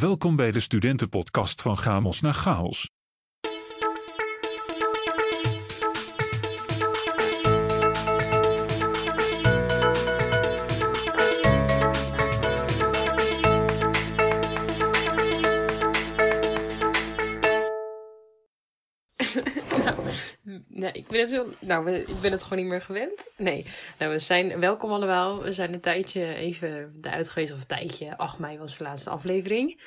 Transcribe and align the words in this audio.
Welkom 0.00 0.36
bij 0.36 0.52
de 0.52 0.60
studentenpodcast 0.60 1.62
van 1.62 1.76
Chamos 1.76 2.20
naar 2.20 2.34
Chaos. 2.34 2.90
Nee, 20.78 20.92
ik 20.92 21.06
ben 21.06 21.20
het 21.20 21.30
heel, 21.30 21.48
nou, 21.60 21.90
ik 21.90 22.20
ben 22.20 22.32
het 22.32 22.42
gewoon 22.42 22.58
niet 22.58 22.68
meer 22.68 22.82
gewend. 22.82 23.28
Nee, 23.36 23.66
nou, 23.98 24.12
we 24.12 24.18
zijn, 24.18 24.60
welkom 24.60 24.92
allemaal. 24.92 25.42
We 25.42 25.52
zijn 25.52 25.74
een 25.74 25.80
tijdje 25.80 26.34
even 26.34 26.98
eruit 27.00 27.28
geweest, 27.28 27.52
of 27.52 27.60
een 27.60 27.66
tijdje. 27.66 28.16
8 28.16 28.38
mei 28.38 28.58
was 28.58 28.78
de 28.78 28.84
laatste 28.84 29.10
aflevering. 29.10 29.82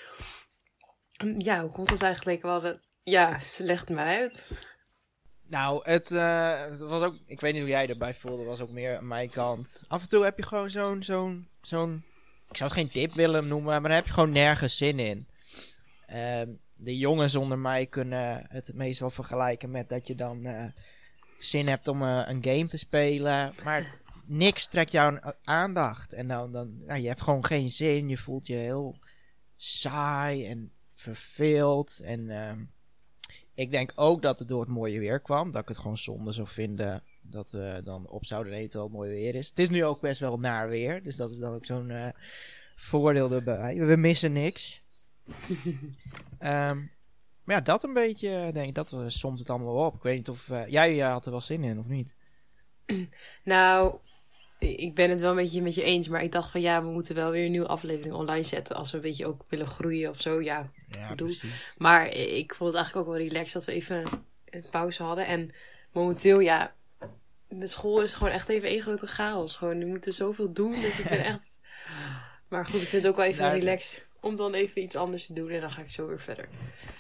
Ja, 1.38 1.62
hoe 1.62 1.72
komt 1.72 1.90
het 1.90 2.02
eigenlijk? 2.02 2.42
We 2.42 2.48
hadden, 2.48 2.80
ja, 3.04 3.40
ze 3.40 3.64
legt 3.64 3.88
het 3.88 3.98
maar 3.98 4.16
uit. 4.18 4.52
Nou, 5.48 5.82
het, 5.84 6.12
eh, 6.12 6.62
het 6.62 6.80
was 6.80 7.02
ook, 7.02 7.16
ik 7.26 7.42
weet 7.42 7.54
niet 7.54 7.62
hoe 7.62 7.72
jij 7.72 7.88
erbij 7.88 8.14
voelde, 8.14 8.44
was 8.44 8.62
ook 8.62 8.70
meer 8.70 8.98
aan 8.98 9.08
mijn 9.08 9.30
kant. 9.30 9.80
Af 9.88 10.02
en 10.02 10.10
toe 10.10 10.24
heb 10.24 10.38
je 10.38 10.44
gewoon 10.44 10.70
zo'n, 10.70 11.04
zo'n, 11.04 11.50
zo'n, 11.62 12.04
ik 12.50 12.58
zou 12.58 12.70
het 12.70 12.80
geen 12.80 12.92
tip 12.92 13.14
willen 13.14 13.48
noemen, 13.48 13.72
maar 13.72 13.82
dan 13.82 13.92
heb 13.92 14.06
je 14.06 14.14
gewoon 14.14 14.32
nergens 14.32 14.78
zin 14.78 15.00
in. 15.00 15.28
Ehm, 16.06 16.50
de 16.84 16.98
jongens 16.98 17.36
onder 17.36 17.60
mij 17.60 17.86
kunnen 17.86 18.46
het 18.50 18.74
meestal 18.74 19.10
vergelijken 19.10 19.72
met 19.72 19.90
dat 19.90 20.08
je 20.08 20.16
dan 20.16 20.46
eh, 20.46 20.66
zin 21.40 21.68
hebt 21.68 21.88
om 21.88 22.02
eh, 22.04 22.24
een 22.28 22.44
game 22.44 22.68
te 22.68 22.78
spelen, 22.78 23.54
maar 23.64 24.00
niks 24.26 24.68
trekt 24.68 24.92
jouw 24.92 25.16
a- 25.16 25.36
aandacht. 25.44 26.14
En 26.14 26.28
dan, 26.28 26.52
dan 26.52 26.82
ja, 26.88 26.96
je 26.96 27.08
hebt 27.08 27.22
gewoon 27.22 27.46
geen 27.46 27.70
zin, 27.70 28.10
je 28.10 28.18
voelt 28.18 28.48
je 28.48 28.56
heel 28.56 29.00
saai 29.56 30.46
en 30.48 30.72
verveeld 30.94 32.00
en... 32.04 32.30
ehm, 32.30 32.60
ik 33.54 33.72
denk 33.72 33.92
ook 33.96 34.22
dat 34.22 34.40
het 34.40 34.48
door 34.48 34.60
het 34.60 34.70
mooie 34.70 35.00
weer 35.00 35.20
kwam. 35.20 35.52
Dat 35.52 35.62
ik 35.62 35.68
het 35.68 35.78
gewoon 35.78 35.98
zonde 35.98 36.32
zou 36.32 36.48
vinden 36.48 37.04
dat 37.22 37.52
we 37.52 37.82
dan 37.84 38.08
op 38.10 38.26
zouden 38.26 38.54
eten 38.54 38.82
het 38.82 38.92
mooi 38.92 39.10
weer 39.10 39.36
is. 39.36 39.50
Het 39.50 39.60
is 39.60 39.70
nu 39.70 39.84
ook 39.86 40.02
best 40.02 40.20
wel 40.20 40.38
naar 40.40 40.70
weer. 40.70 41.04
Dus 41.04 41.16
dat 41.16 41.32
is 41.32 41.38
dan 41.38 41.54
ook 41.54 41.66
zo'n 41.66 41.90
eh, 41.90 42.08
voordeel 42.76 43.32
erbij. 43.32 43.76
We 43.86 43.96
missen 43.96 44.32
niks. 44.34 44.81
Ehm, 46.40 46.78
maar 47.44 47.56
ja, 47.56 47.62
dat 47.62 47.84
een 47.84 47.94
beetje, 47.94 48.30
eh, 48.30 48.54
denk 48.54 48.68
ik. 48.68 48.76
Dat 48.76 48.92
eh, 48.92 49.04
somt 49.08 49.40
het 49.40 49.50
allemaal 49.50 49.86
op. 49.86 49.96
Ik 49.96 50.02
weet 50.02 50.18
niet 50.18 50.30
of... 50.30 50.50
eh, 50.50 50.68
jij 50.68 51.02
eh, 51.02 51.12
had 51.12 51.26
er 51.26 51.32
wel 51.32 51.42
zin 51.42 51.64
in, 51.64 51.80
of 51.80 51.86
niet? 51.88 52.16
Nou, 53.44 53.96
ik 54.60 54.96
ben 54.96 55.10
het 55.10 55.20
wel 55.22 55.30
een 55.30 55.36
beetje 55.36 55.62
met 55.62 55.76
je 55.76 55.84
eens, 55.84 56.08
maar 56.08 56.24
ik 56.24 56.32
dacht 56.32 56.52
van 56.52 56.62
ja, 56.62 56.84
we 56.84 56.90
moeten 56.90 57.16
wel 57.16 57.32
weer 57.32 57.46
een 57.46 57.52
nieuwe 57.52 57.68
aflevering 57.68 58.14
online 58.14 58.44
zetten 58.44 58.76
als 58.76 58.92
we 58.92 58.98
een 58.98 59.04
beetje 59.04 59.26
ook 59.28 59.46
willen 59.48 59.68
groeien 59.68 60.10
of 60.10 60.22
zo. 60.22 60.42
Ja, 60.42 60.70
Ja, 60.90 61.16
precies. 61.16 61.74
Maar 61.78 62.08
ik 62.10 62.56
vond 62.56 62.74
het 62.74 62.78
eigenlijk 62.84 62.96
ook 63.08 63.14
wel 63.16 63.24
relaxed 63.28 63.54
dat 63.54 63.66
we 63.66 63.72
even 63.72 64.04
een 64.50 64.66
pauze 64.72 65.04
hadden. 65.04 65.26
En 65.26 65.52
momenteel, 65.92 66.40
ja, 66.40 66.74
de 67.48 67.68
school 67.68 68.02
is 68.02 68.14
gewoon 68.14 68.34
echt 68.34 68.50
even 68.50 68.70
één 68.70 68.82
grote 68.82 69.08
chaos. 69.08 69.56
Gewoon, 69.56 69.80
we 69.80 69.86
moeten 69.86 70.14
zoveel 70.14 70.54
doen, 70.54 70.74
dus 70.74 71.00
ik 71.00 71.10
ben 71.10 71.24
echt... 71.34 71.58
Maar 72.48 72.66
goed, 72.66 72.82
ik 72.82 72.88
vind 72.88 73.04
het 73.04 73.12
ook 73.12 73.18
wel 73.18 73.28
even 73.28 73.44
Nou, 73.44 73.60
relaxed 73.60 74.08
om 74.22 74.36
dan 74.36 74.54
even 74.54 74.82
iets 74.82 74.96
anders 74.96 75.26
te 75.26 75.34
doen. 75.34 75.50
En 75.50 75.62
dan 75.62 75.72
ga 75.72 75.82
ik 75.82 75.92
zo 75.92 76.08
weer 76.08 76.22
verder. 76.22 76.48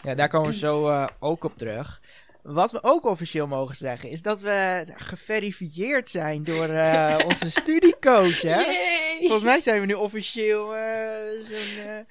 Ja, 0.04 0.16
daar 0.16 0.30
komen 0.30 0.50
we 0.50 0.58
zo 0.58 0.88
eh, 0.90 1.08
ook 1.20 1.44
op 1.44 1.58
terug. 1.58 2.02
Wat 2.42 2.72
we 2.72 2.84
ook 2.84 3.04
officieel 3.06 3.48
mogen 3.48 3.76
zeggen, 3.76 4.10
is 4.10 4.22
dat 4.22 4.42
we 4.42 4.86
geverifieerd 4.96 6.10
zijn 6.10 6.44
door 6.44 6.70
eh, 6.70 7.18
onze 7.26 7.52
studiecoach, 7.62 8.42
hè? 8.42 8.62
Yay! 8.62 9.18
Volgens 9.20 9.44
mij 9.44 9.62
zijn 9.62 9.80
we 9.80 9.86
nu 9.86 9.94
officieel 9.94 10.76
eh, 10.76 11.46
zo'n 11.46 12.06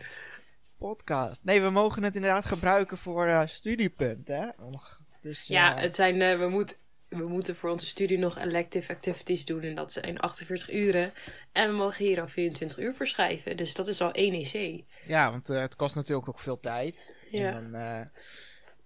podcast. 0.79 1.41
Nee, 1.45 1.61
we 1.61 1.71
mogen 1.71 2.03
het 2.03 2.15
inderdaad 2.15 2.45
gebruiken 2.45 2.99
voor 2.99 3.43
studiepunt, 3.47 4.29
hè? 4.29 4.47
Och, 4.59 5.01
Dus, 5.21 5.47
Ja, 5.47 5.77
het 5.77 5.97
zijn, 5.97 6.39
we, 6.39 6.49
moet, 6.49 6.79
we 7.11 7.29
moeten 7.29 7.57
voor 7.57 7.71
onze 7.71 7.87
studie 7.87 8.19
nog 8.19 8.39
elective 8.39 8.93
activities 8.93 9.45
doen. 9.45 9.63
En 9.63 9.75
dat 9.75 9.93
zijn 9.93 10.19
48 10.19 10.73
uren. 10.73 11.13
En 11.53 11.69
we 11.69 11.75
mogen 11.75 12.05
hier 12.05 12.21
al 12.21 12.29
24 12.29 12.79
uur 12.79 12.95
voor 12.95 13.07
schrijven. 13.07 13.57
Dus 13.57 13.75
dat 13.75 13.87
is 13.87 14.01
al 14.01 14.13
1 14.13 14.35
EC. 14.35 14.85
ja, 15.07 15.31
want 15.31 15.51
eh, 15.51 15.61
het 15.61 15.77
kost 15.77 15.95
natuurlijk 15.95 16.29
ook 16.29 16.41
veel 16.41 16.61
tijd. 16.61 16.97
Ja. 17.31 17.53
En, 17.53 17.71
dan, 17.73 17.81
eh, 17.81 18.07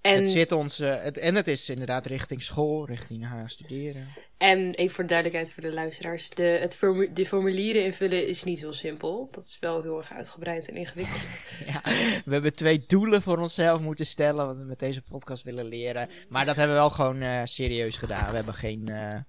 En, 0.04 0.14
het 0.14 0.28
zit 0.28 0.52
ons, 0.52 0.80
eh, 0.80 1.02
het, 1.02 1.18
en 1.18 1.34
het 1.34 1.48
is 1.48 1.68
inderdaad 1.68 2.06
richting 2.06 2.42
school, 2.42 2.86
richting 2.86 3.24
haar 3.26 3.50
studeren. 3.50 4.06
En 4.36 4.74
even 4.74 4.94
voor 4.94 5.04
de 5.04 5.08
duidelijkheid 5.10 5.52
voor 5.52 5.62
de 5.62 5.72
luisteraars. 5.72 6.30
De, 6.30 6.42
het 6.42 6.76
formu- 6.76 7.12
de 7.12 7.26
formulieren 7.26 7.84
invullen 7.84 8.26
is 8.28 8.44
niet 8.44 8.58
zo 8.58 8.72
simpel. 8.72 9.28
Dat 9.30 9.44
is 9.44 9.56
wel 9.60 9.82
heel 9.82 9.98
erg 9.98 10.12
uitgebreid 10.12 10.68
en 10.68 10.76
ingewikkeld. 10.76 11.38
ja, 11.72 11.80
we 12.24 12.32
hebben 12.32 12.54
twee 12.54 12.84
doelen 12.86 13.22
voor 13.22 13.38
onszelf 13.38 13.80
moeten 13.80 14.06
stellen, 14.06 14.46
wat 14.46 14.58
we 14.58 14.64
met 14.64 14.78
deze 14.78 15.02
podcast 15.02 15.42
willen 15.42 15.64
leren. 15.64 16.08
Maar 16.28 16.44
dat 16.44 16.56
hebben 16.56 16.74
we 16.74 16.80
wel 16.80 16.90
gewoon 16.90 17.20
eh, 17.20 17.40
serieus 17.44 17.96
gedaan. 17.96 18.30
We 18.30 18.36
hebben 18.36 18.54
geen, 18.54 18.88
eh, 18.88 19.20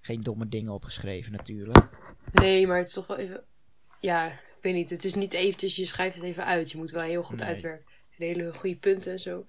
geen 0.00 0.22
domme 0.22 0.48
dingen 0.48 0.72
opgeschreven 0.72 1.32
natuurlijk. 1.32 1.88
Nee, 2.32 2.66
maar 2.66 2.76
het 2.78 2.86
is 2.86 2.92
toch 2.92 3.06
wel 3.06 3.16
even... 3.18 3.42
Ja, 4.00 4.26
ik 4.30 4.58
weet 4.60 4.74
niet. 4.74 4.90
Het 4.90 5.04
is 5.04 5.14
niet 5.14 5.32
eventjes, 5.32 5.76
je 5.76 5.86
schrijft 5.86 6.16
het 6.16 6.24
even 6.24 6.44
uit. 6.44 6.70
Je 6.70 6.76
moet 6.76 6.90
wel 6.90 7.02
heel 7.02 7.22
goed 7.22 7.38
Nee. 7.38 7.48
uitwerken. 7.48 7.86
En 8.18 8.26
hele 8.26 8.52
goede 8.52 8.76
punten 8.76 9.12
en 9.12 9.20
zo. 9.20 9.44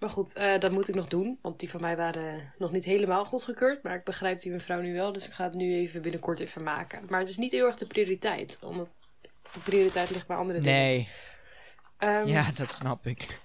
Maar 0.00 0.10
goed, 0.10 0.32
eh, 0.32 0.58
dat 0.60 0.72
moet 0.72 0.88
ik 0.88 0.94
nog 0.94 1.06
doen. 1.06 1.38
Want 1.42 1.60
die 1.60 1.70
van 1.70 1.80
mij 1.80 1.96
waren 1.96 2.52
nog 2.58 2.72
niet 2.72 2.84
helemaal 2.84 3.24
goedgekeurd. 3.24 3.82
Maar 3.82 3.94
ik 3.94 4.04
begrijp 4.04 4.40
die 4.40 4.52
mevrouw 4.52 4.80
nu 4.80 4.94
wel. 4.94 5.12
Dus 5.12 5.26
ik 5.26 5.32
ga 5.32 5.44
het 5.44 5.54
nu 5.54 5.74
even 5.74 6.02
binnenkort 6.02 6.40
even 6.40 6.62
maken. 6.62 7.02
Maar 7.08 7.20
het 7.20 7.28
is 7.28 7.36
niet 7.36 7.52
heel 7.52 7.66
erg 7.66 7.76
de 7.76 7.86
prioriteit. 7.86 8.58
Omdat 8.62 8.88
de 9.52 9.60
prioriteit 9.64 10.10
ligt 10.10 10.26
bij 10.26 10.36
andere 10.36 10.60
dingen. 10.60 10.76
Nee, 10.78 11.08
Ehm, 12.00 12.26
ja, 12.26 12.50
dat 12.54 12.72
snap 12.72 13.06
ik. 13.06 13.38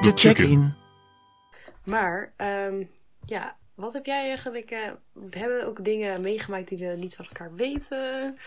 De 0.00 0.12
check-in. 0.14 0.74
Maar, 1.84 2.32
ehm, 2.36 2.84
ja, 3.26 3.56
wat 3.74 3.92
heb 3.92 4.06
jij 4.06 4.28
eigenlijk... 4.28 4.70
eh, 4.70 4.90
hebben 5.30 5.58
we 5.58 5.66
ook 5.66 5.84
dingen 5.84 6.20
meegemaakt 6.20 6.68
die 6.68 6.78
we 6.78 6.96
niet 6.96 7.16
van 7.16 7.24
elkaar 7.24 7.54
weten? 7.54 8.38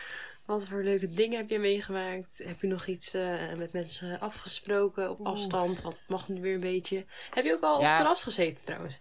Wat 0.49 0.67
voor 0.67 0.83
leuke 0.83 1.07
dingen 1.07 1.37
heb 1.37 1.49
je 1.49 1.59
meegemaakt? 1.59 2.43
Heb 2.45 2.61
je 2.61 2.67
nog 2.67 2.87
iets 2.87 3.13
eh, 3.13 3.53
met 3.57 3.73
mensen 3.73 4.19
afgesproken 4.19 5.09
op 5.09 5.25
afstand? 5.25 5.81
Want 5.81 5.97
het 5.99 6.07
mag 6.07 6.29
nu 6.29 6.41
weer 6.41 6.53
een 6.53 6.59
beetje. 6.59 7.05
Heb 7.33 7.43
je 7.43 7.53
ook 7.53 7.63
al 7.63 7.75
op 7.75 7.83
het 7.83 7.95
terras 7.95 8.23
gezeten 8.23 8.65
trouwens? 8.65 8.99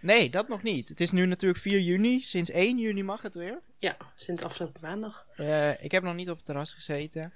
Nee, 0.00 0.30
dat 0.30 0.48
nog 0.48 0.62
niet. 0.62 0.88
Het 0.88 1.00
is 1.00 1.10
nu 1.10 1.26
natuurlijk 1.26 1.60
4 1.60 1.80
juni. 1.80 2.20
Sinds 2.20 2.50
1 2.50 2.78
juni 2.78 3.02
mag 3.02 3.22
het 3.22 3.34
weer. 3.34 3.60
Ja, 3.78 3.96
sinds 4.14 4.42
afgelopen 4.42 4.80
maandag. 4.80 5.26
Eh, 5.36 5.82
ik 5.84 5.90
heb 5.90 6.02
nog 6.02 6.14
niet 6.14 6.30
op 6.30 6.36
het 6.36 6.44
terras 6.44 6.72
gezeten. 6.72 7.32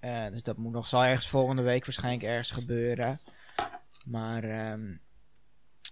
Eh, 0.00 0.26
dus 0.30 0.42
dat 0.42 0.56
moet 0.56 0.72
nog, 0.72 0.86
zal 0.86 1.04
ergens 1.04 1.28
volgende 1.28 1.62
week 1.62 1.84
waarschijnlijk 1.84 2.24
ergens 2.24 2.50
gebeuren. 2.50 3.20
Maar 4.04 4.44
ehm, 4.44 4.94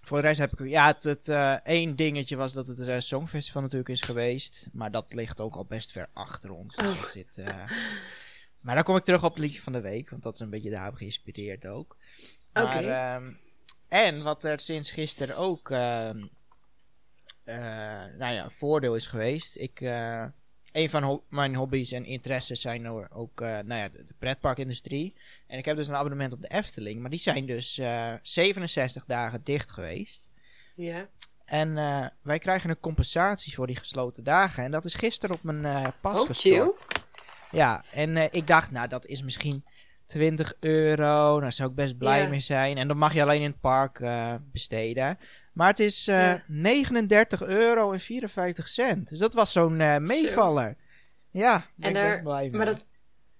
voor 0.02 0.20
de 0.20 0.26
rest 0.26 0.38
heb 0.38 0.52
ik... 0.60 0.68
Ja, 0.68 0.86
het, 0.86 1.04
het 1.04 1.28
eh, 1.28 1.52
één 1.52 1.96
dingetje 1.96 2.36
was 2.36 2.52
dat 2.52 2.66
het 2.66 2.78
uh, 2.78 2.98
Songfestival 2.98 3.62
natuurlijk 3.62 3.88
is 3.88 4.00
geweest. 4.00 4.66
Maar 4.72 4.90
dat 4.90 5.14
ligt 5.14 5.40
ook 5.40 5.54
al 5.54 5.64
best 5.64 5.92
ver 5.92 6.08
achter 6.12 6.50
ons. 6.50 6.76
Dus 6.76 7.14
Oh. 7.14 7.46
eh, 7.46 7.70
Maar 8.60 8.74
dan 8.74 8.84
kom 8.84 8.96
ik 8.96 9.04
terug 9.04 9.24
op 9.24 9.30
het 9.34 9.42
liedje 9.42 9.60
van 9.60 9.72
de 9.72 9.80
week. 9.80 10.10
Want 10.10 10.22
dat 10.22 10.34
is 10.34 10.40
een 10.40 10.50
beetje 10.50 10.70
daarop 10.70 10.94
geïnspireerd 10.94 11.66
ook. 11.66 11.96
Oké. 12.52 12.68
ehm, 12.68 13.32
en 13.88 14.22
wat 14.22 14.44
er 14.44 14.60
sinds 14.60 14.90
gisteren 14.90 15.36
ook... 15.36 15.70
eh, 17.44 17.54
nou 18.18 18.32
ja, 18.34 18.44
een 18.44 18.50
voordeel 18.50 18.96
is 18.96 19.06
geweest. 19.06 19.56
Ik, 19.56 19.80
eh, 19.80 20.26
een 20.72 20.90
van 20.90 21.02
ho- 21.02 21.24
mijn 21.28 21.54
hobby's 21.54 21.92
en 21.92 22.04
interesses 22.04 22.60
zijn 22.60 22.86
ook 23.12 23.40
eh, 23.40 23.48
nou 23.48 23.74
ja, 23.80 23.88
de, 23.88 24.04
de 24.04 24.14
pretparkindustrie. 24.18 25.14
En 25.46 25.58
ik 25.58 25.64
heb 25.64 25.76
dus 25.76 25.88
een 25.88 25.94
abonnement 25.94 26.32
op 26.32 26.40
de 26.40 26.48
Efteling. 26.48 27.00
Maar 27.00 27.10
die 27.10 27.18
zijn 27.18 27.46
dus 27.46 27.78
eh, 27.78 28.12
67 28.22 29.04
dagen 29.04 29.40
dicht 29.44 29.70
geweest. 29.70 30.28
Ja. 30.74 31.08
En 31.44 31.78
eh, 31.78 32.06
wij 32.22 32.38
krijgen 32.38 32.70
een 32.70 32.80
compensatie 32.80 33.54
voor 33.54 33.66
die 33.66 33.76
gesloten 33.76 34.24
dagen. 34.24 34.64
En 34.64 34.70
dat 34.70 34.84
is 34.84 34.94
gisteren 34.94 35.36
op 35.36 35.42
mijn 35.42 35.64
eh, 35.64 35.86
pas 36.00 36.20
Oh, 36.20 36.26
gestort. 36.26 36.38
chill. 36.54 36.72
Ja, 37.50 37.84
en 37.92 38.16
eh, 38.16 38.24
ik 38.30 38.46
dacht, 38.46 38.70
nou, 38.70 38.88
dat 38.88 39.06
is 39.06 39.22
misschien 39.22 39.64
20 40.06 40.52
euro. 40.60 41.40
Daar 41.40 41.52
zou 41.52 41.70
ik 41.70 41.76
best 41.76 41.98
blij 41.98 42.22
Ja. 42.22 42.28
mee 42.28 42.40
zijn. 42.40 42.76
En 42.78 42.88
dat 42.88 42.96
mag 42.96 43.14
je 43.14 43.22
alleen 43.22 43.40
in 43.42 43.50
het 43.50 43.60
park 43.60 44.00
eh, 44.00 44.34
besteden. 44.52 45.18
Maar 45.52 45.68
het 45.68 45.78
is 45.78 46.08
eh, 46.08 46.16
Ja. 46.16 46.42
39 46.46 47.42
euro 47.42 47.92
en 47.92 48.00
54 48.00 48.68
cent. 48.68 49.08
Dus 49.08 49.18
dat 49.18 49.34
was 49.34 49.52
zo'n 49.52 49.80
eh, 49.80 49.96
meevaller. 49.96 50.76
Ja, 51.30 51.50
daar 51.76 51.92
ben 51.92 52.02
En 52.02 52.10
best 52.10 52.22
blij 52.22 52.42
mee. 52.42 52.50
Maar 52.50 52.66
dat, 52.66 52.84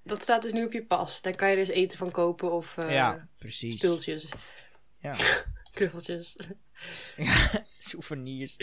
dat 0.03 0.23
staat 0.23 0.43
dus 0.43 0.53
nu 0.53 0.65
op 0.65 0.73
je 0.73 0.85
pas. 0.85 1.23
Daar 1.23 1.35
kan 1.35 1.51
je 1.51 1.57
dus 1.57 1.69
eten 1.69 1.99
van 1.99 2.11
kopen 2.11 2.53
of 2.53 2.77
eh 2.77 2.93
ja, 2.93 3.29
precies. 3.39 3.79
spultjes. 3.79 4.29
Ja. 4.99 5.15
Knuffeltjes. 5.75 6.37
Souvenirs. 7.79 8.57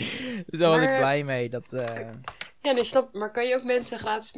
Dus 0.46 0.58
daar 0.58 0.70
was 0.70 0.80
ik 0.80 0.96
blij 0.96 1.24
mee. 1.24 1.48
Dat, 1.48 1.72
eh, 1.72 2.10
Ja, 2.60 2.72
nee, 2.72 2.84
snap. 2.84 3.14
Maar 3.14 3.30
kan 3.30 3.48
je 3.48 3.54
ook 3.54 3.64
mensen 3.64 3.98
gratis 3.98 4.32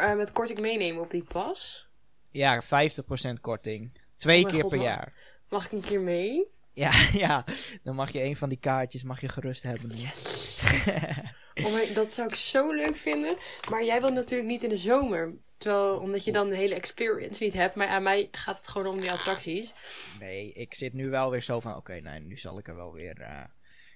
eh, 0.00 0.14
met 0.14 0.32
korting 0.32 0.60
meenemen 0.60 1.02
op 1.02 1.10
die 1.10 1.24
pas? 1.24 1.86
ja, 2.30 2.62
50% 2.62 2.66
korting. 3.40 4.00
Twee 4.16 4.36
Oh 4.36 4.42
mijn 4.42 4.54
keer 4.54 4.62
god, 4.62 4.70
per 4.70 4.80
jaar. 4.82 5.12
Mag 5.48 5.64
ik 5.66 5.72
een 5.72 5.80
keer 5.80 6.00
mee? 6.00 6.46
Ja, 6.72 6.90
ja, 7.26 7.44
dan 7.82 7.94
mag 7.94 8.10
je 8.12 8.22
een 8.22 8.36
van 8.36 8.48
die 8.48 8.58
kaartjes 8.58 9.02
mag 9.02 9.20
je 9.20 9.28
gerust 9.28 9.62
hebben. 9.62 9.90
Yes. 9.96 10.60
Oh, 11.64 11.94
dat 11.94 12.12
zou 12.12 12.28
ik 12.28 12.34
zo 12.34 12.72
leuk 12.72 12.96
vinden. 12.96 13.36
Maar 13.70 13.84
jij 13.84 14.00
wilt 14.00 14.12
natuurlijk 14.14 14.48
niet 14.48 14.62
in 14.62 14.68
de 14.68 14.76
zomer. 14.76 15.34
Terwijl, 15.56 15.98
omdat 15.98 16.24
je 16.24 16.32
dan 16.32 16.48
de 16.48 16.56
hele 16.56 16.74
experience 16.74 17.44
niet 17.44 17.52
hebt. 17.52 17.74
Maar 17.74 17.86
aan 17.88 18.02
mij 18.02 18.28
gaat 18.30 18.56
het 18.56 18.68
gewoon 18.68 18.86
om 18.94 19.00
die 19.00 19.10
attracties. 19.10 19.74
Nee, 20.20 20.52
ik 20.52 20.74
zit 20.74 20.92
nu 20.92 21.08
wel 21.10 21.30
weer 21.30 21.42
zo 21.42 21.60
van, 21.60 21.76
oké, 21.76 21.92
nee, 22.00 22.20
nu 22.20 22.36
zal 22.38 22.58
ik 22.58 22.68
er 22.68 22.76
wel 22.76 22.92
weer... 22.92 23.20
eh, 23.20 23.44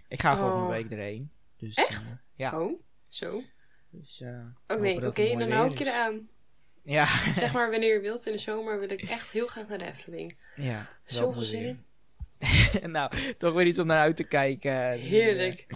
Ik 0.08 0.20
ga 0.20 0.36
volgende 0.36 0.64
Oh. 0.64 0.70
week 0.70 0.90
erheen. 0.90 1.30
Dus, 1.56 1.74
Echt? 1.74 2.02
eh, 2.02 2.16
ja. 2.34 2.60
Oh, 2.60 2.80
zo. 3.08 3.42
Dus, 3.90 4.22
Oh 4.66 4.80
nee, 4.80 5.00
dat 5.00 5.10
oké, 5.10 5.38
dan 5.38 5.50
hou 5.50 5.70
ik 5.70 5.78
je 5.78 5.84
eraan. 5.86 6.28
Ja, 6.82 7.06
Zeg 7.32 7.52
maar 7.56 7.70
wanneer 7.70 7.94
je 7.94 8.00
wilt. 8.00 8.26
In 8.26 8.32
de 8.32 8.38
zomer 8.38 8.78
wil 8.80 8.90
ik 8.90 9.02
echt 9.02 9.30
heel 9.30 9.46
graag 9.46 9.68
naar 9.68 9.78
de 9.78 9.84
Efteling. 9.86 10.38
ja. 10.56 10.88
Zoveel 11.04 11.42
zin. 11.42 11.84
nou, 12.86 13.10
toch 13.38 13.54
weer 13.54 13.66
iets 13.66 13.78
om 13.78 13.86
naar 13.86 14.00
uit 14.00 14.16
te 14.16 14.24
kijken. 14.24 14.90
Heerlijk. 14.90 15.66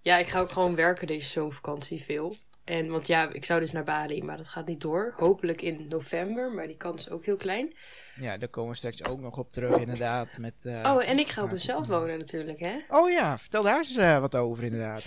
Ja, 0.00 0.16
ik 0.16 0.26
ga 0.26 0.40
ook 0.40 0.50
gewoon 0.50 0.74
werken 0.74 1.06
deze 1.06 1.30
zomervakantie 1.30 2.02
veel. 2.02 2.34
En 2.64 2.88
want 2.88 3.06
ja, 3.06 3.32
ik 3.32 3.44
zou 3.44 3.60
dus 3.60 3.72
naar 3.72 3.84
Bali, 3.84 4.22
maar 4.22 4.36
dat 4.36 4.48
gaat 4.48 4.66
niet 4.66 4.80
door. 4.80 5.14
Hopelijk 5.16 5.62
in 5.62 5.86
november, 5.88 6.52
maar 6.52 6.66
die 6.66 6.76
kans 6.76 7.06
is 7.06 7.10
ook 7.12 7.24
heel 7.24 7.36
klein. 7.36 7.74
Ja, 8.20 8.36
daar 8.36 8.48
komen 8.48 8.70
we 8.70 8.76
straks 8.76 9.04
ook 9.04 9.20
nog 9.20 9.38
op 9.38 9.52
terug, 9.52 9.76
inderdaad. 9.76 10.38
Met, 10.38 10.54
eh, 10.66 10.92
Oh, 10.94 11.08
en 11.08 11.18
ik 11.18 11.28
ga 11.28 11.42
op 11.42 11.50
mezelf 11.50 11.86
wonen 11.86 12.18
natuurlijk, 12.18 12.58
hè? 12.58 12.78
Oh 12.88 13.10
ja, 13.10 13.38
vertel 13.38 13.62
daar 13.62 13.78
eens 13.78 13.96
eh, 13.96 14.20
wat 14.20 14.36
over, 14.36 14.64
inderdaad. 14.64 15.04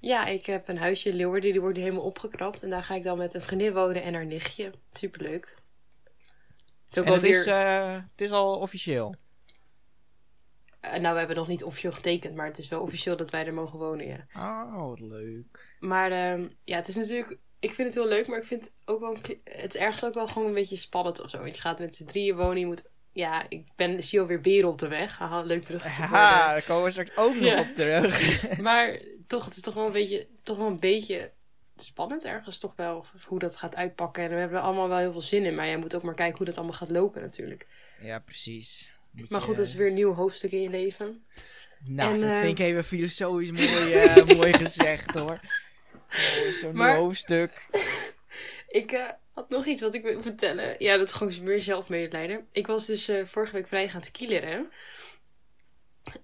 Ja, 0.00 0.26
ik 0.26 0.46
heb 0.46 0.68
een 0.68 0.78
huisje 0.78 1.08
in 1.08 1.14
Leeuwarden, 1.14 1.52
die 1.52 1.60
wordt 1.60 1.78
helemaal 1.78 2.02
opgeknapt. 2.02 2.62
En 2.62 2.70
daar 2.70 2.84
ga 2.84 2.94
ik 2.94 3.04
dan 3.04 3.18
met 3.18 3.34
een 3.34 3.42
vriendin 3.42 3.72
wonen 3.72 4.02
en 4.02 4.14
haar 4.14 4.26
nichtje. 4.26 4.70
Superleuk. 4.92 5.56
Het 6.84 6.96
is 6.96 6.98
ook 6.98 7.04
En 7.04 7.12
het 7.12 7.22
is, 7.22 7.46
eh, 7.46 7.92
het 7.92 8.20
is 8.20 8.30
al 8.30 8.56
officieel. 8.58 9.14
Eh, 10.80 10.92
nou, 11.00 11.12
we 11.12 11.18
hebben 11.18 11.36
nog 11.36 11.48
niet 11.48 11.64
officieel 11.64 11.92
getekend, 11.92 12.34
maar 12.34 12.46
het 12.46 12.58
is 12.58 12.68
wel 12.68 12.80
officieel 12.80 13.16
dat 13.16 13.30
wij 13.30 13.46
er 13.46 13.54
mogen 13.54 13.78
wonen, 13.78 14.06
ja. 14.06 14.26
Oh, 14.36 14.88
wat 14.88 15.00
leuk. 15.00 15.76
Maar 15.78 16.10
ehm, 16.10 16.48
ja, 16.64 16.76
het 16.76 16.88
is 16.88 16.96
natuurlijk... 16.96 17.38
Ik 17.60 17.70
vind 17.74 17.88
het 17.94 17.96
heel 17.96 18.08
leuk, 18.08 18.26
maar 18.26 18.38
ik 18.38 18.46
vind 18.46 18.60
het 18.64 18.72
ook 18.84 19.00
wel... 19.00 19.14
een 19.14 19.40
Het 19.44 19.74
is 19.74 19.80
ergens 19.80 20.04
ook 20.04 20.14
wel 20.14 20.26
gewoon 20.28 20.48
een 20.48 20.54
beetje 20.54 20.76
spannend 20.76 21.20
of 21.22 21.30
zo. 21.30 21.38
Want 21.38 21.54
je 21.54 21.60
gaat 21.60 21.78
met 21.78 21.96
z'n 21.96 22.04
drieën 22.06 22.36
wonen, 22.36 22.58
je 22.58 22.66
moet... 22.66 22.90
Ja, 23.12 23.46
ik 23.48 23.66
ben, 23.76 24.02
zie 24.02 24.20
alweer 24.20 24.40
beren 24.40 24.68
op 24.68 24.78
de 24.78 24.88
weg. 24.88 25.18
Haha, 25.18 25.40
leuk 25.42 25.64
bruggetje. 25.64 26.02
Haha, 26.02 26.46
de- 26.46 26.52
daar 26.52 26.62
komen 26.64 26.84
we 26.84 26.90
straks 26.90 27.16
ook 27.16 27.34
nog 27.34 27.42
Ja. 27.44 27.60
op 27.60 27.74
terug. 27.74 28.42
Maar 28.60 29.00
toch, 29.26 29.44
het 29.44 29.56
is 29.56 29.62
toch 29.62 29.74
wel 29.74 29.86
een 29.86 29.92
beetje, 29.92 30.26
toch 30.42 30.56
wel 30.56 30.66
een 30.66 30.78
beetje 30.80 31.32
spannend 31.76 32.24
ergens 32.24 32.58
toch 32.58 32.76
wel. 32.76 33.04
Hoe 33.26 33.38
dat 33.38 33.56
gaat 33.56 33.76
uitpakken. 33.76 34.22
En 34.24 34.30
we 34.30 34.34
hebben 34.36 34.58
er 34.58 34.64
allemaal 34.64 34.88
wel 34.88 34.98
heel 34.98 35.12
veel 35.12 35.20
zin 35.20 35.44
in. 35.44 35.54
Maar 35.54 35.66
jij 35.66 35.76
moet 35.76 35.94
ook 35.94 36.02
maar 36.02 36.14
kijken 36.14 36.36
hoe 36.36 36.46
dat 36.46 36.56
allemaal 36.56 36.74
gaat 36.76 36.90
lopen 36.90 37.20
natuurlijk. 37.22 37.66
ja, 38.00 38.18
precies. 38.18 38.97
Moet 39.10 39.30
Maar 39.30 39.40
je, 39.40 39.46
goed, 39.46 39.56
dat 39.56 39.66
is 39.66 39.72
eh, 39.72 39.78
weer 39.78 39.86
een 39.86 39.94
nieuw 39.94 40.14
hoofdstuk 40.14 40.52
in 40.52 40.60
je 40.60 40.70
leven. 40.70 41.24
Nou, 41.84 42.14
En, 42.14 42.20
dat 42.20 42.30
eh, 42.30 42.40
vind 42.40 42.58
ik 42.58 42.64
even 42.64 42.84
filosofisch 42.84 43.50
mooi, 43.50 43.92
eh, 44.02 44.36
mooi 44.36 44.52
gezegd, 44.52 45.10
hoor. 45.14 45.40
Oh, 46.10 46.52
Zo'n 46.52 46.74
nieuw 46.74 46.94
hoofdstuk. 46.94 47.50
Ik 48.68 48.92
eh, 48.92 49.10
had 49.32 49.48
nog 49.48 49.66
iets 49.66 49.82
wat 49.82 49.94
ik 49.94 50.02
wil 50.02 50.22
vertellen. 50.22 50.76
Ja, 50.78 50.96
dat 50.96 51.08
is 51.08 51.14
gewoon 51.14 51.42
meer 51.42 51.60
zelfmedelijden. 51.60 52.46
Ik 52.52 52.66
was 52.66 52.86
dus 52.86 53.08
eh, 53.08 53.24
vorige 53.24 53.52
week 53.52 53.68
vrij 53.68 53.88
gaan 53.88 54.02
skileren. 54.02 54.70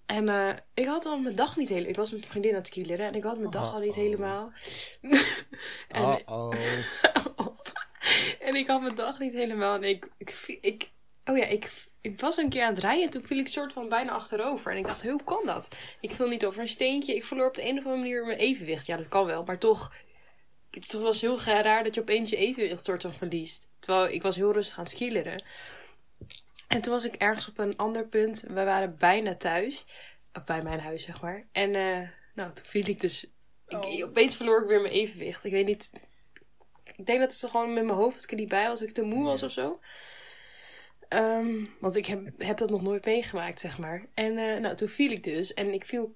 En 0.06 0.28
eh, 0.28 0.56
ik 0.74 0.86
had 0.86 1.04
al 1.04 1.18
mijn 1.18 1.36
dag 1.36 1.56
niet 1.56 1.68
helemaal... 1.68 1.90
Ik 1.90 1.96
was 1.96 2.12
met 2.12 2.24
een 2.24 2.30
vriendin 2.30 2.50
aan 2.50 2.58
het 2.58 2.66
skileren. 2.66 3.06
En 3.06 3.14
ik 3.14 3.22
had 3.22 3.38
mijn 3.38 3.50
dag 3.50 3.72
al 3.74 3.80
niet 3.80 3.94
helemaal. 3.94 4.52
en, 5.88 6.02
Oh, 6.02 6.18
oh. 6.26 6.54
En 8.40 8.54
ik 8.54 8.66
had 8.66 8.82
mijn 8.82 8.94
dag 8.94 9.18
niet 9.18 9.32
helemaal. 9.32 9.74
En 9.74 9.82
ik, 9.82 10.08
ik, 10.18 10.58
ik, 10.60 10.90
oh 11.24 11.36
ja, 11.36 11.46
ik, 11.46 11.70
ik 12.04 12.20
was 12.20 12.36
een 12.36 12.48
keer 12.48 12.62
aan 12.62 12.74
het 12.74 12.82
rijden 12.82 13.04
en 13.04 13.10
toen 13.10 13.26
viel 13.26 13.38
ik 13.38 13.48
soort 13.48 13.72
van 13.72 13.88
bijna 13.88 14.12
achterover. 14.12 14.72
En 14.72 14.78
ik 14.78 14.86
dacht, 14.86 15.02
hoe 15.02 15.24
kan 15.24 15.42
dat? 15.44 15.68
Ik 16.00 16.10
viel 16.10 16.28
niet 16.28 16.44
over 16.44 16.60
een 16.60 16.68
steentje. 16.68 17.14
Ik 17.14 17.24
verloor 17.24 17.46
op 17.46 17.54
de 17.54 17.62
een 17.62 17.78
of 17.78 17.84
andere 17.84 17.96
manier 17.96 18.24
mijn 18.24 18.38
evenwicht. 18.38 18.86
Ja, 18.86 18.96
dat 18.96 19.08
kan 19.08 19.26
wel, 19.26 19.44
maar 19.44 19.58
toch. 19.58 19.92
Het 20.70 20.92
was 20.92 21.20
heel 21.20 21.40
raar 21.40 21.84
dat 21.84 21.94
je 21.94 22.00
opeens 22.00 22.30
je 22.30 22.36
evenwicht 22.36 22.84
soort 22.84 23.02
van 23.02 23.14
verliest. 23.14 23.68
Terwijl 23.78 24.08
ik 24.08 24.22
was 24.22 24.36
heel 24.36 24.52
rustig 24.52 24.78
aan 24.78 24.84
het 24.84 24.92
skileren. 24.92 25.44
En 26.68 26.80
toen 26.80 26.92
was 26.92 27.04
ik 27.04 27.14
ergens 27.14 27.48
op 27.48 27.58
een 27.58 27.76
ander 27.76 28.06
punt. 28.06 28.40
We 28.40 28.64
waren 28.64 28.96
bijna 28.98 29.36
thuis. 29.36 29.84
Of 30.32 30.44
bij 30.44 30.62
mijn 30.62 30.80
huis, 30.80 31.02
zeg 31.02 31.22
maar. 31.22 31.46
En 31.52 31.74
eh, 31.74 32.08
nou, 32.34 32.52
toen 32.52 32.64
viel 32.64 32.88
ik 32.88 33.00
dus... 33.00 33.24
Ik, 33.24 33.84
Oh. 33.84 34.04
Opeens 34.04 34.36
verloor 34.36 34.62
ik 34.62 34.68
weer 34.68 34.80
mijn 34.80 34.94
evenwicht. 34.94 35.44
Ik 35.44 35.52
weet 35.52 35.66
niet... 35.66 35.90
Ik 36.96 37.06
denk 37.06 37.18
dat 37.20 37.40
het 37.40 37.50
gewoon 37.50 37.74
met 37.74 37.84
mijn 37.84 37.98
hoofd 37.98 38.14
dat 38.14 38.24
ik 38.24 38.30
er 38.30 38.36
niet 38.36 38.48
bij 38.48 38.68
was. 38.68 38.78
Dat 38.78 38.88
ik 38.88 38.94
te 38.94 39.02
moe 39.02 39.24
was 39.24 39.42
of 39.42 39.52
zo. 39.52 39.80
Ehm, 41.14 41.48
want 41.80 41.96
ik 41.96 42.06
heb, 42.06 42.20
heb 42.38 42.56
dat 42.56 42.70
nog 42.70 42.82
nooit 42.82 43.04
meegemaakt, 43.04 43.60
zeg 43.60 43.78
maar. 43.78 44.02
En 44.14 44.38
eh, 44.38 44.60
nou, 44.60 44.76
toen 44.76 44.88
viel 44.88 45.10
ik 45.10 45.22
dus. 45.22 45.54
En 45.54 45.72
ik 45.74 45.84
viel 45.84 46.14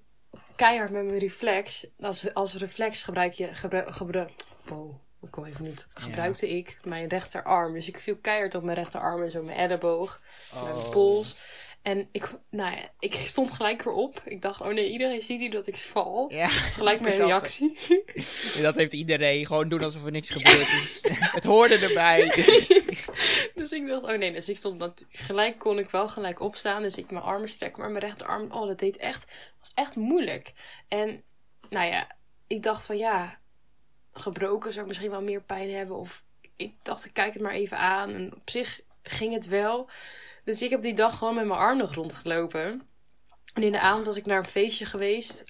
keihard 0.55 0.91
met 0.91 1.05
mijn 1.05 1.19
reflex. 1.19 1.87
Als, 1.99 2.33
als 2.33 2.53
reflex 2.55 3.03
gebruik 3.03 3.33
je... 3.33 3.49
Gebruik, 3.53 3.95
gebruik, 3.95 4.29
wow, 4.65 4.91
ik 5.21 5.31
kom 5.31 5.45
even 5.45 5.65
niet. 5.65 5.87
Gebruikte 5.93 6.49
ik 6.49 6.77
mijn 6.83 7.07
rechterarm. 7.07 7.73
Dus 7.73 7.87
ik 7.87 7.97
viel 7.99 8.15
keihard 8.21 8.55
op 8.55 8.63
mijn 8.63 8.77
rechterarm 8.77 9.23
en 9.23 9.31
zo 9.31 9.43
mijn 9.43 9.57
elleboog. 9.57 10.21
Mijn 10.63 10.75
Oh. 10.75 10.89
pols. 10.89 11.35
En 11.81 12.07
ik, 12.11 12.29
nou 12.49 12.75
ja, 12.75 12.81
ik 12.99 13.13
stond 13.13 13.51
gelijk 13.51 13.81
weer 13.83 13.93
op. 13.93 14.21
Ik 14.25 14.41
dacht, 14.41 14.61
oh 14.61 14.67
nee, 14.67 14.89
iedereen 14.91 15.21
ziet 15.21 15.39
hier 15.39 15.51
dat 15.51 15.67
ik 15.67 15.77
val. 15.77 16.31
Ja, 16.33 16.47
Dat 16.47 16.51
is 16.65 16.73
gelijk 16.73 16.99
mijn 17.01 17.13
reactie. 17.15 17.77
dat 18.61 18.75
heeft 18.75 18.93
iedereen. 18.93 19.45
Gewoon 19.45 19.69
doen 19.69 19.83
alsof 19.83 20.05
er 20.05 20.11
niks 20.11 20.29
gebeurd 20.29 20.57
is. 20.57 21.05
het 21.37 21.43
hoorde 21.43 21.77
erbij. 21.77 22.31
dus 23.55 23.71
ik 23.71 23.87
dacht, 23.87 24.03
oh 24.03 24.17
nee, 24.17 24.31
dus 24.31 24.49
ik 24.49 24.57
stond 24.57 24.79
dat 24.79 25.05
gelijk 25.09 25.59
kon 25.59 25.79
ik 25.79 25.89
wel 25.89 26.07
gelijk 26.07 26.39
opstaan. 26.39 26.81
Dus 26.81 26.97
ik 26.97 27.11
mijn 27.11 27.23
armen 27.23 27.49
strek, 27.49 27.77
maar 27.77 27.89
mijn 27.89 28.03
rechterarm, 28.03 28.51
oh, 28.51 28.67
dat 28.67 28.79
deed 28.79 28.97
echt, 28.97 29.31
was 29.59 29.71
echt 29.73 29.95
moeilijk. 29.95 30.53
En 30.87 31.23
nou 31.69 31.87
ja, 31.87 32.07
ik 32.47 32.63
dacht 32.63 32.85
van 32.85 32.97
ja, 32.97 33.39
gebroken 34.13 34.71
zou 34.71 34.81
ik 34.81 34.87
misschien 34.87 35.11
wel 35.11 35.21
meer 35.21 35.41
pijn 35.41 35.73
hebben. 35.73 35.95
Of 35.95 36.23
ik 36.55 36.75
dacht, 36.81 37.05
ik 37.05 37.13
kijk 37.13 37.33
het 37.33 37.41
maar 37.41 37.53
even 37.53 37.77
aan. 37.77 38.13
En 38.13 38.35
op 38.35 38.49
zich 38.49 38.81
ging 39.03 39.33
het 39.33 39.47
wel. 39.47 39.89
Dus 40.43 40.61
ik 40.61 40.69
heb 40.69 40.81
die 40.81 40.93
dag 40.93 41.17
gewoon 41.17 41.35
met 41.35 41.45
mijn 41.45 41.59
arm 41.59 41.77
nog 41.77 41.93
rondgelopen. 41.93 42.87
En 43.53 43.63
in 43.63 43.71
de 43.71 43.79
avond 43.79 44.05
was 44.05 44.17
ik 44.17 44.25
naar 44.25 44.37
een 44.37 44.45
feestje 44.45 44.85
geweest. 44.85 45.43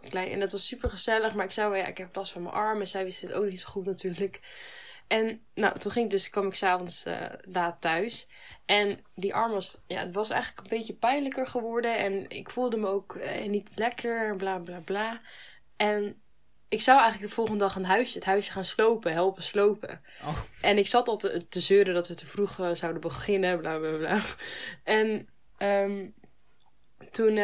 En 0.00 0.40
dat 0.40 0.52
was 0.52 0.66
super 0.66 0.90
gezellig. 0.90 1.34
Maar 1.34 1.44
ik 1.44 1.50
zei 1.50 1.68
wel, 1.70 1.78
ja, 1.78 1.86
ik 1.86 1.98
heb 1.98 2.16
last 2.16 2.32
van 2.32 2.42
mijn 2.42 2.54
arm. 2.54 2.80
En 2.80 2.88
zij 2.88 3.04
wist 3.04 3.22
het 3.22 3.32
ook 3.32 3.44
niet 3.44 3.60
zo 3.60 3.68
goed 3.68 3.84
natuurlijk. 3.84 4.40
En 5.08 5.42
nou, 5.54 5.78
toen 5.78 5.92
ging 5.92 6.04
ik 6.04 6.10
dus, 6.10 6.30
kwam 6.30 6.46
ik 6.46 6.54
s'avonds 6.54 7.04
eh 7.04 7.32
laat 7.40 7.80
thuis. 7.80 8.26
En 8.64 9.04
die 9.14 9.34
arm 9.34 9.52
was, 9.52 9.82
ja, 9.86 10.00
het 10.00 10.12
was 10.12 10.30
eigenlijk 10.30 10.62
een 10.62 10.78
beetje 10.78 10.94
pijnlijker 10.94 11.46
geworden. 11.46 11.98
En 11.98 12.30
ik 12.30 12.50
voelde 12.50 12.76
me 12.76 12.86
ook 12.86 13.14
eh, 13.14 13.48
niet 13.48 13.70
lekker, 13.74 14.36
bla 14.36 14.58
bla 14.58 14.78
bla. 14.84 15.20
En 15.76 16.22
ik 16.68 16.80
zou 16.80 16.98
eigenlijk 16.98 17.28
de 17.28 17.34
volgende 17.34 17.60
dag 17.60 17.76
een 17.76 17.84
huisje, 17.84 18.18
het 18.18 18.26
huisje 18.26 18.52
gaan 18.52 18.64
slopen, 18.64 19.12
helpen 19.12 19.42
slopen. 19.42 20.02
Oh. 20.22 20.38
En 20.60 20.78
ik 20.78 20.86
zat 20.86 21.08
al 21.08 21.16
te, 21.16 21.48
te 21.48 21.60
zeuren 21.60 21.94
dat 21.94 22.08
we 22.08 22.14
te 22.14 22.26
vroeg 22.26 22.58
eh, 22.60 22.74
zouden 22.74 23.00
beginnen, 23.00 23.58
bla 23.58 23.78
bla 23.78 23.96
bla. 23.96 24.20
En 24.84 25.28
ehm, 25.56 26.06
toen, 27.10 27.34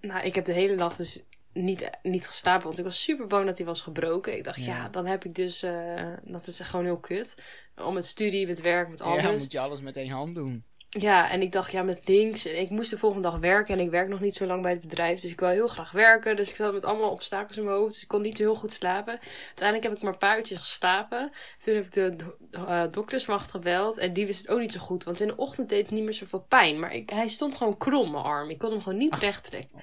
nou, 0.00 0.22
ik 0.22 0.34
heb 0.34 0.44
de 0.44 0.52
hele 0.52 0.74
nacht 0.74 0.96
dus 0.96 1.22
niet, 1.54 1.90
niet 2.02 2.26
geslapen, 2.26 2.66
want 2.66 2.78
ik 2.78 2.84
was 2.84 3.02
super 3.02 3.26
bang 3.26 3.46
dat 3.46 3.56
hij 3.58 3.66
was 3.66 3.80
gebroken. 3.80 4.36
Ik 4.36 4.44
dacht, 4.44 4.64
ja, 4.64 4.76
Ja. 4.76 4.88
dan 4.88 5.06
heb 5.06 5.24
ik 5.24 5.34
dus, 5.34 5.62
eh, 5.62 6.12
dat 6.22 6.46
is 6.46 6.60
gewoon 6.60 6.84
heel 6.84 6.98
kut. 7.00 7.34
Om 7.76 7.94
met 7.94 8.04
studie, 8.06 8.46
met 8.46 8.60
werk, 8.60 8.88
met 8.88 9.00
alles. 9.00 9.22
Ja, 9.22 9.30
moet 9.30 9.52
je 9.52 9.58
alles 9.60 9.80
met 9.80 9.96
één 9.96 10.10
hand 10.10 10.34
doen. 10.34 10.64
Ja, 10.98 11.30
en 11.30 11.42
ik 11.42 11.52
dacht, 11.52 11.72
ja, 11.72 11.82
met 11.82 12.08
links. 12.08 12.46
Ik 12.46 12.70
moest 12.70 12.90
de 12.90 12.98
volgende 12.98 13.28
dag 13.28 13.38
werken 13.38 13.74
en 13.74 13.80
ik 13.84 13.90
werk 13.90 14.08
nog 14.08 14.20
niet 14.20 14.34
zo 14.36 14.46
lang 14.46 14.62
bij 14.62 14.70
het 14.70 14.80
bedrijf. 14.80 15.20
Dus 15.20 15.30
ik 15.30 15.40
wil 15.40 15.48
heel 15.48 15.68
graag 15.68 15.90
werken. 15.90 16.36
Dus 16.36 16.48
ik 16.48 16.56
zat 16.56 16.72
met 16.72 16.84
allemaal 16.84 17.10
obstakels 17.10 17.56
in 17.56 17.64
mijn 17.64 17.76
hoofd. 17.76 17.92
Dus 17.92 18.02
ik 18.02 18.08
kon 18.08 18.22
niet 18.22 18.38
heel 18.38 18.54
goed 18.54 18.72
slapen. 18.72 19.18
Uiteindelijk 19.46 19.88
heb 19.88 19.96
ik 19.96 20.02
maar 20.02 20.12
een 20.12 20.18
paar 20.18 20.36
uurtjes 20.36 20.58
geslapen. 20.58 21.32
Toen 21.64 21.74
heb 21.74 21.84
ik 21.84 21.92
de 21.92 22.16
do- 22.16 22.36
eh, 22.64 22.82
dokterswacht 22.90 23.50
gebeld. 23.50 23.96
En 23.98 24.12
die 24.12 24.26
wist 24.26 24.40
het 24.40 24.50
ook 24.50 24.60
niet 24.60 24.72
zo 24.72 24.80
goed. 24.80 25.04
Want 25.04 25.20
in 25.20 25.26
de 25.26 25.36
ochtend 25.36 25.68
deed 25.68 25.82
het 25.82 25.90
niet 25.90 26.04
meer 26.04 26.14
zoveel 26.14 26.44
pijn. 26.48 26.78
Maar 26.78 26.94
ik, 26.94 27.10
hij 27.10 27.28
stond 27.28 27.54
gewoon 27.54 27.76
krom, 27.78 28.10
mijn 28.10 28.24
arm. 28.24 28.50
Ik 28.50 28.58
kon 28.58 28.70
hem 28.70 28.80
gewoon 28.82 28.98
niet 28.98 29.16
recht 29.16 29.44
trekken. 29.44 29.82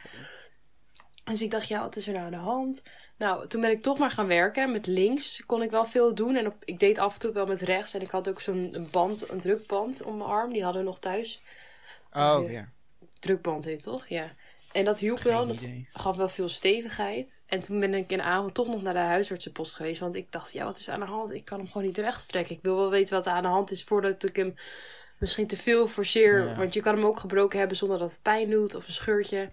Dus 1.23 1.41
ik 1.41 1.51
dacht, 1.51 1.67
ja, 1.67 1.81
wat 1.81 1.95
is 1.95 2.07
er 2.07 2.13
nou 2.13 2.25
aan 2.25 2.31
de 2.31 2.37
hand? 2.37 2.81
Nou, 3.17 3.47
toen 3.47 3.61
ben 3.61 3.69
ik 3.69 3.81
toch 3.81 3.97
maar 3.97 4.11
gaan 4.11 4.27
werken. 4.27 4.71
Met 4.71 4.87
links 4.87 5.43
kon 5.45 5.61
ik 5.61 5.71
wel 5.71 5.85
veel 5.85 6.15
doen. 6.15 6.35
En 6.35 6.47
op, 6.47 6.55
ik 6.65 6.79
deed 6.79 6.97
af 6.97 7.13
en 7.13 7.19
toe 7.19 7.31
wel 7.31 7.45
met 7.45 7.61
rechts. 7.61 7.93
En 7.93 8.01
ik 8.01 8.11
had 8.11 8.29
ook 8.29 8.41
zo'n 8.41 8.87
band, 8.91 9.29
een 9.29 9.39
drukband 9.39 10.03
om 10.03 10.17
mijn 10.17 10.29
arm. 10.29 10.53
Die 10.53 10.63
hadden 10.63 10.81
we 10.81 10.87
nog 10.87 10.99
thuis. 10.99 11.41
Oh, 12.13 12.43
Ja. 12.45 12.49
ja. 12.49 12.69
Drukband 13.19 13.65
heet 13.65 13.81
toch? 13.81 14.07
Ja. 14.07 14.29
En 14.71 14.85
dat 14.85 14.99
hielp 14.99 15.19
wel. 15.19 15.47
Dat 15.47 15.61
idee. 15.61 15.87
gaf 15.93 16.15
wel 16.15 16.29
veel 16.29 16.49
stevigheid. 16.49 17.43
En 17.45 17.61
toen 17.61 17.79
ben 17.79 17.93
ik 17.93 18.11
in 18.11 18.17
de 18.17 18.23
avond 18.23 18.53
toch 18.53 18.67
nog 18.67 18.81
naar 18.81 18.93
de 18.93 18.99
huisartsenpost 18.99 19.73
geweest. 19.73 19.99
Want 19.99 20.15
ik 20.15 20.31
dacht, 20.31 20.53
ja, 20.53 20.63
wat 20.63 20.77
is 20.77 20.89
aan 20.89 20.99
de 20.99 21.05
hand? 21.05 21.31
Ik 21.33 21.45
kan 21.45 21.57
hem 21.57 21.67
gewoon 21.67 21.87
niet 21.87 21.97
recht 21.97 22.27
trekken. 22.27 22.55
Ik 22.55 22.61
wil 22.61 22.75
wel 22.75 22.89
weten 22.89 23.15
wat 23.15 23.25
er 23.25 23.31
aan 23.31 23.41
de 23.41 23.47
hand 23.47 23.71
is 23.71 23.83
voordat 23.83 24.23
ik 24.23 24.35
hem 24.35 24.55
misschien 25.17 25.47
te 25.47 25.57
veel 25.57 25.87
forceer. 25.87 26.47
Ja. 26.47 26.55
Want 26.55 26.73
je 26.73 26.81
kan 26.81 26.95
hem 26.95 27.05
ook 27.05 27.19
gebroken 27.19 27.59
hebben 27.59 27.77
zonder 27.77 27.99
dat 27.99 28.11
het 28.11 28.21
pijn 28.21 28.49
doet 28.49 28.75
of 28.75 28.87
een 28.87 28.93
scheurtje. 28.93 29.49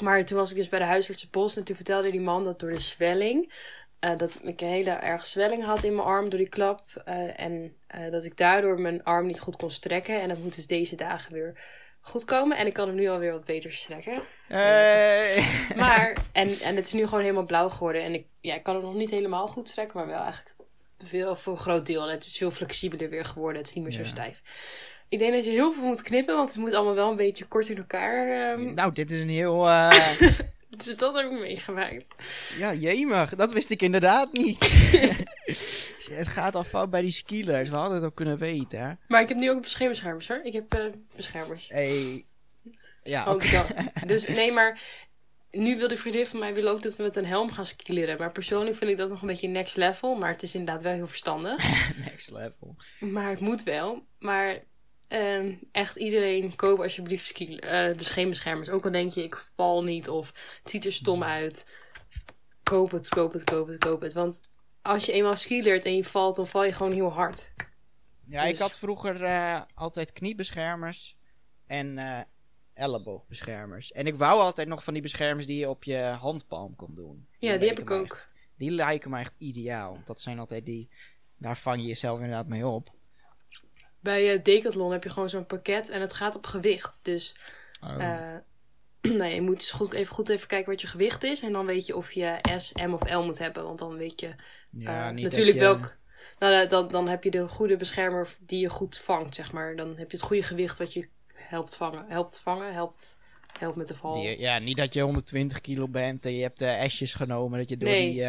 Maar 0.00 0.24
toen 0.24 0.36
was 0.38 0.50
ik 0.50 0.56
dus 0.56 0.68
bij 0.68 0.78
de 0.78 0.84
huisartsenpost 0.84 1.56
en 1.56 1.64
toen 1.64 1.76
vertelde 1.76 2.10
die 2.10 2.20
man 2.20 2.44
dat 2.44 2.60
door 2.60 2.70
de 2.70 2.78
zwelling... 2.78 3.52
eh, 3.98 4.16
dat 4.16 4.30
ik 4.42 4.60
een 4.60 4.68
hele 4.68 4.90
erg 4.90 5.26
zwelling 5.26 5.64
had 5.64 5.82
in 5.82 5.94
mijn 5.94 6.06
arm 6.08 6.28
door 6.28 6.38
die 6.38 6.48
klap. 6.48 7.02
eh, 7.04 7.40
en 7.40 7.76
eh, 7.86 8.10
dat 8.10 8.24
ik 8.24 8.36
daardoor 8.36 8.80
mijn 8.80 9.04
arm 9.04 9.26
niet 9.26 9.40
goed 9.40 9.56
kon 9.56 9.70
strekken. 9.70 10.20
En 10.20 10.28
dat 10.28 10.38
moet 10.38 10.54
dus 10.54 10.66
deze 10.66 10.96
dagen 10.96 11.32
weer 11.32 11.60
goed 12.00 12.24
komen. 12.24 12.56
En 12.56 12.66
ik 12.66 12.72
kan 12.72 12.86
hem 12.86 12.96
nu 12.96 13.08
alweer 13.08 13.32
wat 13.32 13.44
beter 13.44 13.72
strekken. 13.72 14.22
Hey. 14.48 15.44
Maar, 15.76 16.16
en, 16.32 16.58
en 16.60 16.76
het 16.76 16.86
is 16.86 16.92
nu 16.92 17.04
gewoon 17.04 17.20
helemaal 17.20 17.44
blauw 17.44 17.68
geworden. 17.68 18.02
En 18.02 18.14
ik, 18.14 18.26
ja, 18.40 18.54
ik 18.54 18.62
kan 18.62 18.74
hem 18.74 18.84
nog 18.84 18.94
niet 18.94 19.10
helemaal 19.10 19.48
goed 19.48 19.68
strekken, 19.68 19.96
maar 19.96 20.06
wel 20.06 20.22
eigenlijk 20.22 20.54
veel, 20.98 21.36
voor 21.36 21.52
een 21.52 21.58
groot 21.58 21.86
deel. 21.86 22.02
En 22.02 22.14
het 22.14 22.24
is 22.24 22.36
veel 22.36 22.50
flexibeler 22.50 23.10
weer 23.10 23.24
geworden. 23.24 23.58
Het 23.58 23.68
is 23.68 23.74
niet 23.74 23.84
meer 23.84 23.92
zo 23.92 24.04
stijf. 24.04 24.42
Ik 25.10 25.18
denk 25.18 25.32
dat 25.32 25.44
je 25.44 25.50
heel 25.50 25.72
veel 25.72 25.82
moet 25.82 26.02
knippen, 26.02 26.36
want 26.36 26.48
het 26.48 26.58
moet 26.58 26.74
allemaal 26.74 26.94
wel 26.94 27.10
een 27.10 27.16
beetje 27.16 27.44
kort 27.46 27.68
in 27.68 27.76
elkaar. 27.76 28.50
ehm 28.50 28.74
Nou, 28.74 28.92
dit 28.92 29.10
is 29.10 29.20
een 29.20 29.28
heel... 29.28 29.68
eh, 29.68 30.20
dus 30.84 30.96
dat 30.96 31.14
heb 31.14 31.30
ik 31.30 31.38
meegemaakt. 31.38 32.06
ja, 32.58 32.74
jemig. 32.74 33.34
Dat 33.34 33.52
wist 33.52 33.70
ik 33.70 33.82
inderdaad 33.82 34.32
niet. 34.32 34.58
het 36.10 36.28
gaat 36.28 36.54
al 36.54 36.64
fout 36.64 36.90
bij 36.90 37.00
die 37.00 37.10
skilers. 37.12 37.68
We 37.68 37.76
hadden 37.76 37.96
het 37.96 38.04
ook 38.04 38.14
kunnen 38.14 38.38
weten, 38.38 38.80
hè. 38.80 38.92
Maar 39.08 39.22
ik 39.22 39.28
heb 39.28 39.36
nu 39.38 39.50
ook 39.50 39.62
beschermers 39.62 40.28
hoor. 40.28 40.40
Ik 40.42 40.52
heb 40.52 40.74
eh, 40.74 40.84
beschermers. 41.16 41.68
Hey. 41.68 42.24
Ja, 43.02 43.24
Ook. 43.24 43.42
Dus 44.06 44.26
nee, 44.26 44.52
maar 44.52 44.80
nu 45.50 45.76
wil 45.76 45.88
de 45.88 45.96
vriendin 45.96 46.26
van 46.26 46.38
mij 46.38 46.54
wil 46.54 46.68
ook 46.68 46.82
dat 46.82 46.96
we 46.96 47.02
met 47.02 47.16
een 47.16 47.26
helm 47.26 47.50
gaan 47.50 47.66
skileren. 47.66 48.18
Maar 48.18 48.32
persoonlijk 48.32 48.76
vind 48.76 48.90
ik 48.90 48.96
dat 48.96 49.08
nog 49.08 49.20
een 49.20 49.28
beetje 49.28 49.48
next 49.48 49.76
level. 49.76 50.14
Maar 50.14 50.30
het 50.30 50.42
is 50.42 50.54
inderdaad 50.54 50.82
wel 50.82 50.92
heel 50.92 51.06
verstandig. 51.06 51.56
Next 52.04 52.30
level. 52.30 52.76
Maar 52.98 53.30
het 53.30 53.40
moet 53.40 53.62
wel. 53.62 54.04
Maar 54.18 54.58
ehm, 55.10 55.54
echt 55.72 55.96
iedereen, 55.96 56.56
koop 56.56 56.80
alsjeblieft 56.80 57.26
ski, 57.26 57.56
eh 57.56 57.96
beschermers. 57.96 58.68
Ook 58.70 58.84
al 58.84 58.90
denk 58.90 59.12
je, 59.12 59.22
ik 59.22 59.50
val 59.56 59.84
niet 59.84 60.08
of 60.08 60.32
het 60.62 60.70
ziet 60.70 60.84
er 60.84 60.92
stom 60.92 61.22
uit. 61.22 61.66
Koop 62.62 62.90
het, 62.90 63.08
koop 63.08 63.32
het, 63.32 63.44
koop 63.44 63.66
het, 63.68 63.78
koop 63.78 64.00
het. 64.00 64.12
Want 64.12 64.50
als 64.82 65.06
je 65.06 65.12
eenmaal 65.12 65.36
skileert 65.36 65.84
en 65.84 65.96
je 65.96 66.04
valt, 66.04 66.36
dan 66.36 66.46
val 66.46 66.64
je 66.64 66.72
gewoon 66.72 66.92
heel 66.92 67.12
hard. 67.12 67.52
Ja, 68.26 68.42
ik 68.42 68.50
Dus- 68.50 68.58
had 68.60 68.78
vroeger 68.78 69.24
eh, 69.24 69.62
altijd 69.74 70.12
kniebeschermers 70.12 71.16
en 71.66 71.98
eh, 71.98 72.20
elleboogbeschermers. 72.74 73.92
En 73.92 74.06
ik 74.06 74.14
wou 74.16 74.40
altijd 74.40 74.68
nog 74.68 74.84
van 74.84 74.92
die 74.92 75.02
beschermers 75.02 75.46
die 75.46 75.58
je 75.58 75.68
op 75.68 75.84
je 75.84 75.96
handpalm 75.98 76.76
kon 76.76 76.94
doen. 76.94 77.26
Ja, 77.38 77.56
die 77.56 77.68
heb 77.68 77.78
ik 77.78 77.90
ook. 77.90 78.04
echt- 78.04 78.28
die 78.56 78.70
lijken 78.70 79.10
me 79.10 79.18
echt 79.18 79.34
ideaal. 79.38 79.92
Want 79.92 80.06
dat 80.06 80.20
zijn 80.20 80.38
altijd 80.38 80.66
die, 80.66 80.90
daar 81.36 81.56
vang 81.58 81.80
je 81.80 81.86
jezelf 81.88 82.16
inderdaad 82.18 82.46
mee 82.46 82.66
op. 82.66 82.88
Bij 84.00 84.32
eh, 84.34 84.42
Decathlon 84.42 84.92
heb 84.92 85.04
je 85.04 85.10
gewoon 85.10 85.30
zo'n 85.30 85.46
pakket 85.46 85.88
en 85.88 86.00
het 86.00 86.12
gaat 86.12 86.36
op 86.36 86.46
gewicht. 86.46 86.98
Dus 87.02 87.36
Oh. 87.84 88.02
eh, 88.04 88.36
nou, 89.18 89.30
je 89.30 89.40
moet 89.40 89.58
dus 89.58 89.70
goed, 89.70 89.92
even 89.92 90.14
goed 90.14 90.28
even 90.28 90.48
kijken 90.48 90.70
wat 90.70 90.80
je 90.80 90.86
gewicht 90.86 91.24
is. 91.24 91.42
En 91.42 91.52
dan 91.52 91.66
weet 91.66 91.86
je 91.86 91.96
of 91.96 92.12
je 92.12 92.38
S, 92.56 92.72
M 92.72 92.92
of 92.92 93.10
L 93.12 93.20
moet 93.22 93.38
hebben. 93.38 93.64
Want 93.64 93.78
dan 93.78 93.96
weet 93.96 94.20
je 94.20 94.34
ja, 94.70 95.08
eh, 95.08 95.14
natuurlijk 95.22 95.56
je- 95.56 95.62
welk. 95.62 95.98
Nou, 96.38 96.68
dan, 96.68 96.88
dan 96.88 97.08
heb 97.08 97.24
je 97.24 97.30
de 97.30 97.48
goede 97.48 97.76
beschermer 97.76 98.28
die 98.40 98.60
je 98.60 98.68
goed 98.68 98.98
vangt, 98.98 99.34
zeg 99.34 99.52
maar. 99.52 99.76
Dan 99.76 99.88
heb 99.96 100.10
je 100.10 100.16
het 100.16 100.26
goede 100.26 100.42
gewicht 100.42 100.78
wat 100.78 100.92
je 100.92 101.08
helpt 101.34 101.76
vangen. 101.76 102.04
Helpt 102.08 102.38
vangen, 102.38 102.72
helpt, 102.72 103.18
helpt 103.58 103.76
met 103.76 103.86
de 103.86 103.94
val. 103.94 104.14
Die, 104.14 104.38
ja, 104.40 104.58
niet 104.58 104.76
dat 104.76 104.94
je 104.94 105.00
120 105.00 105.60
kilo 105.60 105.88
bent 105.88 106.26
en 106.26 106.34
je 106.34 106.42
hebt 106.42 106.58
de 106.58 106.84
S'jes 106.88 107.14
genomen. 107.14 107.58
Dat 107.58 107.68
je 107.68 107.76
door 107.76 107.88
Nee. 107.88 108.10
die... 108.12 108.24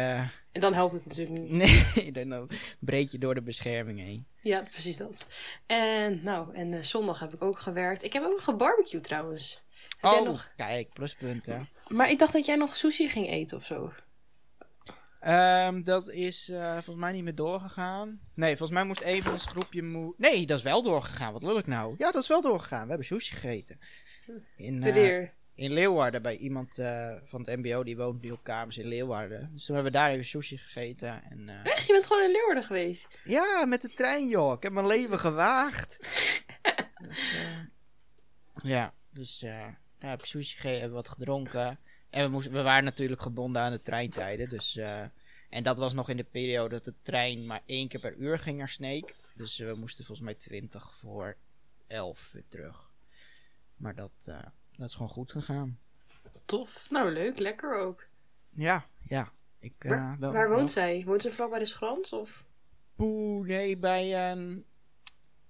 En 0.52 0.60
dan 0.60 0.74
helpt 0.74 0.94
het 0.94 1.06
natuurlijk 1.06 1.40
niet. 1.40 1.50
nee, 1.50 2.12
dan 2.28 2.50
breek 2.78 3.08
je 3.08 3.18
door 3.18 3.34
de 3.34 3.42
bescherming 3.42 3.98
heen. 3.98 4.26
Ja, 4.42 4.60
precies 4.70 4.96
dat. 4.96 5.26
En 5.66 6.20
nou, 6.22 6.54
en 6.54 6.72
eh, 6.72 6.82
zondag 6.82 7.20
heb 7.20 7.32
ik 7.32 7.42
ook 7.42 7.58
gewerkt. 7.58 8.02
Ik 8.02 8.12
heb 8.12 8.22
ook 8.22 8.32
nog 8.32 8.44
gebarbecue 8.44 9.00
trouwens. 9.00 9.62
Heb 10.00 10.10
jij 10.10 10.20
Oh, 10.20 10.26
nog... 10.26 10.52
kijk, 10.56 10.92
pluspunten. 10.92 11.68
Maar 11.88 12.10
ik 12.10 12.18
dacht 12.18 12.32
dat 12.32 12.46
jij 12.46 12.56
nog 12.56 12.76
sushi 12.76 13.08
ging 13.08 13.28
eten 13.28 13.56
of 13.56 13.64
zo. 13.64 13.92
Ehm, 15.20 15.82
dat 15.82 16.08
is 16.10 16.48
eh, 16.48 16.72
volgens 16.72 16.96
mij 16.96 17.12
niet 17.12 17.22
meer 17.24 17.34
doorgegaan. 17.34 18.20
Nee, 18.34 18.56
volgens 18.56 18.78
mij 18.78 18.84
moest 18.86 19.00
even 19.00 19.32
ons 19.32 19.46
groepje 19.46 19.82
moe... 19.82 20.14
Nee, 20.16 20.46
dat 20.46 20.58
is 20.58 20.64
wel 20.64 20.82
doorgegaan. 20.82 21.32
Wat 21.32 21.42
lul 21.42 21.58
ik 21.58 21.66
nou? 21.66 21.94
Ja, 21.98 22.10
dat 22.10 22.22
is 22.22 22.28
wel 22.28 22.42
doorgegaan. 22.42 22.82
We 22.82 22.88
hebben 22.88 23.06
sushi 23.06 23.34
gegeten. 23.34 23.78
In, 24.56 24.80
Wanneer? 24.80 25.32
In 25.54 25.72
Leeuwarden 25.72 26.22
bij 26.22 26.36
iemand 26.36 26.78
eh, 26.78 27.14
van 27.24 27.40
het 27.40 27.56
mbo. 27.56 27.84
Die 27.84 27.96
woont 27.96 28.22
nu 28.22 28.30
op 28.30 28.42
kamers 28.42 28.78
in 28.78 28.86
Leeuwarden. 28.86 29.50
Dus 29.52 29.64
toen 29.64 29.74
hebben 29.74 29.92
we 29.92 29.98
daar 29.98 30.10
even 30.10 30.24
sushi 30.24 30.58
gegeten. 30.58 31.22
En, 31.30 31.48
eh, 31.48 31.72
Echt? 31.72 31.86
Je 31.86 31.92
bent 31.92 32.06
gewoon 32.06 32.22
in 32.22 32.30
Leeuwarden 32.30 32.64
geweest? 32.64 33.08
ja, 33.24 33.64
met 33.64 33.82
de 33.82 33.88
trein 33.88 34.28
joh. 34.28 34.56
Ik 34.56 34.62
heb 34.62 34.72
mijn 34.72 34.86
leven 34.86 35.18
gewaagd. 35.18 35.98
dus, 37.08 37.32
eh, 37.32 37.60
ja, 38.54 38.94
dus 39.10 39.40
ja, 39.40 39.78
heb 39.98 40.24
sushi 40.24 40.54
gegeten, 40.54 40.80
hebben 40.80 40.96
wat 40.96 41.08
gedronken. 41.08 41.78
En 42.10 42.24
we, 42.24 42.30
moesten, 42.30 42.52
we 42.52 42.62
waren 42.62 42.84
natuurlijk 42.84 43.20
gebonden 43.20 43.62
aan 43.62 43.72
de 43.72 43.82
treintijden. 43.82 44.48
Dus, 44.48 44.76
en 45.50 45.62
dat 45.62 45.78
was 45.78 45.92
nog 45.92 46.08
in 46.08 46.16
de 46.16 46.24
periode 46.24 46.74
dat 46.74 46.84
de 46.84 46.94
trein 47.02 47.46
maar 47.46 47.62
één 47.66 47.88
keer 47.88 48.00
per 48.00 48.14
uur 48.14 48.38
ging 48.38 48.58
naar 48.58 48.68
Sneek. 48.68 49.14
Dus 49.34 49.58
we 49.58 49.74
moesten 49.74 50.04
volgens 50.04 50.26
mij 50.26 50.34
20 50.34 50.96
voor 50.96 51.36
11 51.86 52.30
weer 52.32 52.44
terug. 52.48 52.92
Maar 53.76 53.94
dat, 53.94 54.34
dat 54.82 54.90
is 54.90 54.96
gewoon 54.96 55.12
goed 55.12 55.32
gegaan. 55.32 55.78
Tof. 56.44 56.86
Nou, 56.90 57.10
leuk. 57.12 57.38
Lekker 57.38 57.78
ook. 57.80 58.06
Ja, 58.54 58.86
ja. 59.08 59.32
Ik, 59.58 59.74
eh, 59.78 59.90
Waar, 59.90 60.16
wel- 60.18 60.32
waar 60.32 60.48
wel- 60.48 60.56
woont 60.58 60.72
zij? 60.72 61.02
Woont 61.06 61.22
ze 61.22 61.32
vlak 61.32 61.50
bij 61.50 61.58
de 61.58 61.64
Schrans? 61.66 62.12
Of? 62.12 62.44
Poeh, 62.96 63.46
nee, 63.46 63.78
bij. 63.78 64.14
ehm, 64.30 64.58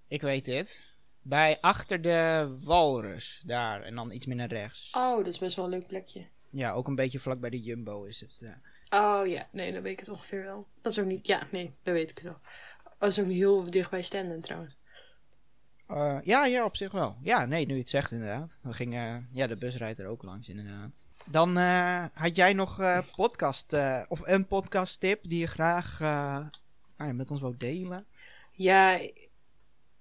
ik 0.09 0.21
weet 0.23 0.47
het. 0.47 0.81
Bij 1.23 1.61
achter 1.61 2.01
de 2.03 2.55
Walrus, 2.65 3.43
daar. 3.47 3.83
En 3.83 3.95
dan 3.95 4.11
iets 4.13 4.27
meer 4.27 4.37
naar 4.37 4.49
rechts. 4.49 4.93
Oh, 4.97 5.17
dat 5.17 5.27
is 5.27 5.39
best 5.39 5.57
wel 5.57 5.65
een 5.65 5.71
leuk 5.71 5.87
plekje. 5.87 6.25
Ja, 6.51 6.73
ook 6.73 6.89
een 6.89 6.95
beetje 6.95 7.19
vlak 7.19 7.41
bij 7.41 7.51
de 7.51 7.61
Jumbo 7.63 8.05
is 8.05 8.21
het. 8.21 8.43
eh. 8.43 9.01
Oh 9.01 9.27
ja, 9.27 9.49
nee, 9.53 9.73
dan 9.73 9.83
weet 9.83 9.93
ik 9.93 9.99
het 9.99 10.09
ongeveer 10.09 10.43
wel. 10.45 10.67
Dat 10.81 10.93
is 10.93 10.99
ook 10.99 11.07
niet... 11.07 11.27
Ja, 11.27 11.49
nee, 11.51 11.75
dan 11.83 11.95
weet 11.95 12.11
ik 12.11 12.17
het 12.17 12.25
wel. 12.27 12.41
Oh, 12.85 12.93
dat 12.99 13.11
is 13.11 13.21
ook 13.21 13.31
heel 13.31 13.71
dicht 13.71 13.91
bij 13.91 14.03
Stenden 14.03 14.41
trouwens. 14.41 14.77
Eh, 15.93 16.19
ja, 16.25 16.45
ja, 16.47 16.65
op 16.65 16.77
zich 16.77 16.93
wel. 16.93 17.17
Ja, 17.23 17.45
nee, 17.47 17.67
nu 17.67 17.73
je 17.75 17.81
het 17.81 17.89
zegt 17.89 18.11
inderdaad. 18.11 18.59
We 18.63 18.73
gingen, 18.73 19.29
ja, 19.33 19.47
de 19.47 19.57
bus 19.57 19.77
rijdt 19.77 19.99
er 19.99 20.07
ook 20.07 20.23
langs 20.23 20.49
inderdaad. 20.49 20.91
Dan 21.25 21.59
eh, 21.59 22.05
had 22.15 22.37
jij 22.37 22.53
nog 22.53 22.81
eh, 22.81 22.99
podcast, 23.17 23.73
eh, 23.73 24.03
of 24.09 24.21
een 24.25 24.47
podcast 24.47 25.01
tip 25.01 25.21
die 25.23 25.39
je 25.39 25.47
graag 25.47 26.01
eh, 26.01 26.39
nou 26.97 27.13
met 27.13 27.31
ons 27.31 27.41
wou 27.41 27.55
delen? 27.59 28.07
Ja, 28.53 29.01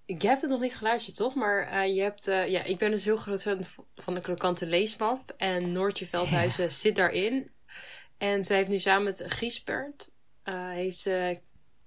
ik 0.05 0.21
heb 0.21 0.41
het 0.41 0.49
nog 0.49 0.59
niet 0.61 0.75
geluisterd, 0.75 1.15
toch? 1.15 1.35
Maar 1.35 1.67
eh, 1.67 1.95
je 1.95 2.01
hebt... 2.01 2.27
eh, 2.27 2.47
ja, 2.47 2.63
ik 2.63 2.77
ben 2.77 2.91
dus 2.91 3.05
heel 3.05 3.15
groot 3.17 3.41
fan 3.41 3.61
van 3.95 4.13
de 4.13 4.21
krokante 4.21 4.65
leesmap. 4.65 5.33
En 5.37 5.71
Noortje 5.71 6.05
Veldhuizen 6.05 6.71
zit 6.71 6.95
daarin. 6.95 7.51
En 8.17 8.43
zij 8.43 8.57
heeft 8.57 8.69
nu 8.69 8.79
samen 8.79 9.03
met 9.03 9.23
Giesbert... 9.27 10.11
eh 10.43 10.69
heet 10.69 10.97
ze... 10.97 11.39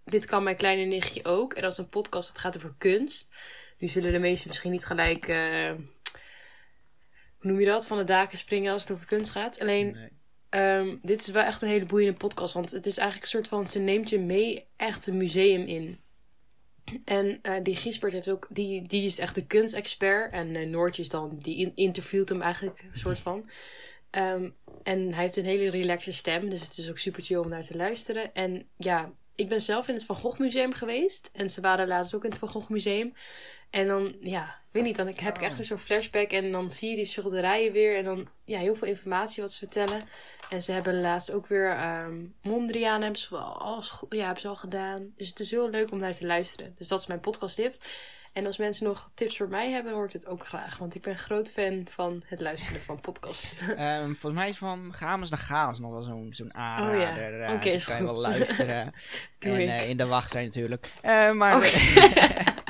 Dit 0.04 0.24
kan 0.24 0.42
mijn 0.42 0.56
kleine 0.56 0.84
nichtje 0.84 1.24
ook. 1.24 1.52
En 1.54 1.62
dat 1.62 1.72
is 1.72 1.78
een 1.78 1.88
podcast 1.88 2.28
dat 2.28 2.38
gaat 2.38 2.56
over 2.56 2.74
kunst. 2.78 3.32
Nu 3.78 3.88
zullen 3.88 4.12
de 4.12 4.18
meesten 4.18 4.48
misschien 4.48 4.70
niet 4.70 4.84
gelijk... 4.84 5.28
eh, 5.28 5.72
hoe 7.38 7.50
noem 7.50 7.60
je 7.60 7.66
dat? 7.66 7.86
Van 7.86 7.98
de 7.98 8.04
daken 8.04 8.38
springen 8.38 8.72
als 8.72 8.82
het 8.82 8.90
over 8.92 9.06
kunst 9.06 9.30
gaat. 9.30 9.60
Alleen... 9.60 9.90
Nee. 9.92 10.08
Ehm, 10.48 10.96
dit 11.02 11.20
is 11.20 11.28
wel 11.28 11.42
echt 11.42 11.62
een 11.62 11.68
hele 11.68 11.86
boeiende 11.86 12.18
podcast. 12.18 12.54
Want 12.54 12.70
het 12.70 12.86
is 12.86 12.96
eigenlijk 12.98 13.32
een 13.32 13.38
soort 13.38 13.48
van... 13.48 13.70
Ze 13.70 13.78
neemt 13.78 14.08
je 14.08 14.18
mee 14.18 14.66
echt 14.76 15.06
een 15.06 15.16
museum 15.16 15.66
in. 15.66 15.98
En 17.04 17.38
eh, 17.42 17.54
die 17.62 17.76
Giesbert 17.76 18.12
heeft 18.12 18.28
ook... 18.30 18.46
Die, 18.50 18.82
die 18.88 19.04
is 19.04 19.18
echt 19.18 19.34
de 19.34 19.46
kunstexpert. 19.46 20.32
En 20.32 20.56
eh, 20.56 20.66
Noortje 20.68 21.02
is 21.02 21.08
dan... 21.08 21.38
Die 21.42 21.56
in- 21.56 21.72
interviewt 21.74 22.28
hem 22.28 22.42
eigenlijk 22.42 22.80
een 22.92 22.98
soort 22.98 23.18
van. 23.18 23.48
Ehm, 24.10 24.50
en 24.82 25.12
hij 25.12 25.22
heeft 25.22 25.36
een 25.36 25.44
hele 25.44 25.70
relaxe 25.70 26.12
stem. 26.12 26.50
Dus 26.50 26.60
het 26.62 26.78
is 26.78 26.90
ook 26.90 26.98
super 26.98 27.22
chill 27.22 27.36
om 27.36 27.48
naar 27.48 27.64
te 27.64 27.76
luisteren. 27.76 28.34
En 28.34 28.68
ja... 28.76 29.12
Ik 29.36 29.48
ben 29.48 29.60
zelf 29.60 29.88
in 29.88 29.94
het 29.94 30.04
Van 30.04 30.16
Gogh 30.16 30.38
Museum 30.38 30.72
geweest. 30.72 31.30
En 31.32 31.50
ze 31.50 31.60
waren 31.60 31.88
laatst 31.88 32.14
ook 32.14 32.24
in 32.24 32.30
het 32.30 32.38
Van 32.38 32.48
Gogh 32.48 32.70
Museum. 32.70 33.12
En 33.74 33.86
dan, 33.86 34.14
ja, 34.20 34.54
weet 34.70 34.82
niet, 34.82 34.96
dan 34.96 35.06
heb 35.06 35.36
ik 35.36 35.42
echt 35.42 35.58
een 35.58 35.64
zo'n 35.64 35.78
flashback. 35.78 36.30
En 36.30 36.52
dan 36.52 36.72
zie 36.72 36.90
je 36.90 36.96
die 36.96 37.06
schilderijen 37.06 37.72
weer. 37.72 37.96
En 37.96 38.04
dan, 38.04 38.28
ja, 38.44 38.58
heel 38.58 38.74
veel 38.74 38.88
informatie 38.88 39.42
wat 39.42 39.52
ze 39.52 39.58
vertellen. 39.58 40.00
En 40.50 40.62
ze 40.62 40.72
hebben 40.72 41.00
laatst 41.00 41.30
ook 41.30 41.46
weer 41.46 41.70
ehm 41.70 42.14
Mondriaan 42.42 43.02
hebben 43.02 43.20
ze, 43.20 43.28
go- 43.80 44.06
ja, 44.08 44.24
hebben 44.24 44.40
ze 44.40 44.48
al 44.48 44.56
gedaan. 44.56 45.12
Dus 45.16 45.28
het 45.28 45.40
is 45.40 45.50
heel 45.50 45.70
leuk 45.70 45.90
om 45.90 45.98
naar 45.98 46.12
te 46.12 46.26
luisteren. 46.26 46.74
Dus 46.78 46.88
dat 46.88 47.00
is 47.00 47.06
mijn 47.06 47.20
podcast 47.20 47.54
tip. 47.56 47.76
En 48.32 48.46
als 48.46 48.56
mensen 48.56 48.86
nog 48.86 49.10
tips 49.14 49.36
voor 49.36 49.48
mij 49.48 49.70
hebben, 49.70 49.92
hoor 49.92 50.04
ik 50.06 50.12
het 50.12 50.26
ook 50.26 50.46
graag. 50.46 50.78
Want 50.78 50.94
ik 50.94 51.02
ben 51.02 51.18
groot 51.18 51.50
fan 51.50 51.86
van 51.90 52.22
het 52.26 52.40
luisteren 52.40 52.80
van 52.80 53.00
podcasts. 53.00 53.58
Ehm, 53.76 54.04
volgens 54.04 54.34
mij 54.34 54.48
is 54.48 54.56
van 54.56 54.92
Gamers 54.94 55.30
naar 55.30 55.38
Chaos 55.38 55.78
nog 55.78 55.92
wel 55.92 56.02
zo'n 56.02 56.28
zo'n 56.30 56.54
aanrader. 56.54 57.40
eh, 57.40 57.54
Oké, 57.54 57.68
is 57.68 57.84
kan 57.84 57.96
je 57.96 58.02
wel 58.04 58.20
luisteren. 58.30 58.92
En 59.38 59.56
eh, 59.68 59.88
in 59.88 59.96
de 59.96 60.06
wachtrij 60.06 60.44
natuurlijk. 60.44 60.92
Eh, 61.02 61.30
maar. 61.32 61.62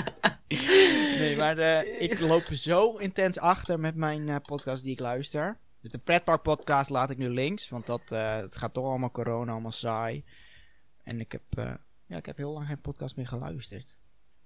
nee, 1.18 1.36
maar 1.36 1.58
eh, 1.58 2.02
ik 2.02 2.18
loop 2.18 2.44
zo 2.44 2.96
intens 2.96 3.38
achter 3.38 3.80
met 3.80 3.94
mijn 3.94 4.28
eh, 4.28 4.36
podcast 4.42 4.82
die 4.82 4.92
ik 4.92 5.00
luister. 5.00 5.58
De 5.80 5.98
pretpark 5.98 6.42
podcast 6.42 6.90
laat 6.90 7.10
ik 7.10 7.18
nu 7.18 7.28
links, 7.28 7.68
want 7.68 7.86
dat 7.86 8.10
eh, 8.10 8.36
het 8.36 8.56
gaat 8.56 8.74
toch 8.74 8.84
allemaal 8.84 9.10
corona, 9.10 9.52
allemaal 9.52 9.72
saai. 9.72 10.24
En 11.02 11.20
ik 11.20 11.32
heb, 11.32 11.78
ja, 12.06 12.16
ik 12.16 12.26
heb 12.26 12.36
heel 12.36 12.52
lang 12.52 12.66
geen 12.66 12.80
podcast 12.80 13.16
meer 13.16 13.26
geluisterd. 13.26 13.98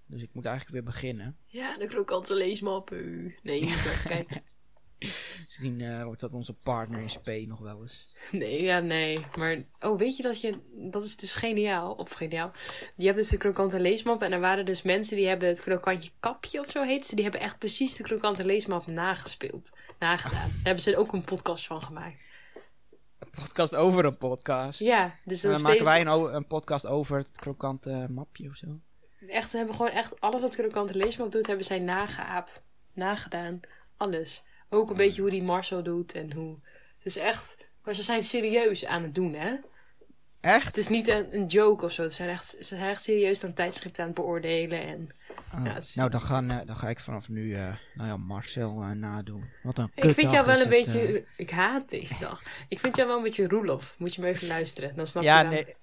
Dus 0.06 0.22
ik 0.22 0.30
moet 0.32 0.44
eigenlijk 0.44 0.74
weer 0.74 0.92
beginnen. 0.92 1.36
ja, 1.46 1.78
de 1.78 1.86
krokante 1.86 2.34
leesmap. 2.34 2.90
uh. 2.92 3.32
Nee, 3.42 3.60
niet 3.60 3.70
even 3.70 4.08
kijken. 4.08 4.42
Misschien 5.44 5.80
eh, 5.80 6.04
wordt 6.04 6.20
dat 6.20 6.34
onze 6.34 6.54
partner 6.54 7.00
in 7.00 7.10
SP 7.16 7.28
nog 7.46 7.58
wel 7.58 7.82
eens. 7.82 8.08
Nee, 8.30 8.62
ja, 8.62 8.78
nee. 8.80 9.18
Maar, 9.36 9.62
oh, 9.80 9.98
weet 9.98 10.16
je 10.16 10.22
dat 10.22 10.40
je... 10.40 10.54
Dat 10.72 11.04
is 11.04 11.16
dus 11.16 11.34
geniaal. 11.34 11.92
Of 11.92 12.10
geniaal. 12.10 12.52
Je 12.96 13.04
hebt 13.04 13.16
dus 13.16 13.28
de 13.28 13.36
krokante 13.36 13.80
leesmap. 13.80 14.22
En 14.22 14.32
er 14.32 14.40
waren 14.40 14.64
dus 14.64 14.82
mensen 14.82 15.16
die 15.16 15.28
hebben 15.28 15.48
het 15.48 15.60
krokantje 15.60 16.10
kapje 16.20 16.60
of 16.60 16.70
zo 16.70 16.82
heet 16.82 17.06
ze. 17.06 17.14
Die 17.14 17.24
hebben 17.24 17.42
echt 17.42 17.58
precies 17.58 17.96
de 17.96 18.02
krokante 18.02 18.44
leesmap 18.44 18.86
nagespeeld. 18.86 19.70
Nagedaan. 19.98 20.48
Daar 20.48 20.62
hebben 20.62 20.82
ze 20.82 20.96
ook 20.96 21.12
een 21.12 21.24
podcast 21.24 21.66
van 21.66 21.82
gemaakt. 21.82 22.16
Een 23.18 23.30
podcast 23.30 23.74
over 23.74 24.04
een 24.04 24.18
podcast. 24.18 24.78
Ja, 24.78 25.18
dus 25.24 25.40
dan 25.40 25.52
dan 25.52 25.62
maken 25.62 25.84
wij 25.84 26.00
een, 26.00 26.34
een 26.34 26.46
podcast 26.46 26.86
over 26.86 27.16
het 27.16 27.30
krokante 27.32 28.06
mapje 28.10 28.48
of 28.48 28.56
zo. 28.56 28.66
Echt, 29.26 29.50
ze 29.50 29.56
hebben 29.56 29.74
gewoon 29.74 29.90
echt... 29.90 30.20
Alles 30.20 30.40
wat 30.40 30.56
krokante 30.56 30.96
leesmap 30.96 31.32
doet, 31.32 31.46
hebben 31.46 31.64
zij 31.64 31.78
nageaapt. 31.78 32.62
Nagedaan. 32.92 33.60
Alles. 33.96 34.44
Ook 34.68 34.90
een 34.90 34.96
beetje 34.96 35.20
hoe 35.20 35.30
die 35.30 35.42
Marcel 35.42 35.82
doet 35.82 36.14
en 36.14 36.32
hoe... 36.32 36.56
Dus 37.02 37.16
echt... 37.16 37.56
Maar 37.84 37.94
ze 37.94 38.02
zijn 38.02 38.24
serieus 38.24 38.84
aan 38.86 39.02
het 39.02 39.14
doen, 39.14 39.34
hè? 39.34 39.54
Echt? 40.40 40.66
Het 40.66 40.76
is 40.76 40.88
niet 40.88 41.08
een, 41.08 41.34
een 41.34 41.46
joke 41.46 41.84
of 41.84 41.92
zo. 41.92 42.02
Ze 42.02 42.14
zijn 42.14 42.28
echt, 42.28 42.48
ze 42.50 42.64
zijn 42.64 42.90
echt 42.90 43.02
serieus 43.02 43.40
dan 43.40 43.52
tijdschrift 43.54 43.98
aan 43.98 44.06
het 44.06 44.14
beoordelen. 44.14 44.82
En 44.82 45.08
Oh, 45.54 45.64
Ja, 45.64 45.76
is- 45.76 45.94
nou, 45.94 46.10
dan, 46.10 46.20
gaan, 46.20 46.50
eh, 46.50 46.66
dan 46.66 46.76
ga 46.76 46.88
ik 46.88 47.00
vanaf 47.00 47.28
nu 47.28 47.52
eh, 47.54 47.74
nou 47.94 48.08
ja, 48.08 48.16
Marcel 48.16 48.80
eh, 48.82 48.90
nadoen. 48.90 49.44
Wat 49.62 49.78
een 49.78 49.90
ik 49.94 50.14
vind 50.14 50.30
jou 50.30 50.46
wel 50.46 50.54
een 50.54 50.60
het, 50.60 50.68
beetje... 50.68 51.24
Ik 51.36 51.50
haat 51.50 51.88
deze 51.88 52.14
dag. 52.20 52.42
Ik 52.68 52.78
vind 52.78 52.96
jou 52.96 53.08
wel 53.08 53.16
een 53.16 53.22
beetje 53.22 53.48
Roelof. 53.48 53.94
Moet 53.98 54.14
je 54.14 54.20
me 54.20 54.26
even 54.28 54.46
luisteren. 54.46 54.96
Dan 54.96 55.06
snap 55.06 55.22
ja, 55.22 55.36
je 55.38 55.44
dan... 55.44 55.52
nee. 55.52 55.74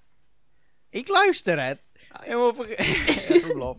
Ik 0.90 1.08
luister 1.08 1.62
het. 1.64 1.78
Ah, 2.10 2.22
Helemaal 2.22 2.54
verge- 2.54 3.40
Roelof. 3.46 3.76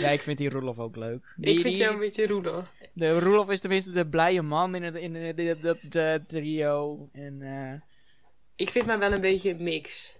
Ja, 0.00 0.08
ik 0.08 0.22
vind 0.22 0.38
die 0.38 0.50
Roelof 0.50 0.78
ook 0.78 0.96
leuk. 0.96 1.34
Die, 1.36 1.54
ik 1.54 1.60
vind 1.60 1.74
die- 1.74 1.76
jou 1.82 1.94
een 1.94 2.00
beetje 2.00 2.26
Roelof. 2.26 2.70
De 2.94 3.18
Roelof 3.18 3.50
is 3.50 3.60
tenminste 3.60 3.90
de 3.90 4.06
blije 4.08 4.42
man 4.42 4.74
in 4.74 4.82
het, 4.82 4.96
in 4.96 5.14
het, 5.14 5.38
in 5.38 5.46
het- 5.46 5.62
dat 5.62 5.78
eh, 5.90 6.14
trio. 6.26 7.08
En 7.12 7.42
eh 7.42 7.80
Ik 8.56 8.70
vind 8.70 8.86
mij 8.86 8.98
wel 8.98 9.12
een 9.12 9.20
beetje 9.20 9.50
een 9.50 9.62
mix. 9.62 10.16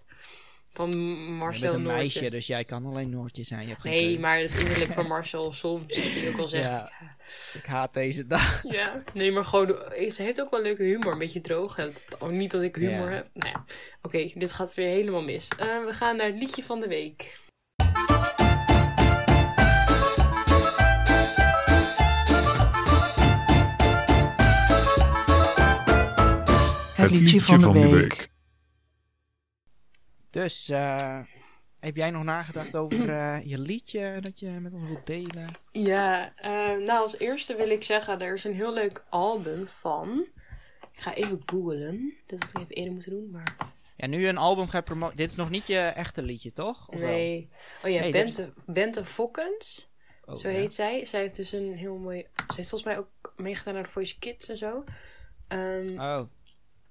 Van 0.73 0.91
je 0.91 0.97
Marcel 1.31 1.61
bent 1.61 1.75
een 1.75 1.83
Noortje. 1.83 1.99
meisje, 2.03 2.31
dus 2.31 2.47
jij 2.47 2.65
kan 2.65 2.87
alleen 2.87 3.11
Noortje 3.11 3.45
zijn. 3.45 3.63
Je 3.63 3.69
hebt 3.69 3.81
geen 3.81 3.93
Nee, 3.93 4.19
maar 4.19 4.39
het 4.39 4.59
innerlijk 4.59 4.93
van 4.99 5.07
Marcel 5.07 5.53
soms, 5.53 5.81
moet 5.97 6.13
je 6.13 6.31
ook 6.33 6.39
al. 6.39 6.49
Ja. 6.57 6.61
Ja. 6.61 6.91
Ik 7.55 7.67
haat 7.67 7.95
deze 7.95 8.25
dag. 8.27 8.63
Ja. 8.71 9.03
nee, 9.15 9.33
maar 9.33 9.45
gewoon, 9.45 9.67
ze 10.11 10.23
heeft 10.23 10.41
ook 10.41 10.51
wel 10.51 10.63
leuke 10.63 10.83
humor, 10.83 11.13
een 11.13 11.19
beetje 11.19 11.41
droog. 11.41 11.79
Oh, 12.19 12.29
niet 12.29 12.51
dat 12.51 12.63
ik 12.63 12.77
humor 12.77 13.11
Ja. 13.11 13.15
heb. 13.17 13.29
Nou 13.33 13.51
ja, 13.53 13.65
oké, 14.03 14.31
dit 14.35 14.53
gaat 14.53 14.75
weer 14.75 14.89
helemaal 14.89 15.23
mis. 15.23 15.49
Eh, 15.59 15.85
we 15.85 15.93
gaan 15.93 16.17
naar 16.17 16.27
het 16.27 16.39
liedje 16.39 16.63
van 16.63 16.81
de 16.81 16.89
week. 16.89 17.39
Het 27.11 27.21
liedje 27.21 27.41
van 27.41 27.61
de 27.73 27.89
week. 27.91 28.29
Dus, 30.31 30.69
eh, 30.69 31.21
heb 31.81 31.97
jij 31.97 32.11
nog 32.11 32.25
nagedacht 32.25 32.77
over 32.77 33.11
eh, 33.11 33.39
je 33.45 33.59
liedje 33.59 34.19
dat 34.21 34.39
je 34.39 34.49
met 34.51 34.73
ons 34.73 34.89
wilt 34.89 35.07
delen? 35.07 35.47
Ja, 35.73 36.35
eh, 36.37 36.51
nou 36.87 37.01
als 37.01 37.19
eerste 37.19 37.55
wil 37.57 37.71
ik 37.71 37.83
zeggen, 37.85 38.21
er 38.21 38.35
is 38.35 38.45
een 38.45 38.55
heel 38.55 38.73
leuk 38.73 39.05
album 39.09 39.67
van. 39.67 40.27
Ik 40.93 41.01
ga 41.01 41.15
even 41.15 41.41
googlen. 41.47 42.15
Dat 42.27 42.41
had 42.43 42.51
ik 42.51 42.57
even 42.61 42.75
eerder 42.75 42.93
moeten 42.93 43.11
doen, 43.11 43.31
maar 43.31 43.57
Ja, 43.97 44.07
nu 44.07 44.27
een 44.29 44.39
album 44.39 44.69
gaat 44.69 44.85
promoten. 44.85 45.17
Dit 45.17 45.29
is 45.31 45.37
nog 45.37 45.51
niet 45.51 45.67
je 45.67 45.79
echte 45.79 46.23
liedje, 46.23 46.53
toch? 46.53 46.89
Of 46.89 46.99
wel? 46.99 47.09
nee. 47.09 47.49
Oh 47.85 47.91
ja, 47.91 48.01
Nee, 48.01 48.13
Bente, 48.13 48.53
Bente 48.67 49.05
Fokkens, 49.05 49.93
Oh, 50.25 50.37
zo 50.37 50.49
ja. 50.49 50.55
heet 50.59 50.75
zij. 50.75 51.05
Zij 51.05 51.21
heeft 51.21 51.37
dus 51.37 51.53
een 51.53 51.77
heel 51.77 51.97
mooi... 51.97 52.27
Ze 52.37 52.55
heeft 52.57 52.69
volgens 52.69 52.83
mij 52.83 52.99
ook 52.99 53.33
meegedaan 53.37 53.75
naar 53.75 53.83
de 53.83 53.89
Voice 53.91 54.19
Kids 54.19 54.49
en 54.49 54.57
zo. 54.57 54.85
Ehm, 55.49 55.99
Oh, 55.99 56.23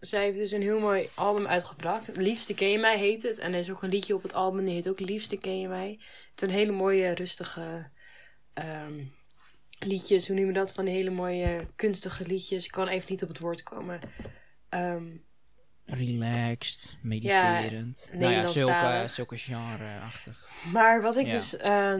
Zij 0.05 0.23
heeft 0.23 0.37
dus 0.37 0.51
een 0.51 0.61
heel 0.61 0.79
mooi 0.79 1.09
album 1.13 1.47
uitgebracht. 1.47 2.17
Liefste 2.17 2.53
ken 2.53 2.69
je 2.69 2.77
mij 2.77 2.97
heet 2.97 3.23
het. 3.23 3.37
En 3.37 3.53
er 3.53 3.59
is 3.59 3.69
ook 3.71 3.81
een 3.81 3.89
liedje 3.89 4.15
op 4.15 4.23
het 4.23 4.33
album 4.33 4.65
die 4.65 4.73
heet 4.73 4.89
ook 4.89 4.99
Liefste 4.99 5.37
ken 5.37 5.59
je 5.59 5.67
mij. 5.67 5.99
Het 6.31 6.41
is 6.41 6.47
een 6.49 6.55
hele 6.55 6.71
mooie, 6.71 7.11
rustige 7.13 7.91
ehm, 8.53 9.03
liedjes. 9.79 10.27
Hoe 10.27 10.35
noem 10.35 10.45
je 10.45 10.53
dat? 10.53 10.73
Van 10.73 10.85
hele 10.85 11.09
mooie, 11.09 11.67
kunstige 11.75 12.25
liedjes. 12.27 12.65
Ik 12.65 12.71
kan 12.71 12.87
even 12.87 13.11
niet 13.11 13.21
op 13.23 13.27
het 13.27 13.39
woord 13.39 13.63
komen. 13.63 13.99
Ehm, 14.69 15.05
relaxed, 15.85 16.97
mediterend. 17.01 18.09
nou 18.13 18.33
ja, 18.33 18.47
zulke, 18.47 19.03
zulke 19.07 19.37
genre-achtig. 19.37 20.49
maar 20.71 21.01
wat 21.01 21.17
ik 21.17 21.25
Ja. 21.25 21.31
dus... 21.31 21.57
eh, 21.57 21.95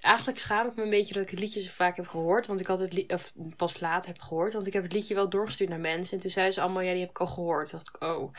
eigenlijk 0.00 0.38
schaam 0.38 0.66
ik 0.66 0.74
me 0.74 0.82
een 0.82 0.90
beetje 0.90 1.14
dat 1.14 1.22
ik 1.22 1.30
het 1.30 1.38
liedje 1.38 1.60
zo 1.60 1.70
vaak 1.72 1.96
heb 1.96 2.06
gehoord. 2.06 2.46
Want 2.46 2.60
ik 2.60 2.66
had 2.66 2.78
het 2.78 3.12
of 3.12 3.32
pas 3.56 3.80
laat 3.80 4.06
heb 4.06 4.20
gehoord. 4.20 4.52
Want 4.52 4.66
ik 4.66 4.72
heb 4.72 4.82
het 4.82 4.92
liedje 4.92 5.14
wel 5.14 5.28
doorgestuurd 5.28 5.70
naar 5.70 5.80
mensen. 5.80 6.14
En 6.14 6.20
toen 6.20 6.30
zeiden 6.30 6.54
ze 6.54 6.60
allemaal, 6.60 6.82
ja, 6.82 6.90
die 6.90 7.00
heb 7.00 7.10
ik 7.10 7.20
al 7.20 7.26
gehoord. 7.26 7.68
Toen 7.68 7.78
dacht 7.78 7.96
ik, 7.96 8.02
oh. 8.02 8.32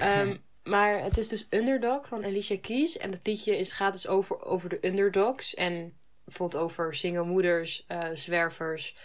Ehm, 0.00 0.36
maar 0.74 1.02
het 1.02 1.18
is 1.18 1.28
dus 1.28 1.46
Underdog 1.50 2.08
van 2.08 2.24
Alicia 2.24 2.58
Keys. 2.60 2.96
En 2.96 3.10
het 3.12 3.26
liedje 3.26 3.58
is, 3.58 3.72
gaat 3.72 3.92
dus 3.92 4.08
over, 4.08 4.44
over 4.44 4.68
de 4.68 4.86
underdogs. 4.86 5.54
En 5.54 5.98
bijvoorbeeld 6.24 6.62
over 6.62 6.94
single 6.94 7.24
moeders, 7.24 7.84
eh, 7.86 8.08
zwervers. 8.12 8.96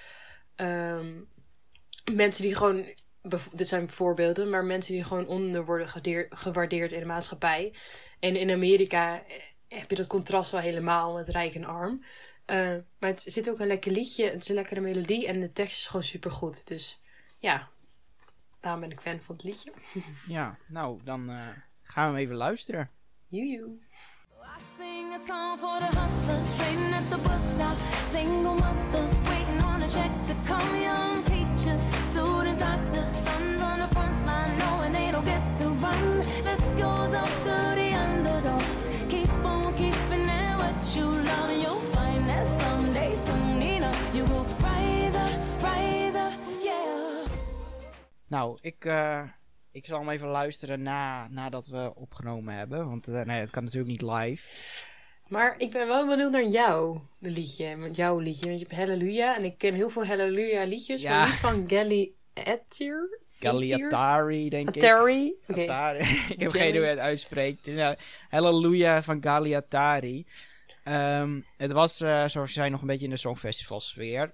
ehm, 0.56 1.22
mensen 2.14 2.44
die 2.44 2.56
gewoon... 2.56 2.86
Dit 3.54 3.68
zijn 3.68 3.90
voorbeelden, 3.90 4.50
maar 4.50 4.66
mensen 4.66 4.94
die 4.94 5.04
gewoon 5.04 5.28
onder 5.28 5.66
worden 5.66 5.88
gewaardeerd 6.30 6.92
in 6.92 7.00
de 7.00 7.06
maatschappij. 7.06 7.74
En 8.20 8.36
in 8.36 8.52
Amerika 8.52 9.26
eh, 9.26 9.34
heb 9.80 9.90
je 9.90 9.96
dat 9.96 10.08
contrast 10.08 10.52
wel 10.52 10.62
helemaal 10.62 11.14
met 11.14 11.28
rijk 11.28 11.56
en 11.56 11.66
arm. 11.66 12.04
Eh, 12.46 12.76
maar 13.00 13.10
het 13.10 13.24
zit 13.26 13.50
ook 13.50 13.60
een 13.60 13.68
lekker 13.68 13.92
liedje. 13.92 14.30
Het 14.30 14.42
is 14.42 14.50
een 14.50 14.56
lekkere 14.56 14.82
melodie 14.82 15.28
en 15.28 15.40
de 15.40 15.52
tekst 15.52 15.78
is 15.78 15.88
gewoon 15.88 16.04
super 16.04 16.32
goed. 16.32 16.68
Dus 16.68 17.02
ja, 17.40 17.70
daarom 18.60 18.82
ben 18.82 18.92
ik 18.92 19.02
fan 19.02 19.20
van 19.20 19.36
het 19.36 19.44
liedje. 19.44 19.72
Ja, 20.28 20.58
nou, 20.68 21.00
dan 21.04 21.30
eh, 21.30 21.48
gaan 21.82 22.08
we 22.08 22.14
hem 22.14 22.26
even 22.26 22.36
luisteren. 22.36 22.90
Joejoe. 23.28 23.78
I 24.58 24.62
sing 24.78 25.14
a 25.14 25.20
song 25.28 25.58
for 25.60 25.80
the 25.80 25.98
hustlers 26.00 26.58
trading 26.58 26.94
at 26.94 27.10
the 27.10 27.18
bus 27.28 27.52
stop. 27.52 27.78
Single 28.10 28.56
mothers 28.56 29.14
waiting 29.24 29.62
on 29.64 29.82
a 29.82 29.88
check 29.88 30.24
to 30.24 30.34
come. 30.46 30.82
Young 30.82 31.24
teachers, 31.24 31.82
Nou, 48.32 48.58
ik, 48.62 48.86
eh, 48.86 49.24
ik 49.72 49.86
zal 49.86 50.00
hem 50.00 50.10
even 50.10 50.28
luisteren 50.28 50.82
na, 50.82 51.28
nadat 51.28 51.68
we 51.68 51.92
opgenomen 51.96 52.54
hebben. 52.54 52.90
Want 52.90 53.08
eh, 53.08 53.22
nee, 53.22 53.40
het 53.40 53.50
kan 53.50 53.64
natuurlijk 53.64 53.92
niet 53.92 54.12
live. 54.12 54.48
Maar 55.28 55.56
ik 55.58 55.72
ben 55.72 55.88
wel 55.88 56.08
benieuwd 56.08 56.32
naar 56.32 56.48
jou, 56.48 57.00
de 57.20 57.30
liedje. 57.30 57.76
Met 57.76 57.96
jouw 57.96 58.20
liedje. 58.20 58.50
Want 58.50 58.60
je 58.60 58.66
hebt 58.68 58.80
Halleluja. 58.80 59.38
En 59.38 59.44
ik 59.44 59.58
ken 59.58 59.74
heel 59.74 59.90
veel 59.90 60.06
Halleluja 60.06 60.64
liedjes. 60.64 61.02
Ja. 61.02 61.20
Maar 61.20 61.28
niet 61.28 61.38
van 61.38 61.64
Gally 61.68 62.12
Ettier. 62.34 63.20
Galliatari, 63.40 64.50
denk 64.50 64.76
ik. 64.76 64.84
Oké. 64.84 65.62
Atari. 65.62 66.00
ik 66.34 66.42
heb 66.42 66.52
geen 66.52 66.68
idee 66.68 66.80
hoe 66.80 66.82
je 66.82 66.96
het 66.96 67.00
uitspreekt. 67.00 67.66
Het 67.66 67.68
is 67.68 67.76
uh, 67.76 67.92
Halleluja 68.30 69.04
van 69.04 69.24
Galliatari. 69.24 70.26
Ehm, 70.84 71.40
het 71.58 71.72
was, 71.72 72.02
eh, 72.02 72.28
zoals 72.28 72.48
ik 72.48 72.54
zei, 72.54 72.70
nog 72.70 72.82
een 72.82 72.88
beetje 72.88 73.06
in 73.06 73.12
de 73.12 73.18
Songfestival 73.18 73.80
sfeer. 73.80 74.34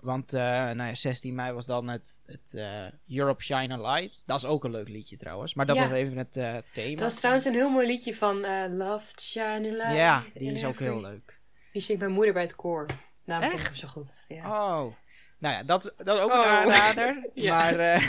Want 0.00 0.32
eh, 0.32 0.40
nou 0.40 0.82
ja, 0.82 0.94
16 0.94 1.34
mei 1.34 1.52
was 1.52 1.66
dan 1.66 1.88
het, 1.88 2.20
het 2.26 2.54
eh, 2.54 3.16
Europe 3.18 3.42
Shine 3.42 3.74
a 3.74 3.94
Light. 3.94 4.22
Dat 4.26 4.36
is 4.36 4.44
ook 4.44 4.64
een 4.64 4.70
leuk 4.70 4.88
liedje 4.88 5.16
trouwens. 5.16 5.54
Maar 5.54 5.66
dat 5.66 5.76
Ja. 5.76 5.88
was 5.88 5.98
even 5.98 6.16
het 6.16 6.36
eh, 6.36 6.56
thema. 6.72 7.00
Dat 7.00 7.10
is 7.12 7.18
trouwens 7.18 7.44
een 7.44 7.54
heel 7.54 7.70
mooi 7.70 7.86
liedje 7.86 8.14
van 8.16 8.40
Love 8.76 9.06
Shine 9.20 9.72
Light. 9.76 9.94
Ja, 9.96 10.24
die 10.34 10.52
is 10.52 10.64
ook 10.64 10.78
heel 10.78 11.00
leuk. 11.00 11.38
Die 11.72 11.82
zingt 11.82 12.00
mijn 12.02 12.14
moeder 12.14 12.32
bij 12.32 12.42
het 12.42 12.56
koor. 12.56 12.86
Nou, 13.24 13.42
dat 13.42 13.52
Echt? 13.52 13.76
zo 13.76 13.88
goed. 13.88 14.24
Ja. 14.28 14.44
Oh. 14.44 14.92
Nou 15.38 15.54
ja, 15.54 15.62
dat, 15.62 15.92
dat 15.96 16.16
is 16.16 16.22
ook 16.22 16.30
Oh. 16.30 16.36
een 16.36 16.44
aanrader. 16.44 17.28
Ja. 17.34 17.54
Maar 17.58 17.78
eh 17.78 18.02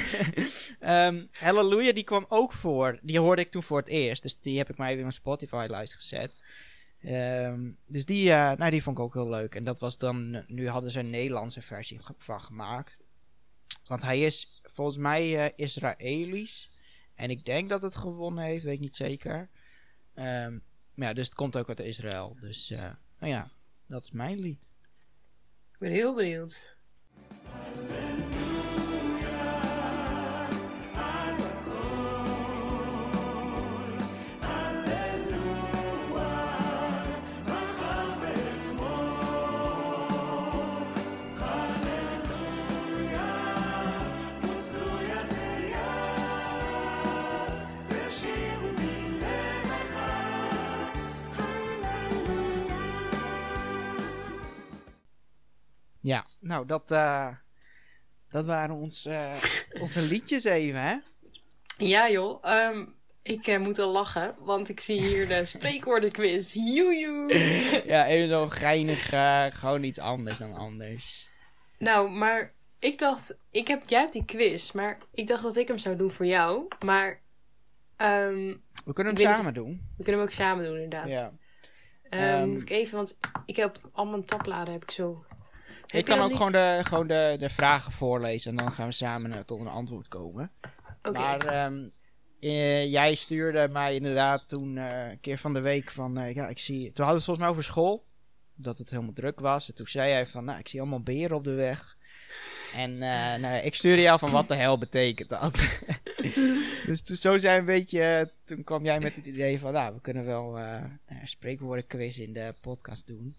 ehm, 1.08 1.26
Hallelujah, 1.40 1.94
die 1.94 2.04
kwam 2.04 2.26
ook 2.30 2.54
voor. 2.54 3.00
Die 3.02 3.20
hoorde 3.20 3.42
ik 3.42 3.52
toen 3.52 3.64
voor 3.64 3.78
het 3.80 3.88
eerst. 3.88 4.22
Dus 4.24 4.40
die 4.40 4.58
heb 4.58 4.70
ik 4.70 4.78
maar 4.78 4.88
even 4.88 4.98
in 4.98 5.04
mijn 5.04 5.14
Spotify-lijst 5.14 5.94
gezet. 5.96 6.42
Ehm, 7.02 7.72
dus 7.86 8.06
die, 8.06 8.32
eh, 8.32 8.52
nou, 8.52 8.72
die 8.72 8.84
vond 8.84 8.98
ik 8.98 9.04
ook 9.04 9.14
heel 9.14 9.30
leuk. 9.30 9.56
En 9.56 9.64
dat 9.64 9.80
was 9.80 9.98
dan... 9.98 10.44
Nu 10.48 10.68
hadden 10.68 10.92
ze 10.92 11.00
een 11.00 11.10
Nederlandse 11.10 11.62
versie 11.62 12.00
van 12.18 12.42
gemaakt. 12.42 12.98
Want 13.84 14.02
hij 14.02 14.20
is 14.20 14.62
volgens 14.64 14.98
mij 14.98 15.46
eh, 15.46 15.66
Israëlisch. 15.66 16.80
En 17.16 17.30
ik 17.30 17.46
denk 17.46 17.70
dat 17.70 17.82
het 17.82 17.96
gewonnen 17.96 18.44
heeft, 18.44 18.64
weet 18.64 18.74
ik 18.74 18.80
niet 18.80 18.96
zeker. 18.96 19.50
Ehm, 20.14 20.58
maar 20.94 21.08
ja, 21.08 21.14
dus 21.14 21.26
het 21.26 21.36
komt 21.36 21.58
ook 21.58 21.68
uit 21.68 21.80
Israël. 21.80 22.36
Dus, 22.40 22.70
eh, 22.72 22.92
nou 23.20 23.32
ja, 23.32 23.52
dat 23.88 24.04
is 24.04 24.12
mijn 24.12 24.40
lied. 24.40 24.60
Ik 25.72 25.80
ben 25.80 25.92
heel 25.92 26.16
benieuwd. 26.16 26.78
Ja, 56.10 56.26
nou, 56.40 56.66
dat, 56.66 56.92
eh, 56.92 57.28
dat 58.30 58.46
waren 58.46 58.76
ons, 58.76 59.06
eh, 59.06 59.34
onze 59.82 60.02
liedjes 60.02 60.44
even, 60.44 60.82
hè? 60.82 60.96
Ja 61.78 62.10
joh, 62.10 62.46
ehm, 62.46 62.86
ik 63.22 63.48
eh, 63.48 63.60
moet 63.60 63.80
al 63.80 63.92
lachen, 63.92 64.36
want 64.40 64.70
ik 64.70 64.80
zie 64.80 65.02
hier 65.02 65.28
de 65.28 65.46
spreekwoordenquiz. 65.46 66.54
Joejoe! 66.54 67.34
Ja, 67.86 68.08
even 68.08 68.30
zo 68.30 68.48
geinig, 68.48 69.12
eh, 69.12 69.46
gewoon 69.50 69.84
iets 69.84 70.00
anders 70.00 70.38
dan 70.38 70.54
anders. 70.54 71.28
Nou, 71.78 72.10
maar 72.10 72.54
ik 72.80 72.98
dacht, 73.00 73.38
ik 73.52 73.68
heb, 73.68 73.90
jij 73.90 74.00
hebt 74.00 74.14
die 74.14 74.26
quiz, 74.26 74.72
maar 74.72 74.98
ik 75.14 75.28
dacht 75.28 75.44
dat 75.44 75.56
ik 75.58 75.68
hem 75.68 75.78
zou 75.78 75.96
doen 75.96 76.12
voor 76.12 76.26
jou. 76.26 76.68
Maar 76.86 77.22
ehm, 77.96 78.56
We 78.86 78.94
kunnen 78.94 79.16
hem 79.16 79.24
samen 79.36 79.54
doen. 79.54 79.90
we 79.98 80.04
kunnen 80.04 80.22
hem 80.22 80.30
ook 80.30 80.36
samen 80.36 80.66
doen 80.66 80.74
inderdaad. 80.80 81.08
Ja. 81.08 81.32
Ehm, 82.10 82.50
moet 82.50 82.62
ik 82.62 82.70
even, 82.70 82.96
want 82.96 83.18
ik 83.46 83.56
heb 83.56 83.90
al 83.92 84.06
mijn 84.06 84.26
tabbladen 84.26 84.74
heb 84.74 84.84
ik 84.84 84.92
zo. 84.92 85.26
Ik 85.92 86.06
kan 86.06 86.20
ook 86.20 86.28
niet? 86.28 86.38
gewoon, 86.38 86.52
de, 86.52 86.80
gewoon 86.84 87.08
de, 87.08 87.36
de 87.40 87.50
vragen 87.50 87.92
voorlezen 87.92 88.52
en 88.52 88.58
dan 88.58 88.72
gaan 88.72 88.88
we 88.88 88.94
samen 88.94 89.32
eh, 89.32 89.40
tot 89.40 89.60
een 89.60 89.68
antwoord 89.68 90.08
komen. 90.08 90.52
Oké. 91.02 91.20
Maar 91.20 91.46
ehm, 91.46 91.88
eh, 92.40 92.92
jij 92.92 93.16
stuurde 93.16 93.68
mij 93.72 93.96
inderdaad 93.96 94.44
toen 94.48 94.78
eh, 94.78 95.10
een 95.10 95.20
keer 95.20 95.38
van 95.38 95.54
de 95.54 95.60
week 95.60 95.92
van, 95.92 96.18
eh, 96.18 96.36
ja, 96.36 96.48
ik 96.48 96.60
zie, 96.60 96.92
toen 96.92 97.06
hadden 97.06 97.08
we 97.08 97.14
het 97.14 97.24
volgens 97.24 97.40
mij 97.40 97.48
over 97.48 97.64
school, 97.64 98.06
dat 98.56 98.78
het 98.78 98.90
helemaal 98.90 99.14
druk 99.14 99.40
was. 99.40 99.70
En 99.70 99.76
toen 99.76 99.88
zei 99.88 100.10
jij 100.10 100.28
van, 100.28 100.46
nou, 100.46 100.60
ik 100.60 100.68
zie 100.68 100.80
allemaal 100.80 101.04
beren 101.04 101.38
op 101.38 101.44
de 101.44 101.54
weg. 101.54 101.98
En 102.74 102.98
nou, 103.42 103.56
ik 103.56 103.76
stuurde 103.76 104.02
jou 104.02 104.20
van, 104.20 104.32
wat 104.32 104.48
de 104.48 104.56
hel 104.56 104.78
betekent 104.78 105.30
dat? 105.30 105.80
dus 106.86 107.02
toen, 107.02 107.16
zo 107.16 107.38
zijn 107.38 107.60
een 107.60 107.66
beetje, 107.66 108.32
toen 108.46 108.64
kwam 108.64 108.84
jij 108.84 109.00
met 109.00 109.16
het 109.16 109.26
idee 109.26 109.60
van, 109.60 109.74
nou, 109.74 109.94
we 109.94 110.02
kunnen 110.02 110.26
wel 110.26 110.58
eh 110.58 110.84
een 111.08 111.28
spreekwoordenquiz 111.28 112.18
in 112.18 112.34
de 112.34 112.54
podcast 112.62 113.08
doen. 113.08 113.36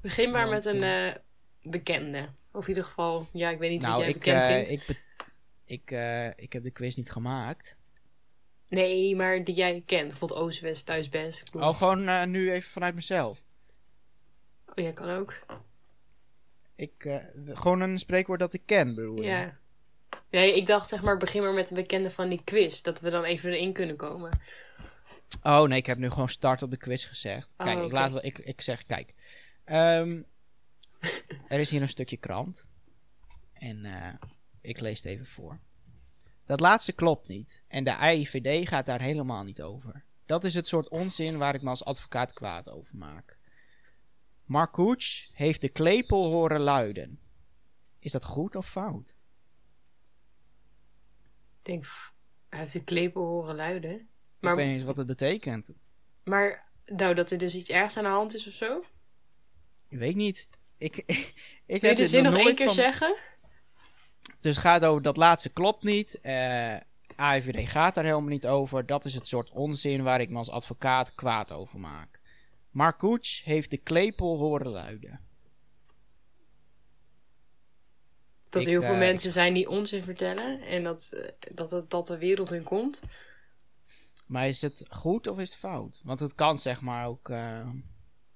Begin 0.00 0.30
maar 0.30 0.48
want, 0.48 0.64
met 0.64 0.74
een 0.74 1.14
bekende. 1.62 2.28
Of 2.52 2.62
in 2.62 2.68
ieder 2.68 2.84
geval, 2.84 3.26
ja, 3.32 3.50
ik 3.50 3.58
weet 3.58 3.70
niet 3.70 3.82
nou, 3.82 3.98
jij 4.00 4.08
ik, 4.08 4.14
bekend 4.14 4.42
eh, 4.42 4.48
vindt. 4.48 4.70
ik, 4.70 4.82
be- 4.86 5.24
ik, 5.64 5.90
eh, 5.90 6.26
ik 6.44 6.52
heb 6.52 6.62
de 6.62 6.70
quiz 6.70 6.96
niet 6.96 7.10
gemaakt. 7.10 7.76
Nee, 8.68 9.16
maar 9.16 9.44
die 9.44 9.54
jij 9.54 9.82
kent. 9.86 10.08
Bijvoorbeeld 10.08 10.40
Oost-West, 10.40 10.86
Thuis-Best. 10.86 11.54
Oh, 11.54 11.74
gewoon 11.76 12.08
eh, 12.08 12.24
nu 12.24 12.52
even 12.52 12.70
vanuit 12.70 12.94
mezelf. 12.94 13.42
Oh, 14.66 14.84
ja, 14.84 14.92
kan 14.92 15.10
ook. 15.10 15.34
Ik, 16.74 17.20
gewoon 17.46 17.80
een 17.80 17.98
spreekwoord 17.98 18.40
dat 18.40 18.52
ik 18.52 18.62
ken, 18.66 18.94
bedoel 18.94 19.16
je? 19.16 19.22
Ja. 19.22 19.58
Nee, 20.30 20.56
ik 20.56 20.66
dacht 20.66 20.88
zeg 20.88 21.02
maar, 21.02 21.16
begin 21.16 21.42
maar 21.42 21.52
met 21.52 21.68
de 21.68 21.74
bekende 21.74 22.10
van 22.10 22.28
die 22.28 22.40
quiz. 22.44 22.80
Dat 22.82 23.00
we 23.00 23.10
dan 23.10 23.24
even 23.24 23.52
erin 23.52 23.72
kunnen 23.72 23.96
komen. 23.96 24.40
Oh 25.42 25.62
nee, 25.62 25.78
ik 25.78 25.86
heb 25.86 25.98
nu 25.98 26.10
gewoon 26.10 26.28
start 26.28 26.62
op 26.62 26.70
de 26.70 26.76
quiz 26.76 27.08
gezegd. 27.08 27.48
Oh, 27.56 27.66
Kijk, 27.66 27.84
ik, 27.84 27.92
laat 27.92 28.12
wel, 28.12 28.24
ik, 28.24 28.38
ik 28.38 28.60
zeg, 28.60 28.86
kijk. 28.86 29.14
Ehm, 29.64 30.22
er 31.48 31.60
is 31.60 31.70
hier 31.70 31.82
een 31.82 31.88
stukje 31.88 32.16
krant. 32.16 32.70
En 33.52 33.84
eh, 33.84 34.14
ik 34.60 34.80
lees 34.80 34.96
het 34.96 35.06
even 35.06 35.26
voor. 35.26 35.60
Dat 36.44 36.60
laatste 36.60 36.92
klopt 36.92 37.28
niet. 37.28 37.62
En 37.68 37.84
de 37.84 37.96
AIVD 37.96 38.68
gaat 38.68 38.86
daar 38.86 39.00
helemaal 39.00 39.44
niet 39.44 39.62
over. 39.62 40.04
Dat 40.26 40.44
is 40.44 40.54
het 40.54 40.66
soort 40.66 40.88
onzin 40.88 41.38
waar 41.38 41.54
ik 41.54 41.62
me 41.62 41.70
als 41.70 41.84
advocaat 41.84 42.32
kwaad 42.32 42.68
over 42.70 42.96
maak. 42.96 43.38
Koets 44.70 45.30
heeft 45.34 45.60
de 45.60 45.68
klepel 45.68 46.24
horen 46.30 46.60
luiden. 46.60 47.20
Is 47.98 48.12
dat 48.12 48.24
goed 48.24 48.56
of 48.56 48.68
fout? 48.68 49.08
Ik 51.58 51.66
denk, 51.66 51.86
hij 52.48 52.58
heeft 52.58 52.72
de 52.72 52.84
klepel 52.84 53.22
horen 53.22 53.54
luiden. 53.54 53.94
ik 54.00 54.06
Maar, 54.38 54.56
weet 54.56 54.66
niet 54.66 54.74
eens 54.74 54.84
wat 54.84 54.96
het 54.96 55.06
betekent. 55.06 55.70
maar 56.24 56.72
nou, 56.84 57.14
dat 57.14 57.30
er 57.30 57.38
dus 57.38 57.54
iets 57.54 57.70
ergs 57.70 57.96
aan 57.96 58.04
de 58.04 58.10
hand 58.10 58.34
is 58.34 58.46
of 58.46 58.54
zo? 58.54 58.84
Ik 59.88 59.98
weet 59.98 60.16
niet. 60.16 60.48
Ik, 60.80 60.96
ik, 61.06 61.34
Wil 61.66 61.78
je 61.80 61.86
heb 61.86 61.96
de 61.96 62.08
zin 62.08 62.22
nog 62.22 62.36
één 62.36 62.54
keer 62.54 62.66
van- 62.66 62.74
zeggen? 62.74 63.16
Dus 64.40 64.54
het 64.56 64.64
gaat 64.64 64.84
over 64.84 65.02
dat 65.02 65.16
laatste 65.16 65.48
klopt 65.48 65.82
niet. 65.82 66.20
Eh 66.20 66.76
AIVD 67.16 67.70
gaat 67.70 67.94
daar 67.94 68.04
helemaal 68.04 68.28
niet 68.28 68.46
over. 68.46 68.86
Dat 68.86 69.04
is 69.04 69.14
het 69.14 69.26
soort 69.26 69.50
onzin 69.50 70.02
waar 70.02 70.20
ik 70.20 70.30
me 70.30 70.36
als 70.36 70.50
advocaat 70.50 71.14
kwaad 71.14 71.52
over 71.52 71.78
maak. 71.78 72.20
Koets 72.96 73.42
heeft 73.44 73.70
de 73.70 73.76
klepel 73.76 74.38
horen 74.38 74.68
luiden. 74.68 75.20
Dat 78.48 78.62
Ik, 78.62 78.66
er 78.66 78.72
heel 78.72 78.82
veel 78.82 78.92
eh, 78.92 78.98
mensen 78.98 79.32
zijn 79.32 79.54
die 79.54 79.68
onzin 79.68 80.02
vertellen. 80.02 80.60
En 80.60 80.82
dat, 80.82 81.12
eh, 81.12 81.54
dat, 81.54 81.90
dat 81.90 82.06
de 82.06 82.18
wereld 82.18 82.48
hun 82.48 82.62
komt. 82.62 83.00
Maar 84.26 84.48
is 84.48 84.62
het 84.62 84.84
goed 84.90 85.26
of 85.26 85.38
is 85.38 85.50
het 85.50 85.58
fout? 85.58 86.00
Want 86.04 86.20
het 86.20 86.34
kan 86.34 86.58
zeg 86.58 86.80
maar 86.80 87.06
ook... 87.06 87.28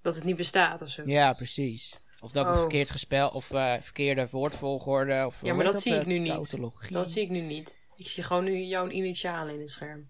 Dat 0.03 0.15
het 0.15 0.25
niet 0.25 0.37
bestaat 0.37 0.83
of 0.83 0.89
zo. 0.89 1.03
ja, 1.05 1.33
precies. 1.33 2.04
Of 2.25 2.33
dat 2.33 2.45
het 2.47 2.55
Oh. 2.55 2.61
verkeerd 2.61 2.91
gespeld 2.91 3.33
of 3.33 3.51
eh, 3.51 3.81
verkeerde 3.81 4.29
woordvolgorde. 4.31 5.27
Of, 5.27 5.41
Ja, 5.43 5.55
maar 5.55 5.65
dat 5.65 5.83
zie 5.83 5.95
ik 5.95 6.01
eh, 6.01 6.07
nu 6.07 6.19
niet. 6.19 6.91
Dat 6.91 7.11
zie 7.11 7.23
ik 7.23 7.29
nu 7.31 7.41
niet. 7.41 7.77
Ik 7.97 8.07
zie 8.07 8.23
gewoon 8.23 8.45
nu 8.45 8.59
jouw 8.63 8.89
initialen 8.89 9.55
in 9.55 9.61
het 9.61 9.71
scherm. 9.71 10.09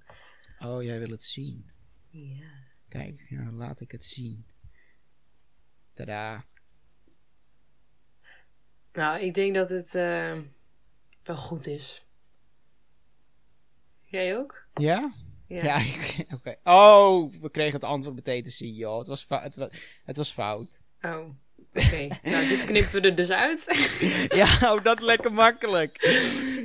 Oh, 0.59 0.83
jij 0.83 0.99
wil 0.99 1.11
het 1.11 1.23
zien. 1.23 1.71
Ja. 2.11 2.47
Kijk, 2.89 3.27
nou, 3.31 3.53
laat 3.53 3.81
ik 3.81 3.91
het 3.93 4.05
zien. 4.05 4.47
Tada. 5.95 6.45
Nou, 8.93 9.21
ik 9.21 9.35
denk 9.35 9.55
dat 9.55 9.69
het 9.71 9.95
eh, 9.95 10.39
wel 11.23 11.37
goed 11.37 11.67
is. 11.67 12.07
Jij 14.05 14.37
ook? 14.39 14.67
Ja? 14.73 15.15
Ja. 15.47 15.63
Ja, 15.63 15.77
ik- 15.93 16.27
oké. 16.35 16.57
Oh, 16.65 17.33
we 17.41 17.51
kregen 17.51 17.73
het 17.75 17.85
antwoord 17.85 18.15
meteen 18.17 18.43
te 18.43 18.51
zien, 18.51 18.75
joh. 18.75 18.99
Het 18.99 19.07
was, 19.07 19.27
het 19.29 19.57
was, 19.57 19.69
het 20.05 20.17
was 20.17 20.33
fout. 20.33 20.83
Oh, 21.01 21.29
oké. 21.75 22.09
nou, 22.23 22.49
dit 22.49 22.65
knippen 22.65 23.01
we 23.03 23.09
er 23.09 23.15
dus 23.15 23.31
uit. 23.31 23.65
ja, 24.41 24.75
oh, 24.75 24.83
dat 24.85 25.01
lekker 25.01 25.33
makkelijk. 25.33 25.97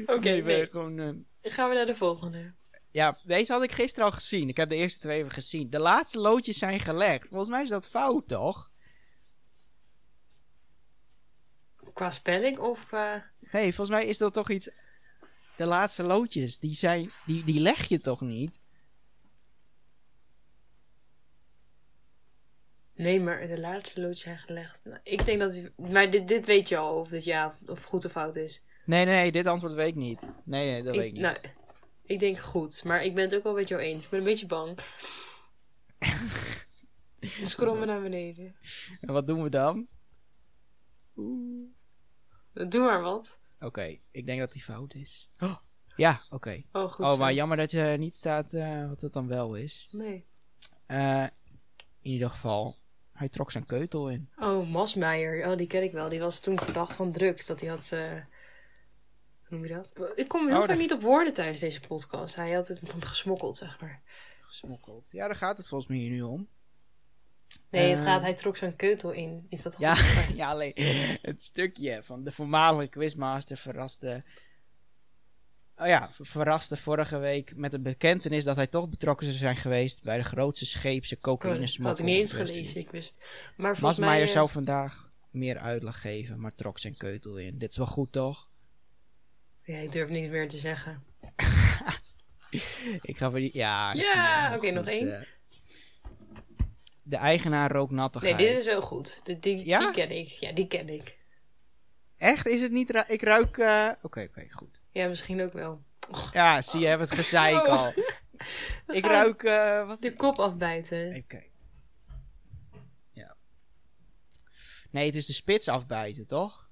Oké, 0.05 0.19
Nee, 0.19 0.43
we 0.43 0.51
nee. 0.51 0.67
gewoon, 0.69 0.99
eh, 0.99 1.05
Dan 1.41 1.51
gaan 1.51 1.69
we 1.69 1.75
naar 1.75 1.85
de 1.85 1.95
volgende. 1.95 2.53
ja, 2.91 3.19
deze 3.23 3.51
had 3.51 3.63
ik 3.63 3.71
gisteren 3.71 4.05
al 4.05 4.11
gezien. 4.15 4.49
Ik 4.49 4.57
heb 4.57 4.69
de 4.69 4.75
eerste 4.75 4.99
twee 4.99 5.17
even 5.19 5.31
gezien. 5.31 5.69
De 5.69 5.79
laatste 5.79 6.19
loodjes 6.19 6.57
zijn 6.57 6.79
gelegd. 6.79 7.27
Volgens 7.27 7.49
mij 7.49 7.63
is 7.63 7.69
dat 7.69 7.89
fout, 7.89 8.27
toch? 8.27 8.71
Qua 11.93 12.09
spelling 12.09 12.57
of 12.57 12.85
qua... 12.85 13.31
Nee, 13.51 13.73
volgens 13.73 13.97
mij 13.97 14.05
is 14.05 14.17
dat 14.17 14.33
toch 14.33 14.49
iets... 14.49 14.69
De 15.55 15.65
laatste 15.65 16.03
loodjes, 16.03 16.59
die, 16.59 16.73
zijn, 16.75 17.11
die, 17.25 17.43
die 17.43 17.59
leg 17.59 17.85
je 17.87 17.99
toch 17.99 18.21
niet? 18.21 18.59
Nee, 22.99 23.19
maar 23.19 23.47
de 23.47 23.59
laatste 23.59 24.01
loodjes 24.01 24.19
zijn 24.21 24.37
gelegd. 24.37 24.81
Nou, 24.83 24.99
ik 25.03 25.25
denk 25.25 25.39
dat... 25.39 25.51
die- 25.53 25.71
Maar 25.91 26.09
dit, 26.09 26.27
dit 26.27 26.45
weet 26.45 26.69
je 26.69 26.77
al 26.77 26.99
of 26.99 27.09
het 27.09 27.23
ja 27.23 27.57
of 27.65 27.83
goed 27.83 28.05
of 28.05 28.11
fout 28.11 28.35
is. 28.35 28.63
Nee, 28.85 29.05
nee, 29.05 29.31
dit 29.31 29.47
antwoord 29.47 29.73
weet 29.73 29.87
ik 29.87 29.95
niet. 29.95 30.29
Nee, 30.43 30.71
nee, 30.71 30.83
dat 30.83 30.95
weet 30.95 31.05
ik 31.05 31.11
niet. 31.11 31.21
Nou, 31.21 31.37
ik 32.03 32.19
denk 32.19 32.37
goed. 32.39 32.83
Maar 32.83 33.03
ik 33.03 33.15
ben 33.15 33.23
het 33.23 33.35
ook 33.35 33.43
wel 33.43 33.53
met 33.53 33.67
jou 33.67 33.81
eens. 33.81 34.03
Ik 34.03 34.09
ben 34.09 34.19
een 34.19 34.25
beetje 34.25 34.45
bang. 34.45 34.77
Scroll 37.43 37.77
maar 37.77 37.87
naar 37.87 38.01
beneden. 38.01 38.55
En 39.01 39.13
wat 39.13 39.27
doen 39.27 39.43
we 39.43 39.49
dan? 39.49 39.87
Doe 42.53 42.81
maar 42.81 43.01
wat. 43.01 43.39
Oké, 43.59 43.97
ik 44.11 44.25
denk 44.25 44.39
dat 44.39 44.51
die 44.51 44.61
fout 44.61 44.93
is. 44.93 45.29
Oh, 45.39 45.55
ja, 45.95 46.21
oké. 46.29 46.63
Oh, 46.71 46.91
goed 46.91 47.05
Oh, 47.05 47.11
zo. 47.11 47.17
maar 47.17 47.33
jammer 47.33 47.57
dat 47.57 47.71
je 47.71 47.95
niet 47.99 48.15
staat 48.15 48.53
eh, 48.53 48.87
wat 48.89 49.01
het 49.01 49.13
dan 49.13 49.27
wel 49.27 49.55
is. 49.55 49.87
Nee. 49.91 50.25
Eh, 50.85 51.23
in 52.01 52.11
ieder 52.11 52.29
geval, 52.29 52.77
hij 53.19 53.29
trok 53.29 53.51
zijn 53.51 53.65
keutel 53.65 54.09
in. 54.09 54.29
Oh, 54.37 54.69
Masmeijer. 54.71 55.47
Oh, 55.51 55.57
die 55.57 55.67
ken 55.67 55.83
ik 55.83 55.91
wel. 55.91 56.09
Die 56.09 56.19
was 56.19 56.39
toen 56.39 56.59
verdacht 56.59 56.95
van 56.95 57.11
drugs. 57.11 57.45
Dat 57.45 57.59
hij 57.59 57.69
had... 57.69 57.89
Hoe 57.89 59.57
noem 59.57 59.65
je 59.67 59.73
dat? 59.73 59.93
Ik 60.15 60.27
kom 60.27 60.41
heel 60.45 60.53
Oh, 60.53 60.59
vaak 60.59 60.69
dat- 60.69 60.77
niet 60.77 60.93
op 60.93 61.01
woorden 61.01 61.33
tijdens 61.33 61.59
deze 61.59 61.79
podcast. 61.79 62.35
Hij 62.35 62.51
had 62.51 62.67
het 62.67 62.81
gesmokkeld, 62.99 63.57
zeg 63.57 63.81
maar. 63.81 64.01
Gesmokkeld. 64.41 65.07
Ja, 65.11 65.27
daar 65.27 65.35
gaat 65.35 65.57
het 65.57 65.67
volgens 65.67 65.89
mij 65.89 65.99
hier 65.99 66.09
nu 66.09 66.21
om. 66.21 66.47
Nee, 67.69 67.89
het 67.89 67.99
Eh. 67.99 68.05
gaat... 68.05 68.21
Hij 68.21 68.33
trok 68.33 68.57
zijn 68.57 68.75
keutel 68.75 69.11
in. 69.11 69.45
Is 69.49 69.61
dat 69.61 69.73
goed? 69.75 69.81
Ja, 69.83 69.95
ja, 70.35 70.49
alleen 70.49 70.73
het 71.21 71.43
stukje 71.43 72.03
van 72.03 72.23
de 72.23 72.31
voormalige 72.31 72.89
quizmaster 72.89 73.57
verraste... 73.57 74.21
Oh 75.79 75.87
ja, 75.87 76.09
ver- 76.11 76.25
verraste 76.25 76.77
vorige 76.77 77.17
week 77.17 77.55
met 77.55 77.71
de 77.71 77.79
bekentenis 77.79 78.43
dat 78.43 78.55
hij 78.55 78.67
toch 78.67 78.89
betrokken 78.89 79.25
zou 79.27 79.37
zijn 79.37 79.55
geweest 79.55 80.03
bij 80.03 80.17
de 80.17 80.23
grootste 80.23 80.65
scheepse 80.65 81.15
Oh, 81.15 81.21
cocaïne 81.21 81.59
dat 81.59 81.69
smokkel. 81.69 81.89
had 81.89 81.99
ik 81.99 82.05
niet 82.05 82.15
eens 82.19 82.33
gelezen. 82.33 82.79
Ik 82.79 82.91
wist... 82.91 83.15
Maar 83.57 83.77
volgens 83.77 83.99
mij... 83.99 84.21
eh, 84.21 84.27
zou 84.27 84.49
vandaag 84.49 85.11
meer 85.31 85.57
uitleg 85.57 86.01
geven, 86.01 86.39
maar 86.39 86.55
trok 86.55 86.79
zijn 86.79 86.97
keutel 86.97 87.37
in. 87.37 87.57
Dit 87.57 87.69
is 87.69 87.77
wel 87.77 87.85
goed, 87.85 88.11
toch? 88.11 88.49
Ja, 89.63 89.77
ik 89.77 89.91
durf 89.91 90.09
niks 90.09 90.29
meer 90.31 90.47
te 90.49 90.57
zeggen. 90.57 91.03
Ik 93.01 93.17
ga 93.17 93.29
voor 93.29 93.39
die... 93.39 93.49
Ja, 93.53 93.93
Ja, 93.93 94.51
oké, 94.55 94.61
wel 94.65 94.73
nog 94.73 94.85
één. 94.87 95.19
eh. 95.19 95.25
de 97.03 97.15
eigenaar 97.15 97.71
rook 97.71 97.89
Nee, 97.89 97.99
nattigheid. 97.99 98.37
dit 98.37 98.57
is 98.57 98.65
heel 98.65 98.81
goed. 98.81 99.19
Die, 99.23 99.39
die, 99.39 99.65
Ja? 99.65 99.79
die 99.79 99.91
ken 99.91 100.11
ik. 100.17 100.27
Ja, 100.27 100.51
die 100.51 100.67
ken 100.67 100.89
ik. 100.89 101.17
Echt? 102.17 102.47
Is 102.47 102.61
het 102.61 102.71
niet... 102.71 103.03
Ik 103.07 103.21
ruik... 103.21 103.57
eh, 103.57 103.89
Oké, 104.01 104.21
oké, 104.29 104.47
goed. 104.49 104.81
Ja, 104.99 105.07
misschien 105.07 105.41
ook 105.41 105.53
wel. 105.53 105.83
Ja, 106.31 106.61
zie 106.61 106.79
je, 106.79 106.87
hebben 106.87 107.07
het 107.07 107.17
gezeik 107.17 107.55
Oh. 107.67 107.67
al. 107.69 107.93
Ik 108.97 109.05
ruik... 109.05 109.43
eh, 109.43 109.87
wat... 109.87 109.99
De 109.99 110.15
kop 110.15 110.39
afbijten. 110.39 111.15
Oké. 111.15 111.43
Ja. 113.11 113.35
Nee, 114.91 115.05
het 115.05 115.15
is 115.15 115.25
de 115.25 115.33
spits 115.33 115.67
afbijten, 115.67 116.25
toch? 116.27 116.69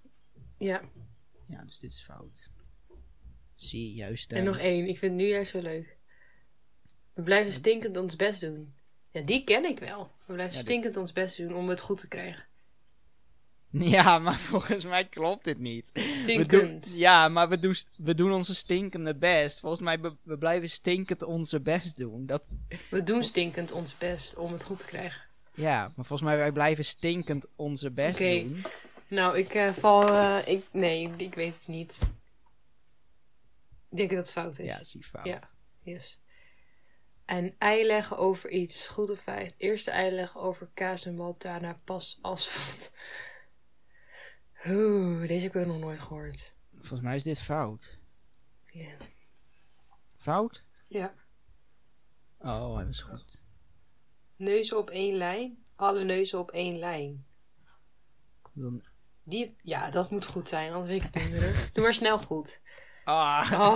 Ja. 0.58 0.82
Ja, 1.48 1.64
dus 1.66 1.80
dit 1.80 1.92
is 1.92 2.02
fout. 2.02 2.50
Zie, 3.56 3.94
juist. 3.94 4.32
En 4.32 4.38
eh, 4.38 4.44
nog 4.44 4.58
één. 4.58 4.88
Ik 4.88 4.98
vind 4.98 5.12
het 5.12 5.22
nu 5.22 5.28
juist 5.28 5.52
zo 5.52 5.62
leuk. 5.62 5.98
We 7.14 7.22
blijven 7.22 7.54
stinkend 7.54 7.98
ons 7.98 8.16
best 8.16 8.42
doen. 8.42 8.76
Ja, 9.12 9.22
die 9.22 9.44
ken 9.44 9.66
ik 9.66 9.80
wel. 9.80 10.12
We 10.26 10.34
blijven 10.34 10.56
Ja, 10.56 10.62
stinkend 10.62 10.98
ons 10.98 11.14
best 11.14 11.38
doen 11.38 11.56
om 11.56 11.70
het 11.70 11.82
goed 11.82 11.98
te 12.00 12.08
krijgen. 12.08 12.47
Ja, 13.96 14.20
maar 14.20 14.38
volgens 14.38 14.86
mij 14.86 15.06
klopt 15.06 15.44
dit 15.44 15.58
niet. 15.58 15.90
We 15.94 16.02
doen, 16.02 16.14
Stinkend. 16.14 16.92
ja, 16.96 17.28
maar 17.28 17.50
we 17.50 17.60
doen, 17.60 17.76
we 17.98 18.16
doen 18.16 18.32
onze 18.34 18.56
stinkende 18.56 19.16
best. 19.16 19.60
Volgens 19.60 19.82
mij, 19.82 20.00
we, 20.00 20.16
we 20.24 20.38
blijven 20.38 20.70
stinkend 20.70 21.24
onze 21.24 21.60
best 21.60 21.98
doen. 21.98 22.26
Dat, 22.26 22.44
We 22.90 23.04
doen 23.04 23.24
stinkend 23.24 23.72
ons 23.72 23.98
best 23.98 24.36
om 24.36 24.52
het 24.52 24.64
goed 24.64 24.78
te 24.78 24.86
krijgen. 24.86 25.22
ja, 25.54 25.82
maar 25.96 26.06
volgens 26.06 26.22
mij, 26.30 26.38
wij 26.38 26.52
blijven 26.52 26.86
stinkend 26.86 27.46
onze 27.56 27.92
best 27.92 28.16
Oké. 28.22 28.44
doen. 28.44 28.62
Nou, 29.08 29.38
ik 29.38 29.54
eh, 29.54 29.74
val... 29.74 30.08
eh, 30.08 30.48
ik, 30.54 30.66
nee, 30.72 31.10
ik 31.18 31.34
weet 31.36 31.56
het 31.56 31.68
niet. 31.68 32.02
Ik 33.90 33.98
denk 33.98 34.10
dat 34.10 34.18
het 34.20 34.32
fout 34.32 34.60
is. 34.60 34.78
Ja, 34.78 34.84
zie 34.84 35.04
fout. 35.04 35.26
Ja. 35.26 35.40
Yes. 35.82 36.20
En 37.26 37.56
ei 37.58 37.86
leggen 37.86 38.18
over 38.18 38.50
iets. 38.50 38.88
Goed 38.88 39.10
of 39.10 39.20
feit? 39.20 39.54
Eerste 39.58 39.92
ei 39.92 40.12
leggen 40.12 40.42
over 40.42 40.70
kaas 40.74 41.06
en 41.06 41.16
malt, 41.16 41.42
daarna 41.42 41.80
pas 41.84 42.20
asfalt. 42.22 42.92
Oeh, 44.66 45.28
deze 45.28 45.44
heb 45.46 45.56
ik 45.56 45.62
ook 45.62 45.68
nog 45.68 45.80
nooit 45.80 46.00
gehoord. 46.00 46.54
Volgens 46.74 47.02
mij 47.02 47.16
is 47.16 47.24
dit 47.24 47.40
fout. 47.42 48.00
Ja. 48.72 48.90
Fout? 50.18 50.64
ja. 50.88 51.14
Oh, 52.40 52.76
hij 52.76 52.86
was 52.86 53.02
goed. 53.02 53.42
Neuzen 54.36 54.78
op 54.78 54.90
één 54.90 55.16
lijn. 55.16 55.64
Alle 55.76 56.04
neuzen 56.04 56.40
op 56.40 56.52
één 56.52 56.78
lijn. 56.80 57.26
Dan... 58.54 58.84
Die, 59.24 59.56
ja, 59.62 59.90
dat 59.92 60.10
moet 60.12 60.26
goed 60.26 60.50
zijn, 60.50 60.72
anders 60.74 60.92
weet 60.92 61.04
ik 61.04 61.14
het 61.14 61.24
niet 61.24 61.40
meer. 61.42 61.70
Doe 61.74 61.84
maar 61.84 61.94
snel 61.94 62.18
goed. 62.20 62.62
Ah, 63.04 63.52
Oh. 63.54 63.72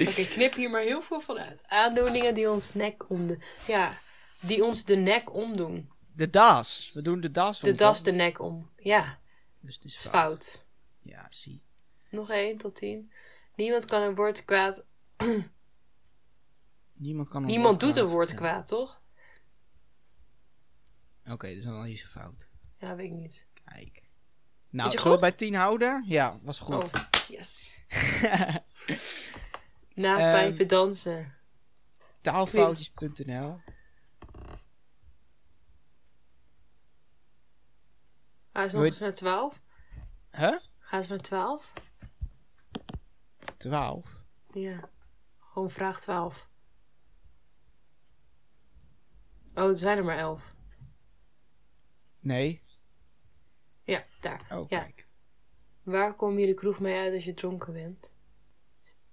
Oké, 0.08 0.24
knip 0.24 0.54
hier 0.54 0.70
maar 0.70 0.80
heel 0.82 1.02
veel 1.02 1.20
van 1.20 1.38
uit. 1.38 1.60
Aandoeningen 1.66 2.34
die 2.34 2.50
ons 2.50 2.74
nek 2.74 3.10
om 3.10 3.26
de... 3.26 3.38
Ja, 3.66 3.98
die 4.40 4.64
ons 4.64 4.84
de 4.84 4.96
nek 4.96 5.34
omdoen. 5.34 5.90
de 6.12 6.30
das. 6.30 6.90
We 6.94 7.02
doen 7.02 7.20
de 7.20 7.30
das. 7.30 7.60
De 7.60 7.70
om, 7.70 7.76
das 7.76 7.96
toch? 7.96 8.04
de 8.06 8.12
nek 8.12 8.40
om. 8.40 8.70
Ja, 8.76 9.18
Dus 9.66 9.74
het 9.74 9.84
is 9.84 9.96
fout. 9.96 10.12
fout. 10.12 10.66
Ja, 11.02 11.26
zie. 11.28 11.62
Nog 12.10 12.30
één 12.30 12.56
tot 12.56 12.74
tien. 12.74 13.12
Niemand 13.54 13.84
kan 13.84 14.02
een 14.02 14.14
woord 14.14 14.44
kwaad. 14.44 14.86
Niemand 16.92 17.28
kan 17.28 17.42
een 17.42 17.48
Niemand 17.48 17.82
woord 17.82 17.94
doet 17.94 18.04
een 18.04 18.10
woord 18.10 18.34
kwaad, 18.34 18.66
toch? 18.66 19.00
Oké, 21.30 21.54
dus 21.54 21.64
dan 21.64 21.86
is 21.86 22.02
het 22.02 22.10
fout. 22.10 22.48
Ja, 22.78 22.96
weet 22.96 23.06
ik 23.06 23.16
niet. 23.16 23.46
Kijk. 23.64 24.04
Nou, 24.70 24.90
zullen 24.90 25.12
we 25.12 25.18
bij 25.18 25.32
10 25.32 25.54
houden? 25.54 26.04
Ja, 26.06 26.38
was 26.42 26.58
goed. 26.58 26.74
Oh, 26.74 27.04
yes. 27.28 27.80
Na 29.94 30.14
pijpen 30.14 30.68
dansen. 30.68 31.34
Taalfoutjes.nl 32.20 33.60
Gaan 38.56 38.70
ze 38.70 38.76
nog 38.76 38.84
eens 38.84 38.98
naar 38.98 39.14
twaalf? 39.14 39.62
Huh? 40.30 40.58
Gaan 40.78 41.04
ze 41.04 41.12
naar 41.12 41.22
twaalf? 41.22 41.72
12? 43.56 44.24
Ja. 44.52 44.90
Gewoon 45.38 45.70
vraag 45.70 46.00
12. 46.00 46.50
Oh, 49.54 49.68
het 49.68 49.78
zijn 49.78 49.98
er 49.98 50.04
maar 50.04 50.18
elf. 50.18 50.54
Nee. 52.20 52.62
Ja, 53.82 54.06
daar. 54.20 54.46
Oh, 54.50 54.68
Ja. 54.68 54.82
kijk. 54.82 55.06
Waar 55.82 56.14
kom 56.14 56.38
je 56.38 56.46
de 56.46 56.54
kroeg 56.54 56.80
mee 56.80 56.98
uit 56.98 57.14
als 57.14 57.24
je 57.24 57.34
dronken 57.34 57.72
bent? 57.72 58.10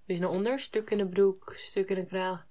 Dus 0.05 0.19
naar 0.19 0.29
onder, 0.29 0.59
stuk 0.59 0.89
in 0.89 0.97
de 0.97 1.07
broek, 1.07 1.53
stuk 1.57 1.89
in 1.89 1.95
de 1.95 2.05
kraag. 2.05 2.47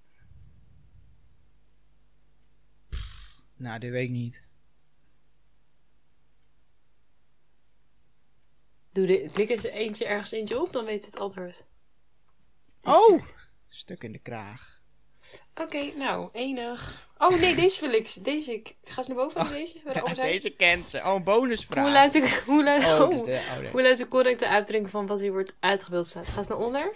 Nou, 3.57 3.78
dit 3.78 3.90
weet 3.90 4.05
ik 4.05 4.11
niet. 4.11 4.42
Doe 8.92 9.07
de, 9.07 9.31
klik 9.33 9.48
eens 9.48 9.62
eentje 9.62 10.05
ergens 10.05 10.31
eentje 10.31 10.61
op, 10.61 10.72
dan 10.72 10.85
weet 10.85 11.05
het 11.05 11.18
antwoord. 11.18 11.66
Oh! 12.83 13.22
Stuk 13.68 14.02
in 14.02 14.12
de 14.12 14.18
kraag. 14.18 14.81
Oké, 15.55 15.96
nou, 15.96 16.28
enig. 16.33 17.09
Oh 17.18 17.40
nee, 17.40 17.55
deze 17.55 17.81
wil 17.81 17.92
ik. 17.92 18.24
Deze, 18.24 18.52
ik 18.52 18.76
ga 18.85 18.96
eens 18.96 19.07
naar 19.07 19.16
boven 19.16 19.42
met 19.42 19.52
deze. 19.52 19.81
De 19.85 19.90
Heijn. 20.05 20.14
Deze 20.14 20.50
kent 20.50 20.88
ze. 20.88 20.98
Oh, 20.98 21.14
een 21.14 21.24
bonusvraag. 21.24 21.85
Hoe 21.85 21.92
luidt, 21.92 22.12
de, 22.12 22.42
hoe, 22.46 22.64
luidt, 22.64 22.85
Oh, 22.85 23.00
oh, 23.00 23.11
dus 23.11 23.22
de, 23.22 23.42
oh, 23.50 23.59
nee. 23.59 23.70
hoe 23.70 23.83
luidt 23.83 23.98
de 23.98 24.09
correcte 24.09 24.48
uitdrukking 24.48 24.90
van 24.90 25.07
wat 25.07 25.20
hier 25.20 25.33
wordt 25.33 25.57
uitgebeeld 25.61 26.09
staat? 26.09 26.26
Ga 26.26 26.38
eens 26.38 26.48
naar 26.48 26.59
onder. 26.59 26.92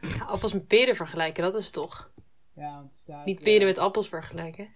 Ja, 0.00 0.24
appels 0.24 0.52
met 0.52 0.66
peren 0.66 0.96
vergelijken, 0.96 1.42
dat 1.42 1.54
is 1.54 1.70
toch? 1.70 2.10
Ja, 2.54 2.74
want 2.74 2.98
staat, 2.98 3.24
Niet 3.24 3.42
peren 3.42 3.66
met 3.66 3.78
appels 3.78 4.08
vergelijken. 4.08 4.72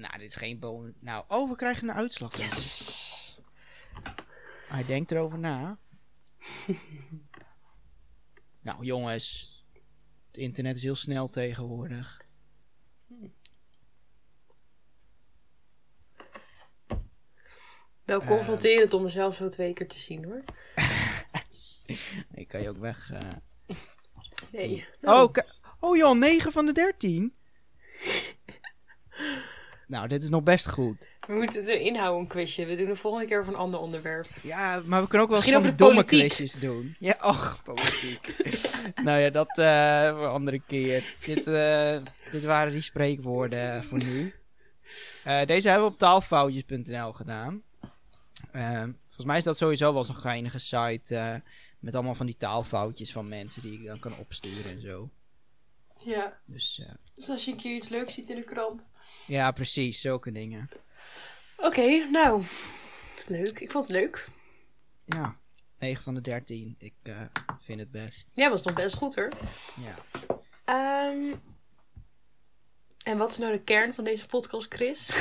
Nou, 0.00 0.18
dit 0.18 0.28
is 0.28 0.34
geen 0.34 0.58
bonus. 0.58 0.92
Nou, 0.98 1.24
oh, 1.28 1.50
we 1.50 1.56
krijgen 1.56 1.88
een 1.88 1.94
uitslag. 1.94 2.36
Yes! 2.36 3.38
Hij 4.68 4.84
denkt 4.84 5.10
erover 5.10 5.38
na. 5.38 5.78
nou, 8.62 8.84
jongens. 8.84 9.58
Het 10.26 10.36
internet 10.36 10.76
is 10.76 10.82
heel 10.82 10.94
snel 10.94 11.28
tegenwoordig. 11.28 12.22
Wel 18.04 18.24
confronterend 18.24 18.94
om 18.94 19.02
mezelf 19.02 19.34
zo 19.34 19.48
twee 19.48 19.72
keer 19.72 19.88
te 19.88 19.98
zien 19.98 20.24
hoor. 20.24 20.44
Ik 22.40 22.48
kan 22.48 22.62
je 22.62 22.68
ook 22.68 22.78
weg. 22.78 23.10
eh. 23.12 23.76
Nee. 24.52 24.86
Oh, 25.00 25.32
oh 25.80 25.96
joh, 25.96 26.18
9 26.18 26.52
van 26.52 26.66
de 26.66 26.72
13. 26.72 27.34
Nou, 29.90 30.08
dit 30.08 30.22
is 30.22 30.28
nog 30.28 30.42
best 30.42 30.68
goed. 30.68 31.08
We 31.26 31.32
moeten 31.32 31.60
het 31.60 31.68
erin 31.68 31.96
houden, 31.96 32.20
een 32.20 32.26
quizje. 32.26 32.66
We 32.66 32.76
doen 32.76 32.86
de 32.86 32.96
volgende 32.96 33.26
keer 33.26 33.40
over 33.40 33.52
een 33.52 33.58
ander 33.58 33.80
onderwerp. 33.80 34.28
Ja, 34.42 34.82
maar 34.84 35.02
we 35.02 35.08
kunnen 35.08 35.26
ook 35.26 35.32
wel 35.32 35.42
eens 35.42 35.52
van 35.52 35.62
die 35.62 35.74
domme 35.74 36.04
quizjes 36.04 36.52
doen. 36.52 36.96
Ja, 36.98 37.16
och, 37.22 37.60
politiek. 37.64 38.34
nou 39.04 39.20
ja, 39.20 39.30
dat 39.30 39.58
eh, 39.58 40.10
voor 40.10 40.24
een 40.24 40.30
andere 40.30 40.60
keer. 40.66 41.16
Dit, 41.24 41.46
eh, 41.46 41.96
dit 42.30 42.44
waren 42.44 42.72
die 42.72 42.80
spreekwoorden 42.80 43.84
voor 43.84 43.98
nu. 43.98 44.34
Eh, 45.24 45.46
deze 45.46 45.68
hebben 45.68 45.86
we 45.86 45.92
op 45.92 45.98
taalfoutjes.nl 45.98 47.12
gedaan. 47.12 47.62
Volgens 49.06 49.24
mij 49.24 49.36
is 49.36 49.44
dat 49.44 49.56
sowieso 49.56 49.92
wel 49.92 50.04
zo'n 50.04 50.16
geinige 50.16 50.58
site 50.58 51.42
met 51.78 51.94
allemaal 51.94 52.14
van 52.14 52.26
die 52.26 52.36
taalfoutjes 52.36 53.12
van 53.12 53.28
mensen 53.28 53.62
die 53.62 53.72
ik 53.72 53.86
dan 53.86 53.98
kan 53.98 54.12
opsturen 54.18 54.70
en 54.70 54.80
zo. 54.80 55.10
Ja, 56.04 56.40
Dus 56.46 56.80
eh, 56.82 56.94
dus 57.14 57.28
als 57.28 57.44
je 57.44 57.50
een 57.50 57.56
keer 57.56 57.74
iets 57.76 57.88
leuks 57.88 58.14
ziet 58.14 58.28
in 58.30 58.36
de 58.36 58.44
krant. 58.44 58.90
ja, 59.26 59.50
precies, 59.50 60.00
zulke 60.00 60.32
dingen. 60.32 60.68
Oké, 61.56 62.08
nou. 62.10 62.42
Leuk. 63.26 63.58
Ik 63.60 63.70
vond 63.70 63.86
het 63.86 63.96
leuk. 63.96 64.28
Ja, 65.04 65.36
9 65.78 66.02
van 66.02 66.14
de 66.14 66.20
13. 66.20 66.74
Ik 66.78 66.94
eh, 67.02 67.20
vind 67.60 67.80
het 67.80 67.90
best. 67.90 68.26
Ja, 68.34 68.50
was 68.50 68.62
nog 68.62 68.74
best 68.74 68.96
goed 68.96 69.14
hoor. 69.14 69.28
Ja. 69.76 69.94
Ehm, 70.64 71.34
en 73.02 73.18
wat 73.18 73.30
is 73.30 73.38
nou 73.38 73.52
de 73.52 73.60
kern 73.62 73.94
van 73.94 74.04
deze 74.04 74.26
podcast, 74.26 74.74
Chris? 74.74 75.08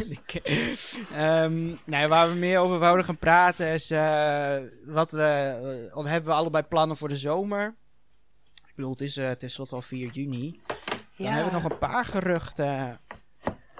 Ehm, 1.14 1.74
nou, 1.84 2.08
waar 2.08 2.28
we 2.28 2.34
meer 2.34 2.58
over 2.58 2.78
wouden 2.78 3.04
gaan 3.04 3.18
praten 3.18 3.68
is 3.72 3.90
eh, 3.90 4.56
wat 4.84 5.10
we, 5.10 5.90
of 5.94 6.04
hebben 6.06 6.30
we 6.30 6.36
allebei 6.36 6.64
plannen 6.64 6.96
voor 6.96 7.08
de 7.08 7.16
zomer. 7.16 7.74
Bedoel, 8.80 8.94
het 8.94 9.04
is 9.04 9.16
uh, 9.16 9.30
tenslotte 9.30 9.74
al 9.74 9.82
4 9.82 10.10
juni. 10.12 10.60
Dan 11.16 11.26
hebben 11.26 11.52
we 11.52 11.60
nog 11.60 11.70
een 11.70 11.78
paar 11.78 12.04
geruchten 12.04 13.00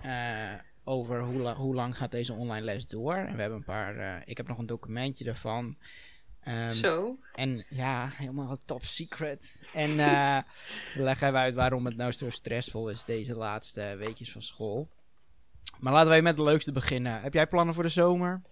eh, 0.02 0.52
over 0.84 1.22
hoe, 1.22 1.38
la- 1.40 1.54
hoe 1.54 1.74
lang 1.74 1.96
gaat 1.96 2.10
deze 2.10 2.32
online 2.32 2.64
les 2.64 2.86
door. 2.86 3.14
En 3.14 3.34
we 3.34 3.40
hebben 3.40 3.58
een 3.58 3.64
paar, 3.64 3.96
eh, 3.98 4.22
ik 4.24 4.36
heb 4.36 4.48
nog 4.48 4.58
een 4.58 4.66
documentje 4.66 5.24
daarvan. 5.24 5.76
Ehm, 6.40 6.72
Zo. 6.72 7.18
en 7.32 7.64
ja, 7.68 8.08
helemaal 8.12 8.56
top 8.64 8.84
secret. 8.84 9.62
En 9.74 9.96
we 9.96 11.02
leggen 11.02 11.26
even 11.28 11.40
uit 11.40 11.54
waarom 11.54 11.84
het 11.84 11.96
nou 11.96 12.12
zo 12.12 12.30
stressvol 12.30 12.88
is 12.88 13.04
deze 13.04 13.34
laatste 13.34 13.94
weekjes 13.98 14.32
van 14.32 14.42
school. 14.42 14.88
Maar 15.78 15.92
laten 15.92 16.08
wij 16.08 16.22
met 16.22 16.36
het 16.38 16.46
leukste 16.46 16.72
beginnen. 16.72 17.20
Heb 17.20 17.34
jij 17.34 17.46
plannen 17.46 17.74
voor 17.74 17.82
de 17.82 17.88
zomer? 17.88 18.42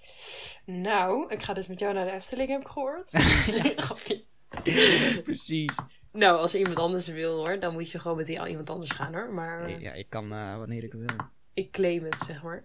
Nou, 0.64 1.32
ik 1.32 1.42
ga 1.42 1.52
dus 1.54 1.66
met 1.66 1.78
jou 1.78 1.94
naar 1.94 2.04
de 2.04 2.12
Efteling, 2.12 2.50
heb 2.50 2.60
ik 2.60 2.68
gehoord. 2.68 3.10
Precies. 5.24 5.76
Nou, 6.18 6.38
als 6.38 6.54
iemand 6.54 6.76
anders 6.78 7.06
wil 7.06 7.36
hoor, 7.36 7.60
dan 7.60 7.72
moet 7.72 7.90
je 7.90 7.98
gewoon 7.98 8.16
met 8.16 8.26
die 8.26 8.46
iemand 8.48 8.70
anders 8.70 8.90
gaan 8.90 9.14
hoor. 9.14 9.32
Maar 9.32 9.80
Ja, 9.80 9.92
ik 9.92 10.06
kan 10.10 10.32
eh, 10.32 10.56
wanneer 10.56 10.84
ik 10.84 10.92
wil. 10.92 11.06
ik 11.54 11.70
claim 11.70 12.04
het, 12.04 12.20
zeg 12.26 12.42
maar. 12.42 12.64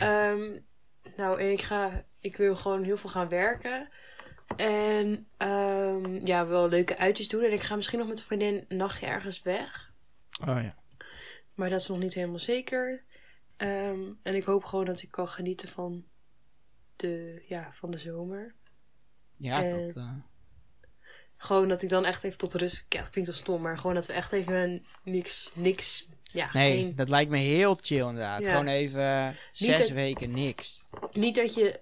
Ehm, 0.00 0.58
nou, 1.16 1.40
ik 1.42 1.60
ga, 1.62 2.04
ik 2.20 2.36
wil 2.36 2.56
gewoon 2.56 2.82
heel 2.84 2.96
veel 2.96 3.10
gaan 3.10 3.28
werken. 3.28 3.88
En 4.56 5.26
ehm, 5.36 6.26
ja, 6.26 6.46
wel 6.46 6.68
leuke 6.68 6.96
uitjes 6.98 7.28
doen. 7.28 7.42
En 7.42 7.52
ik 7.52 7.60
ga 7.60 7.76
misschien 7.76 7.98
nog 7.98 8.08
met 8.08 8.18
een 8.18 8.24
vriendin 8.24 8.64
een 8.68 8.76
nachtje 8.76 9.06
ergens 9.06 9.42
weg. 9.42 9.92
Oh 10.40 10.62
ja. 10.62 10.74
Maar 11.54 11.70
dat 11.70 11.80
is 11.80 11.88
nog 11.88 11.98
niet 11.98 12.14
helemaal 12.14 12.38
zeker. 12.38 13.04
Ehm, 13.56 14.00
en 14.22 14.34
ik 14.34 14.44
hoop 14.44 14.64
gewoon 14.64 14.84
dat 14.84 15.02
ik 15.02 15.10
kan 15.10 15.28
genieten 15.28 15.68
van 15.68 16.04
de, 16.96 17.42
ja, 17.48 17.70
van 17.72 17.90
de 17.90 17.98
zomer. 17.98 18.54
Ja, 19.36 19.62
dat... 19.62 19.96
eh, 19.96 20.12
Gewoon 21.42 21.68
dat 21.68 21.82
ik 21.82 21.88
dan 21.88 22.04
echt 22.04 22.24
even 22.24 22.38
tot 22.38 22.54
rust... 22.54 22.86
Ja, 22.88 23.00
het 23.00 23.10
klinkt 23.10 23.30
zo 23.30 23.36
stom, 23.36 23.62
maar 23.62 23.76
gewoon 23.78 23.94
dat 23.94 24.06
we 24.06 24.12
echt 24.12 24.32
even 24.32 24.82
niks... 25.04 25.50
niks 25.54 26.08
ja, 26.32 26.48
nee, 26.52 26.76
geen- 26.76 26.96
dat 26.96 27.08
lijkt 27.08 27.30
me 27.30 27.38
heel 27.38 27.78
chill 27.80 27.98
inderdaad. 28.06 28.42
Ja. 28.44 28.50
Gewoon 28.50 28.66
even 28.66 29.00
eh, 29.02 29.28
zes 29.52 29.78
dat- 29.78 29.88
weken 29.88 30.30
niks. 30.34 30.80
niet 31.10 31.34
dat 31.34 31.54
je. 31.54 31.80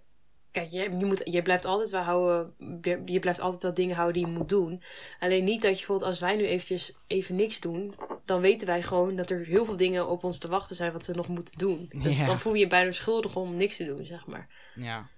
Kijk, 0.50 0.70
je, 0.70 0.80
je, 0.98 1.04
moet, 1.04 1.20
je 1.24 1.42
blijft 1.42 1.64
altijd 1.64 1.90
wel 1.90 2.02
houden. 2.02 2.54
Je, 2.82 3.02
je 3.04 3.18
blijft 3.20 3.40
altijd 3.40 3.62
wel 3.62 3.74
dingen 3.74 3.96
houden 3.96 4.22
die 4.22 4.32
je 4.32 4.38
moet 4.38 4.48
doen. 4.48 4.82
Alleen 5.20 5.44
niet 5.44 5.62
dat 5.62 5.70
je 5.70 5.76
bijvoorbeeld, 5.76 6.10
als 6.10 6.20
wij 6.20 6.36
nu 6.36 6.46
eventjes 6.46 6.92
even 7.06 7.34
niks 7.34 7.60
doen. 7.60 7.94
dan 8.24 8.40
weten 8.40 8.66
wij 8.66 8.82
gewoon 8.82 9.16
dat 9.16 9.30
er 9.30 9.44
heel 9.46 9.64
veel 9.64 9.76
dingen 9.76 10.08
op 10.08 10.24
ons 10.24 10.38
te 10.38 10.48
wachten 10.48 10.76
zijn. 10.76 10.92
wat 10.92 11.06
we 11.06 11.12
nog 11.14 11.28
moeten 11.28 11.58
doen. 11.58 11.90
Dus 12.02 12.16
Ja. 12.16 12.26
dan 12.26 12.40
voel 12.40 12.54
je 12.54 12.58
je 12.60 12.66
bijna 12.66 12.90
schuldig 12.90 13.36
om 13.36 13.56
niks 13.56 13.76
te 13.76 13.84
doen, 13.84 14.04
zeg 14.04 14.26
maar. 14.26 14.48
Ja. 14.74 15.08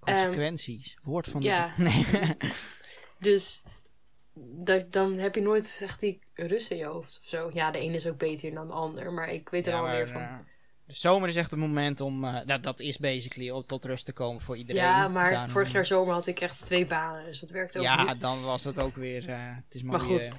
Consequenties. 0.00 0.96
Woord 1.02 1.28
van 1.28 1.40
de... 1.40 1.48
Ehm, 1.48 1.56
ja. 1.56 1.72
Nee. 1.90 2.04
Dus. 3.18 3.62
Dat, 4.38 4.92
dan 4.92 5.18
heb 5.18 5.34
je 5.34 5.40
nooit 5.40 5.78
echt 5.82 6.00
die 6.00 6.20
rust 6.34 6.70
in 6.70 6.76
je 6.76 6.84
hoofd 6.84 7.18
of 7.22 7.28
zo. 7.28 7.50
Ja, 7.54 7.70
de 7.70 7.78
ene 7.78 7.94
is 7.94 8.06
ook 8.06 8.18
beter 8.18 8.54
dan 8.54 8.66
de 8.66 8.72
ander. 8.72 9.12
Maar 9.12 9.28
ik 9.32 9.48
weet 9.48 9.66
er 9.66 9.72
Ja, 9.72 9.78
alweer 9.78 10.08
van. 10.08 10.20
eh, 10.20 10.36
de 10.86 10.94
zomer 10.94 11.28
is 11.28 11.36
echt 11.36 11.50
het 11.50 11.60
moment 11.60 12.00
om... 12.00 12.24
eh, 12.24 12.46
dat, 12.46 12.62
dat 12.62 12.80
is 12.80 12.98
basically 12.98 13.50
om 13.50 13.66
tot 13.66 13.84
rust 13.84 14.04
te 14.04 14.12
komen 14.12 14.40
voor 14.42 14.56
iedereen. 14.56 14.82
ja, 14.82 15.08
maar 15.08 15.50
vorig 15.50 15.72
jaar 15.72 15.86
zomer 15.86 16.14
had 16.14 16.26
ik 16.26 16.40
echt 16.40 16.64
twee 16.64 16.86
banen. 16.86 17.24
Dus 17.24 17.40
dat 17.40 17.50
werkte 17.50 17.78
ook 17.78 17.84
Ja, 17.84 18.02
niet. 18.04 18.20
dan 18.20 18.42
was 18.42 18.64
het 18.64 18.78
ook 18.80 18.96
weer... 18.96 19.28
eh, 19.28 19.54
het 19.64 19.74
is 19.74 19.82
maar, 19.82 19.98
Maar 19.98 20.08
weer- 20.08 20.20
goed. 20.22 20.32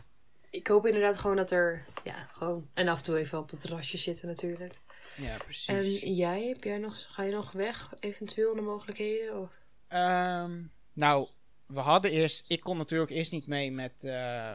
Ik 0.49 0.67
hoop 0.67 0.85
inderdaad 0.85 1.17
gewoon 1.17 1.35
dat 1.35 1.51
er, 1.51 1.85
ja, 2.03 2.27
gewoon, 2.33 2.67
en 2.73 2.87
af 2.87 2.97
en 2.97 3.03
toe 3.03 3.17
even 3.17 3.37
op 3.39 3.49
het 3.49 3.61
terrasje 3.61 3.97
zitten 3.97 4.27
natuurlijk. 4.27 4.73
Ja, 5.15 5.37
precies. 5.37 5.67
En 6.01 6.13
jij, 6.15 6.43
heb 6.47 6.63
jij 6.63 6.77
nog, 6.77 7.05
ga 7.07 7.23
je 7.23 7.31
nog 7.31 7.51
weg, 7.51 7.93
eventueel 7.99 8.53
naar 8.55 8.63
mogelijkheden? 8.63 9.41
Of? 9.41 9.57
Ehm, 9.87 10.51
nou, 10.93 11.27
we 11.67 11.79
hadden 11.79 12.11
eerst... 12.11 12.49
Ik 12.51 12.59
kon 12.59 12.77
natuurlijk 12.77 13.11
eerst 13.11 13.31
niet 13.31 13.47
mee 13.47 13.71
met 13.71 14.03
eh, 14.03 14.53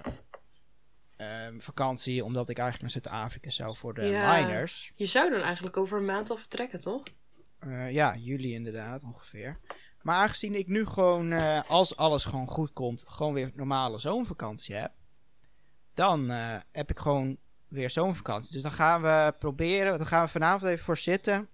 ehm, 1.17 1.59
vakantie, 1.59 2.25
omdat 2.25 2.49
ik 2.49 2.59
eigenlijk 2.59 2.95
naar 2.95 3.03
Zuid-Afrika 3.03 3.51
zou 3.51 3.77
voor 3.77 3.95
de 3.95 4.03
Ja. 4.03 4.37
miners. 4.41 4.93
Je 4.97 5.07
zou 5.07 5.31
dan 5.31 5.41
eigenlijk 5.41 5.77
over 5.77 5.99
een 5.99 6.05
maand 6.05 6.31
al 6.31 6.37
vertrekken, 6.37 6.81
toch? 6.81 7.03
Eh, 7.59 7.91
ja, 7.93 8.17
juli 8.17 8.53
inderdaad, 8.55 9.03
ongeveer. 9.03 9.57
Maar 10.03 10.17
aangezien 10.17 10.55
ik 10.55 10.67
nu 10.67 10.87
gewoon, 10.87 11.33
eh, 11.33 11.71
als 11.71 11.97
alles 11.97 12.25
gewoon 12.25 12.47
goed 12.47 12.73
komt, 12.73 13.05
gewoon 13.07 13.33
weer 13.35 13.51
normale 13.55 13.99
zomervakantie 13.99 14.75
heb, 14.75 14.93
dan 15.95 16.29
heb 16.73 16.91
ik 16.91 16.99
gewoon 16.99 17.37
weer 17.69 17.91
zomervakantie. 17.91 18.53
Dus 18.53 18.63
dan 18.63 18.73
gaan 18.73 19.03
we 19.03 19.35
proberen, 19.39 19.99
dan 19.99 20.07
gaan 20.07 20.25
we 20.25 20.31
vanavond 20.31 20.71
even 20.71 20.85
voor 20.85 20.99
zitten, 20.99 21.49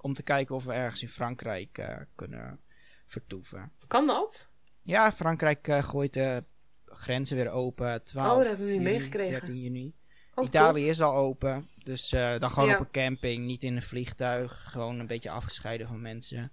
om 0.00 0.14
te 0.14 0.22
kijken 0.22 0.54
of 0.54 0.64
we 0.64 0.72
ergens 0.72 1.02
in 1.02 1.08
Frankrijk 1.08 1.88
kunnen 2.14 2.60
vertoeven. 3.06 3.72
Kan 3.86 4.06
dat? 4.06 4.48
Ja, 4.82 5.12
Frankrijk 5.12 5.68
eh, 5.68 5.82
gooit 5.84 6.14
de 6.14 6.44
grenzen 6.86 7.36
weer 7.36 7.50
open. 7.50 8.04
12 8.04 8.30
Oh, 8.30 8.36
dat 8.36 8.46
hebben 8.46 8.66
we 8.66 8.78
meegekregen. 8.82 9.30
13 9.32 9.60
juni. 9.60 9.94
Oh, 10.34 10.44
Italië 10.44 10.88
is 10.88 11.00
al 11.00 11.14
open. 11.14 11.68
Dus 11.84 12.12
eh, 12.12 12.38
dan 12.38 12.50
gewoon 12.50 12.68
Ja. 12.68 12.74
op 12.74 12.80
een 12.80 12.90
camping, 12.90 13.44
niet 13.44 13.62
in 13.62 13.76
een 13.76 13.82
vliegtuig. 13.82 14.70
Gewoon 14.70 14.98
een 14.98 15.06
beetje 15.06 15.30
afgescheiden 15.30 15.86
van 15.86 16.02
mensen. 16.02 16.52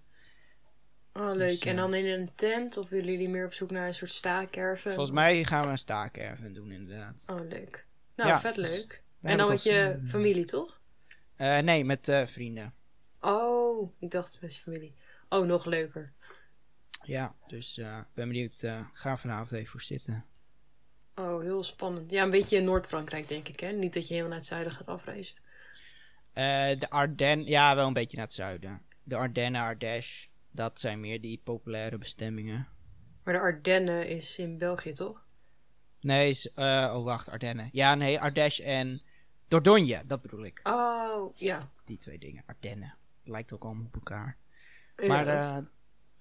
Oh, 1.14 1.34
leuk. 1.34 1.50
Dus, 1.50 1.60
en 1.60 1.72
eh, 1.76 1.78
dan 1.78 1.94
in 1.94 2.06
een 2.06 2.32
tent? 2.36 2.78
Of 2.78 2.90
willen 2.90 3.12
jullie 3.12 3.30
meer 3.30 3.46
op 3.46 3.54
zoek 3.54 3.72
naar 3.72 3.88
een 3.88 3.94
soort 3.94 4.12
staakerven? 4.12 4.92
Volgens 4.92 5.16
mij 5.16 5.44
gaan 5.44 5.64
we 5.64 5.70
een 5.70 5.78
staakerven 5.78 6.54
doen, 6.54 6.72
inderdaad. 6.72 7.24
Oh, 7.28 7.40
leuk. 7.50 7.86
Nou, 8.16 8.30
Ja, 8.30 8.40
vet 8.40 8.56
dus 8.56 8.70
leuk. 8.76 9.04
En 9.22 9.38
dan 9.38 9.50
met 9.50 9.64
je 9.64 10.00
familie, 10.08 10.46
toch? 10.46 10.80
Nee, 11.38 11.86
met 11.86 12.24
vrienden. 12.26 12.74
Oh, 13.22 13.92
ik 14.00 14.12
dacht 14.12 14.38
met 14.42 14.56
je 14.56 14.62
familie. 14.62 14.96
Oh, 15.30 15.46
nog 15.46 15.66
leuker. 15.66 16.14
Ja, 17.10 17.36
dus 17.48 17.78
eh, 17.78 17.98
ik 17.98 18.14
ben 18.14 18.28
benieuwd. 18.28 18.64
eh 18.64 18.82
ga 18.94 19.18
vanavond 19.18 19.52
even 19.52 19.70
voor 19.70 19.82
zitten. 19.82 20.26
Oh, 21.16 21.42
heel 21.42 21.64
spannend. 21.64 22.12
Ja, 22.12 22.24
een 22.24 22.30
beetje 22.30 22.58
in 22.58 22.64
Noord-Frankrijk, 22.64 23.28
denk 23.28 23.48
ik, 23.48 23.60
hè? 23.60 23.72
Niet 23.72 23.94
dat 23.94 24.04
je 24.08 24.14
helemaal 24.14 24.30
naar 24.30 24.40
het 24.40 24.48
zuiden 24.48 24.74
gaat 24.74 24.88
afreizen. 24.88 25.36
Eh, 26.34 26.80
de 26.80 26.90
Ardennen, 26.90 27.48
ja, 27.48 27.76
wel 27.76 27.88
een 27.88 27.94
beetje 27.94 28.18
naar 28.18 28.26
het 28.26 28.36
zuiden. 28.36 28.82
De 29.04 29.16
Ardennen, 29.16 29.62
Ardèche. 29.62 30.28
Dat 30.52 30.80
zijn 30.80 31.00
meer 31.00 31.22
die 31.22 31.42
populaire 31.44 31.98
bestemmingen. 31.98 32.68
Maar 33.24 33.34
de 33.34 33.40
Ardennen 33.40 34.08
is 34.08 34.38
in 34.38 34.58
België, 34.58 34.92
toch? 34.92 35.26
Nee, 36.02 36.30
is, 36.30 36.54
oh 36.56 37.04
wacht, 37.04 37.30
Ardennen. 37.30 37.70
Ja, 37.72 37.96
nee, 37.96 38.20
Ardèche 38.20 38.64
en 38.64 39.02
Dordogne, 39.48 40.04
dat 40.06 40.22
bedoel 40.22 40.46
ik. 40.46 40.60
Oh, 40.64 41.32
ja. 41.36 41.60
Die 41.86 41.98
twee 41.98 42.20
dingen, 42.20 42.44
Ardennen. 42.46 42.98
Het 43.20 43.28
lijkt 43.28 43.54
ook 43.54 43.64
allemaal 43.64 43.86
op 43.86 43.94
elkaar. 43.96 44.38
Ja, 44.96 45.08
Maar 45.08 45.28
eh, 45.28 45.58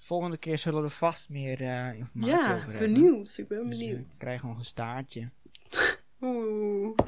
volgende 0.09 0.37
keer 0.37 0.59
zullen 0.59 0.83
we 0.83 0.88
vast 0.90 1.29
meer 1.29 1.61
eh, 1.61 1.94
informatie 1.94 2.37
over 2.38 2.49
ja, 2.49 2.59
hebben. 2.59 2.92
benieuwd. 2.92 3.38
Ik 3.38 3.49
ben 3.49 3.68
Dus, 3.71 3.79
eh, 3.79 3.87
benieuwd. 3.87 4.12
ik 4.14 4.18
krijg 4.18 4.42
nog 4.42 4.59
een 4.59 4.64
staartje. 4.64 5.29
Oeh. 6.21 6.97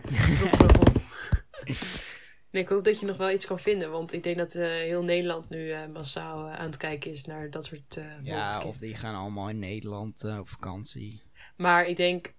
Nee, 2.50 2.62
ik 2.62 2.68
hoop 2.68 2.84
dat 2.84 3.00
je 3.00 3.06
nog 3.06 3.16
wel 3.16 3.30
iets 3.30 3.46
kan 3.46 3.58
vinden. 3.60 3.90
Want 3.90 4.12
ik 4.12 4.22
denk 4.22 4.36
dat 4.36 4.54
eh, 4.54 4.62
heel 4.66 5.02
Nederland 5.02 5.48
nu 5.48 5.70
eh, 5.70 5.86
massaal 5.86 6.48
aan 6.48 6.66
het 6.66 6.76
kijken 6.76 7.10
is 7.10 7.24
naar 7.24 7.50
dat 7.50 7.64
soort 7.64 7.96
eh 7.96 8.04
Ja, 8.22 8.62
of 8.62 8.76
die 8.76 8.94
gaan 8.96 9.14
allemaal 9.14 9.48
in 9.48 9.58
Nederland 9.58 10.24
eh, 10.24 10.38
op 10.38 10.48
vakantie. 10.48 11.22
Maar 11.56 11.86
ik 11.86 11.96
denk, 11.96 12.34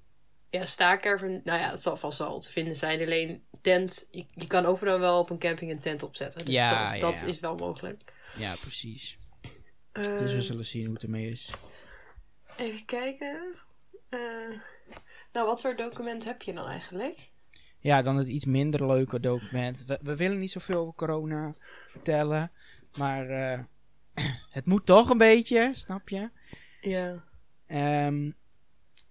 ja, 0.49 0.65
staakerven, 0.65 1.41
nou 1.43 1.59
ja, 1.59 1.69
het 1.69 1.81
zal 1.81 1.97
vast 1.97 2.19
wel 2.19 2.39
te 2.39 2.51
vinden 2.51 2.75
zijn. 2.75 3.01
Alleen 3.01 3.43
tent, 3.61 4.07
je, 4.11 4.25
je 4.35 4.47
kan 4.47 4.65
overal 4.65 4.99
wel 4.99 5.19
op 5.19 5.29
een 5.29 5.39
camping 5.39 5.71
een 5.71 5.79
tent 5.79 6.03
opzetten. 6.03 6.45
Dus 6.45 6.53
Ja, 6.53 6.69
dat, 6.91 6.99
ja, 6.99 7.11
dat 7.11 7.19
ja. 7.19 7.25
is 7.25 7.39
wel 7.39 7.55
mogelijk. 7.55 8.01
Ja, 8.37 8.55
precies. 8.55 9.17
Dus 9.91 10.33
we 10.33 10.41
zullen 10.41 10.65
zien 10.65 10.85
hoe 10.85 10.93
het 10.93 11.03
ermee 11.03 11.29
is. 11.29 11.53
Even 12.57 12.85
kijken. 12.85 13.55
Eh, 14.09 14.19
nou, 15.33 15.45
wat 15.45 15.61
voor 15.61 15.75
document 15.75 16.25
heb 16.25 16.41
je 16.41 16.53
dan 16.53 16.67
eigenlijk? 16.67 17.29
Ja, 17.79 18.01
dan 18.01 18.17
het 18.17 18.27
iets 18.27 18.45
minder 18.45 18.87
leuke 18.87 19.19
document. 19.19 19.85
We, 19.85 19.99
we 20.01 20.15
willen 20.15 20.39
niet 20.39 20.51
zoveel 20.51 20.79
over 20.79 20.93
corona 20.93 21.53
vertellen. 21.87 22.51
Maar 22.95 23.29
eh, 23.29 23.59
het 24.49 24.65
moet 24.65 24.85
toch 24.85 25.09
een 25.09 25.17
beetje, 25.17 25.69
snap 25.73 26.09
je? 26.09 26.29
Ja. 26.81 27.23
Ehm, 27.67 28.31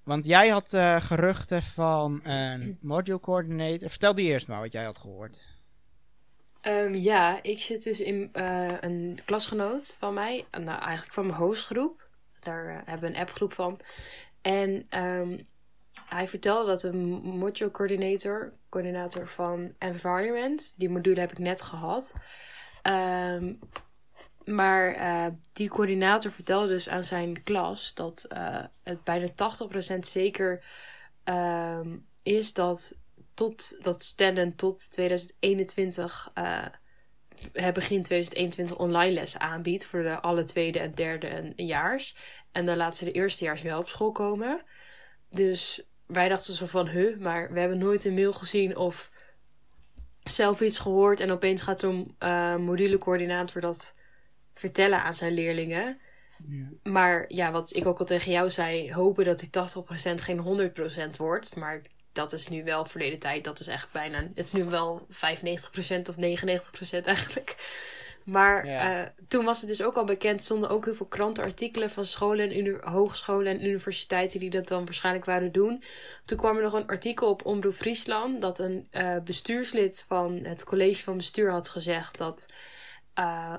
want 0.03 0.25
jij 0.25 0.49
had 0.49 0.75
eh, 0.75 1.01
geruchten 1.01 1.63
van 1.63 2.21
een 2.25 2.79
module 2.81 3.21
coordinator. 3.21 3.91
Vertel 3.91 4.15
die 4.15 4.27
eerst 4.27 4.49
maar 4.49 4.61
wat 4.61 4.73
jij 4.73 4.85
had 4.85 4.99
gehoord. 4.99 5.39
Ehm, 6.61 6.95
ja, 6.95 7.43
ik 7.43 7.61
zit 7.61 7.83
dus 7.83 8.01
in 8.01 8.29
eh, 8.33 8.81
een 8.81 9.19
klasgenoot 9.25 9.97
van 9.99 10.15
mij. 10.15 10.47
Nou, 10.51 10.81
eigenlijk 10.81 11.13
van 11.13 11.27
mijn 11.27 11.39
hostgroep. 11.39 12.09
Daar 12.41 12.69
eh, 12.69 12.77
hebben 12.85 13.11
we 13.11 13.17
een 13.17 13.23
appgroep 13.23 13.53
van. 13.53 13.81
En 14.43 14.87
ehm, 14.89 15.39
hij 16.09 16.29
vertelde 16.29 16.67
dat 16.67 16.83
een 16.83 17.09
module 17.23 17.71
coordinator, 17.71 18.53
coördinator 18.69 19.29
van 19.29 19.75
environment, 19.79 20.75
die 20.77 20.89
module 20.89 21.21
heb 21.21 21.31
ik 21.31 21.39
net 21.39 21.63
gehad. 21.63 22.15
Ehm, 22.83 23.55
maar 24.45 24.95
eh, 24.95 25.27
die 25.53 25.69
coördinator 25.69 26.31
vertelde 26.31 26.69
dus 26.69 26.89
aan 26.89 27.05
zijn 27.05 27.43
klas 27.43 27.95
dat 27.95 28.29
het 28.83 29.05
bijna 29.05 29.29
80% 29.29 29.99
zeker 30.09 30.65
is 32.23 32.53
dat 32.53 32.99
tot 33.41 33.85
dat 33.85 34.03
Stenden 34.03 34.55
tot 34.55 34.91
2021, 34.91 36.31
eh, 36.35 36.65
eh, 37.53 37.73
begin 37.73 38.03
2021 38.03 38.77
online 38.79 39.13
lessen 39.13 39.41
aanbiedt 39.41 39.85
voor 39.85 40.03
de 40.03 40.21
alle 40.21 40.45
tweede 40.45 40.79
en 40.79 40.93
derde 40.93 41.27
en 41.27 41.53
jaars. 41.57 42.17
En 42.53 42.67
dan 42.67 42.77
laten 42.77 42.99
ze 42.99 43.05
de 43.05 43.13
eerstejaars 43.13 43.63
wel 43.63 43.79
op 43.79 43.89
school 43.89 44.13
komen. 44.13 44.63
Dus 45.31 45.83
wij 46.07 46.29
dachten 46.29 46.55
zo 46.55 46.67
van, 46.67 46.89
huh, 46.89 47.19
maar 47.19 47.53
we 47.53 47.61
hebben 47.61 47.79
nooit 47.79 48.05
een 48.05 48.15
mail 48.15 48.33
gezien 48.33 48.77
of 48.77 49.11
zelf 50.23 50.61
iets 50.61 50.79
gehoord. 50.79 51.21
En 51.21 51.31
opeens 51.31 51.63
gaat 51.63 51.81
zo'n 51.81 52.15
eh 52.19 52.57
modulecoördinator 52.57 53.61
dat 53.61 53.93
vertellen 54.55 55.03
aan 55.03 55.15
zijn 55.15 55.33
leerlingen. 55.33 56.01
Ja. 56.49 56.91
Maar 56.91 57.25
ja, 57.29 57.53
wat 57.53 57.77
ik 57.77 57.87
ook 57.87 57.99
al 57.99 58.07
tegen 58.07 58.33
jou 58.33 58.51
zei, 58.51 58.93
hopen 58.93 59.25
dat 59.25 59.39
die 59.39 59.51
80% 59.51 60.21
geen 60.21 60.71
100% 61.13 61.17
wordt. 61.17 61.57
Maar 61.57 61.83
dat 62.13 62.33
is 62.33 62.49
nu 62.49 62.65
wel 62.65 62.85
verleden 62.85 63.19
tijd. 63.19 63.45
Dat 63.45 63.61
is 63.61 63.67
echt 63.67 63.93
bijna. 63.93 64.19
Het 64.35 64.45
is 64.45 64.53
nu 64.53 64.65
wel 64.65 65.07
95% 65.09 66.09
of 66.09 66.17
99% 66.17 67.07
eigenlijk. 67.07 67.57
Maar 68.25 68.67
Ja. 68.67 69.03
eh, 69.05 69.09
toen 69.29 69.45
was 69.45 69.61
het 69.61 69.69
dus 69.69 69.83
ook 69.83 69.97
al 69.97 70.05
bekend. 70.05 70.45
stonden 70.45 70.71
ook 70.71 70.85
heel 70.85 70.95
veel 70.95 71.07
krantenartikelen 71.07 71.91
van 71.91 72.07
scholen 72.07 72.51
en 72.51 72.91
hogescholen 72.91 73.53
en 73.53 73.65
universiteiten 73.65 74.41
die 74.41 74.51
dat 74.51 74.69
dan 74.69 74.85
waarschijnlijk 74.85 75.25
wouden 75.25 75.53
doen. 75.53 75.83
Toen 76.25 76.39
kwam 76.39 76.57
er 76.57 76.63
nog 76.63 76.73
een 76.73 76.87
artikel 76.87 77.29
op 77.31 77.45
Omroep 77.47 77.75
Friesland. 77.75 78.41
dat 78.41 78.59
een 78.59 78.87
eh, 78.91 79.17
bestuurslid 79.25 80.05
van 80.09 80.41
het 80.43 80.65
college 80.65 81.03
van 81.03 81.17
bestuur 81.17 81.51
had 81.51 81.69
gezegd 81.69 82.19
dat. 82.19 82.53
eh, 83.15 83.57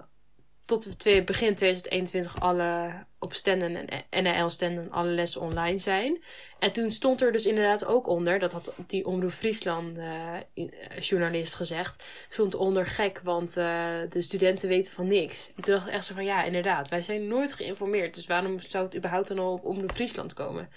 tot 0.66 1.00
twee, 1.00 1.24
begin 1.24 1.56
2021 1.56 2.40
alle 2.40 3.06
op 3.20 3.34
en 3.34 4.24
NL-standen 4.24 4.92
alle 4.92 5.10
lessen 5.10 5.42
online 5.42 5.78
zijn. 5.78 6.24
En 6.60 6.72
toen 6.72 6.92
stond 6.92 7.22
er 7.22 7.32
dus 7.32 7.46
inderdaad 7.46 7.86
ook 7.86 8.08
onder, 8.08 8.40
dat 8.40 8.52
had 8.52 8.76
die 8.88 9.06
Omroep 9.06 9.32
Friesland 9.32 9.98
eh, 9.98 10.70
journalist 11.00 11.54
gezegd, 11.54 12.04
stond 12.30 12.56
onder 12.56 12.86
gek, 12.86 13.20
want 13.24 13.58
eh, 13.58 13.86
de 14.10 14.22
studenten 14.22 14.70
weten 14.70 14.94
van 14.94 15.08
niks. 15.08 15.52
Ik 15.56 15.66
dacht 15.66 15.88
echt 15.88 16.06
zo 16.06 16.14
van, 16.14 16.26
ja, 16.26 16.44
inderdaad, 16.44 16.90
wij 16.90 17.02
zijn 17.02 17.28
nooit 17.28 17.54
geïnformeerd, 17.54 18.16
dus 18.16 18.28
waarom 18.28 18.60
zou 18.60 18.86
het 18.86 18.96
überhaupt 18.96 19.28
dan 19.28 19.40
al 19.40 19.54
op 19.54 19.66
Omroep 19.66 19.92
Friesland 19.92 20.34
komen? 20.34 20.70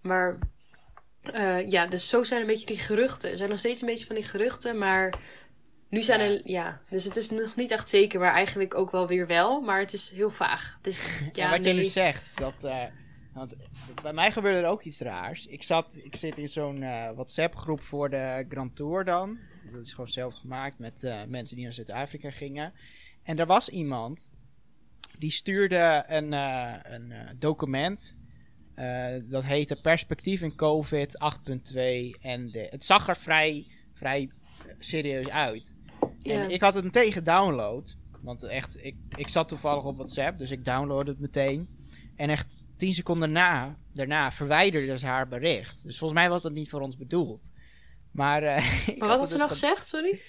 Maar 0.00 0.38
ja, 1.66 1.86
dus 1.86 2.08
zo 2.08 2.22
zijn 2.22 2.40
een 2.40 2.46
beetje 2.46 2.66
die 2.66 2.78
geruchten. 2.78 3.30
Er 3.30 3.36
zijn 3.36 3.50
nog 3.50 3.58
steeds 3.58 3.80
een 3.80 3.86
beetje 3.86 4.06
van 4.06 4.14
die 4.14 4.24
geruchten, 4.24 4.78
maar 4.78 5.18
nu 5.94 6.02
zijn 6.02 6.20
er, 6.20 6.40
ja, 6.44 6.80
dus 6.88 7.04
het 7.04 7.16
is 7.16 7.30
nog 7.30 7.56
niet 7.56 7.70
echt 7.70 7.88
zeker, 7.88 8.20
maar 8.20 8.32
eigenlijk 8.32 8.74
ook 8.74 8.90
wel 8.90 9.06
weer 9.06 9.26
wel, 9.26 9.60
maar 9.60 9.78
het 9.78 9.92
is 9.92 10.10
heel 10.10 10.30
vaag. 10.30 10.74
Het 10.76 10.86
is, 10.86 11.20
ja, 11.32 11.50
wat 11.50 11.60
nee. 11.60 11.74
je 11.74 11.80
nu 11.80 11.84
zegt, 11.84 12.36
dat, 12.38 12.64
eh, 12.64 12.82
want 13.32 13.56
bij 14.02 14.12
mij 14.12 14.32
gebeurde 14.32 14.58
er 14.58 14.68
ook 14.68 14.82
iets 14.82 15.00
raars. 15.00 15.46
Ik, 15.46 15.62
zat, 15.62 15.96
ik 16.02 16.16
zit 16.16 16.38
in 16.38 16.48
zo'n 16.48 16.82
eh, 16.82 17.10
WhatsApp-groep 17.10 17.80
voor 17.80 18.10
de 18.10 18.46
Grand 18.48 18.76
Tour 18.76 19.04
dan. 19.04 19.38
Dat 19.72 19.86
is 19.86 19.90
gewoon 19.90 20.10
zelf 20.10 20.34
gemaakt 20.34 20.78
met 20.78 21.04
eh, 21.04 21.24
mensen 21.28 21.56
die 21.56 21.64
naar 21.64 21.74
Zuid-Afrika 21.74 22.30
gingen. 22.30 22.72
En 23.22 23.38
er 23.38 23.46
was 23.46 23.68
iemand 23.68 24.30
die 25.18 25.30
stuurde 25.30 26.04
een, 26.06 26.32
een 26.32 27.12
document. 27.38 28.16
dat 29.24 29.44
heette 29.44 29.80
Perspectief 29.80 30.42
in 30.42 30.56
COVID 30.56 31.18
8.2. 31.48 32.20
En 32.20 32.50
de, 32.50 32.66
het 32.70 32.84
zag 32.84 33.08
er 33.08 33.16
vrij, 33.16 33.66
vrij 33.94 34.30
serieus 34.78 35.28
uit. 35.28 35.73
Ja. 36.18 36.42
En 36.42 36.50
ik 36.50 36.60
had 36.60 36.74
het 36.74 36.84
meteen 36.84 37.12
gedownload. 37.12 37.96
Want 38.20 38.42
echt, 38.42 38.84
ik, 38.84 38.96
ik 39.16 39.28
zat 39.28 39.48
toevallig 39.48 39.84
op 39.84 39.96
WhatsApp, 39.96 40.38
dus 40.38 40.50
ik 40.50 40.64
downloadde 40.64 41.10
het 41.10 41.20
meteen. 41.20 41.68
En 42.16 42.28
echt 42.30 42.54
tien 42.76 42.94
seconden 42.94 43.32
na, 43.32 43.76
daarna 43.92 44.32
verwijderde 44.32 44.98
ze 44.98 45.06
haar 45.06 45.28
bericht. 45.28 45.82
Dus 45.82 45.98
volgens 45.98 46.20
mij 46.20 46.28
was 46.30 46.42
dat 46.42 46.52
niet 46.52 46.68
voor 46.70 46.80
ons 46.80 46.96
bedoeld. 46.96 47.50
Maar, 48.10 48.42
eh, 48.42 48.56
Maar 48.98 49.08
wat 49.08 49.18
had 49.18 49.28
ze 49.28 49.34
dus 49.36 49.42
nou 49.44 49.48
ge- 49.48 49.58
gezegd, 49.66 49.86
sorry? 49.88 50.20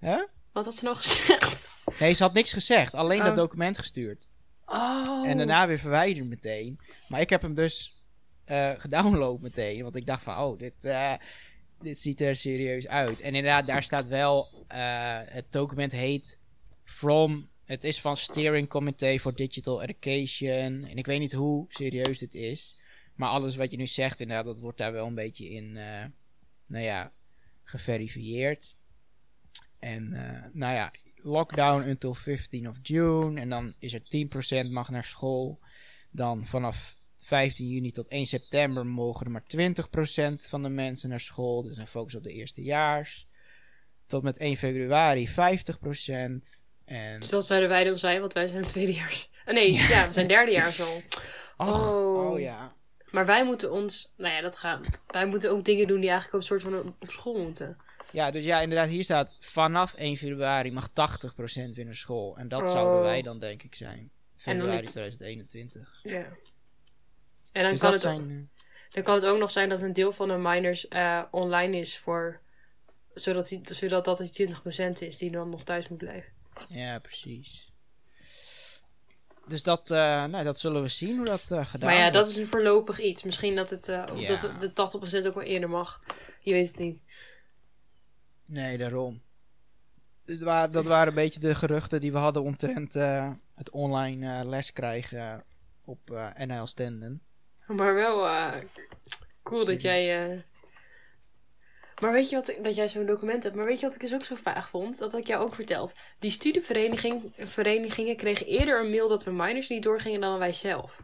Huh? 0.00 0.22
Wat 0.52 0.64
had 0.64 0.74
ze 0.74 0.84
nou 0.84 0.96
gezegd? 1.02 1.68
Nee, 1.98 2.14
ze 2.14 2.22
had 2.22 2.32
niks 2.34 2.52
gezegd. 2.52 2.94
Alleen 2.94 3.18
dat 3.18 3.30
Oh. 3.30 3.36
document 3.36 3.78
gestuurd. 3.78 4.28
Oh. 4.66 5.28
En 5.28 5.36
daarna 5.36 5.66
weer 5.66 5.78
verwijderd 5.78 6.28
meteen. 6.28 6.78
Maar 7.08 7.20
ik 7.20 7.30
heb 7.30 7.42
hem 7.42 7.54
dus 7.54 8.02
eh 8.44 8.70
gedownload 8.76 9.40
meteen. 9.40 9.82
Want 9.82 9.96
ik 9.96 10.06
dacht 10.06 10.22
van, 10.22 10.38
oh, 10.38 10.58
dit, 10.58 10.84
eh, 10.84 11.12
dit 11.80 12.00
ziet 12.00 12.20
er 12.20 12.36
serieus 12.36 12.88
uit. 12.88 13.20
En 13.20 13.34
inderdaad, 13.34 13.66
daar 13.66 13.82
staat 13.82 14.06
wel... 14.06 14.64
eh, 14.68 15.18
het 15.24 15.52
document 15.52 15.92
heet 15.92 16.38
From... 16.84 17.48
Het 17.64 17.84
is 17.84 18.00
van 18.00 18.16
Steering 18.16 18.68
Committee 18.68 19.20
for 19.20 19.34
Digital 19.34 19.82
Education. 19.82 20.84
En 20.84 20.96
ik 20.96 21.06
weet 21.06 21.18
niet 21.18 21.32
hoe 21.32 21.66
serieus 21.68 22.18
dit 22.18 22.34
is. 22.34 22.80
Maar 23.14 23.28
alles 23.28 23.56
wat 23.56 23.70
je 23.70 23.76
nu 23.76 23.86
zegt, 23.86 24.20
inderdaad, 24.20 24.44
dat 24.44 24.58
wordt 24.58 24.78
daar 24.78 24.92
wel 24.92 25.06
een 25.06 25.14
beetje 25.14 25.48
in... 25.48 25.76
eh, 25.76 26.04
nou 26.66 26.84
ja, 26.84 27.12
geverifieerd. 27.64 28.76
En 29.80 30.12
eh, 30.12 30.50
nou 30.52 30.74
ja, 30.74 30.92
lockdown 31.14 31.88
until 31.88 32.14
15 32.14 32.68
of 32.68 32.78
June. 32.82 33.40
En 33.40 33.48
dan 33.48 33.74
is 33.78 33.94
er 33.94 34.02
10% 34.66 34.70
mag 34.70 34.90
naar 34.90 35.04
school. 35.04 35.60
Dan 36.10 36.46
vanaf 36.46 36.96
15 37.26 37.68
juni 37.68 37.90
tot 37.92 38.08
1 38.08 38.26
september 38.26 38.86
mogen 38.86 39.26
er 39.26 39.32
maar 39.32 39.44
20% 39.56 40.48
van 40.48 40.62
de 40.62 40.68
mensen 40.68 41.08
naar 41.08 41.20
school. 41.20 41.62
Dus 41.62 41.76
dan 41.76 41.86
focus 41.86 42.14
op 42.14 42.22
de 42.22 42.32
eerstejaars. 42.32 43.28
Tot 44.06 44.22
met 44.22 44.38
1 44.38 44.56
februari 44.56 45.28
50%. 45.28 45.32
En... 46.84 47.20
Dus 47.20 47.28
dat 47.28 47.46
zouden 47.46 47.68
wij 47.68 47.84
dan 47.84 47.98
zijn, 47.98 48.20
want 48.20 48.32
wij 48.32 48.46
zijn 48.46 48.64
tweedejaars. 48.66 49.30
Oh, 49.46 49.54
nee, 49.54 49.72
ja, 49.72 50.06
we 50.06 50.12
zijn 50.12 50.26
derdejaars 50.26 50.80
al. 50.86 51.02
Och, 51.56 51.96
Oh. 51.96 52.30
oh 52.30 52.40
ja. 52.40 52.74
Maar 53.10 53.26
wij 53.26 53.44
moeten 53.44 53.72
ons, 53.72 54.12
nou 54.16 54.34
ja, 54.34 54.40
dat 54.40 54.56
gaat. 54.56 54.86
Wij 55.06 55.26
moeten 55.26 55.50
ook 55.50 55.64
dingen 55.64 55.86
doen 55.86 56.00
die 56.00 56.10
eigenlijk 56.10 56.34
op 56.34 56.40
een 56.40 56.60
soort 56.60 56.74
van 56.74 56.86
op 57.00 57.10
school 57.10 57.42
moeten. 57.42 57.76
Ja, 58.10 58.30
dus 58.30 58.44
ja, 58.44 58.60
inderdaad, 58.60 58.88
hier 58.88 59.04
staat 59.04 59.36
vanaf 59.40 59.94
1 59.94 60.16
februari 60.16 60.72
mag 60.72 60.88
80% 60.90 60.92
weer 61.74 61.84
naar 61.84 61.94
school. 61.94 62.36
En 62.36 62.48
dat 62.48 62.62
Oh. 62.62 62.70
zouden 62.72 63.02
wij 63.02 63.22
dan 63.22 63.38
denk 63.38 63.62
ik 63.62 63.74
zijn. 63.74 64.10
Februari 64.36 64.80
niet- 64.80 64.90
2021. 64.90 66.00
Ja. 66.02 66.26
En 67.56 67.62
dan, 67.62 67.70
dus 67.70 67.80
kan 67.80 67.92
het, 67.92 68.00
zijn... 68.00 68.30
eh, 68.30 68.94
dan 68.94 69.02
kan 69.02 69.14
het 69.14 69.24
ook 69.24 69.38
nog 69.38 69.50
zijn 69.50 69.68
dat 69.68 69.82
een 69.82 69.92
deel 69.92 70.12
van 70.12 70.28
de 70.28 70.36
miners 70.36 70.88
eh, 70.88 71.22
online 71.30 71.78
is 71.78 71.98
voor. 71.98 72.40
Zodat, 73.14 73.48
die, 73.48 73.60
zodat 73.64 74.04
dat 74.04 74.18
die 74.18 74.48
20% 74.48 74.92
is 74.98 75.18
die 75.18 75.30
dan 75.30 75.50
nog 75.50 75.64
thuis 75.64 75.88
moet 75.88 75.98
blijven. 75.98 76.32
Ja, 76.68 76.98
precies. 76.98 77.72
Dus 79.46 79.62
dat, 79.62 79.90
eh, 79.90 80.24
nou, 80.24 80.44
dat 80.44 80.58
zullen 80.58 80.82
we 80.82 80.88
zien 80.88 81.16
hoe 81.16 81.24
dat 81.24 81.42
gedaan 81.42 81.66
maar 81.80 81.94
ja, 81.94 82.00
wordt. 82.00 82.12
dat 82.14 82.28
is 82.28 82.36
een 82.36 82.46
voorlopig 82.46 83.00
iets. 83.00 83.22
Misschien 83.22 83.54
dat 83.54 83.70
het 83.70 83.86
Ja. 83.86 84.06
dat 84.26 84.60
de 84.60 84.72
80% 84.72 85.26
ook 85.26 85.34
wel 85.34 85.42
eerder 85.42 85.68
mag. 85.68 86.02
Je 86.40 86.52
weet 86.52 86.68
het 86.68 86.78
niet. 86.78 86.98
Nee, 88.44 88.78
daarom. 88.78 89.22
Dus 90.24 90.38
dat 90.38 90.46
waren, 90.48 90.72
dat 90.72 90.86
waren 90.86 91.08
een 91.08 91.14
beetje 91.14 91.40
de 91.40 91.54
geruchten 91.54 92.00
die 92.00 92.12
we 92.12 92.18
hadden 92.18 92.42
omtrent 92.42 92.94
het 93.54 93.70
online 93.70 94.44
les 94.44 94.72
krijgen 94.72 95.44
op 95.84 96.32
NL 96.46 96.66
Stenden. 96.66 97.25
Maar 97.66 97.94
wel 97.94 98.26
eh, 98.26 98.52
cool 99.42 99.64
dat 99.64 99.82
jij. 99.82 100.30
eh, 100.32 100.38
Maar 102.00 102.12
weet 102.12 102.30
je 102.30 102.36
wat, 102.36 102.54
dat 102.62 102.74
jij 102.74 102.88
zo'n 102.88 103.06
document 103.06 103.42
hebt? 103.42 103.54
Maar 103.54 103.64
weet 103.64 103.80
je 103.80 103.86
wat 103.86 103.94
ik 103.94 104.00
dus 104.00 104.14
ook 104.14 104.24
zo 104.24 104.34
vaag 104.34 104.68
vond? 104.68 104.98
Dat 104.98 105.12
had 105.12 105.20
ik 105.20 105.26
jou 105.26 105.42
ook 105.44 105.54
verteld. 105.54 105.94
Die 106.18 106.30
studievereniging, 106.30 107.32
verenigingen 107.36 108.16
kregen 108.16 108.46
eerder 108.46 108.80
een 108.80 108.90
mail 108.90 109.08
dat 109.08 109.24
we 109.24 109.30
minors 109.32 109.68
niet 109.68 109.82
doorgingen 109.82 110.20
dan 110.20 110.38
wij 110.38 110.52
zelf. 110.52 111.00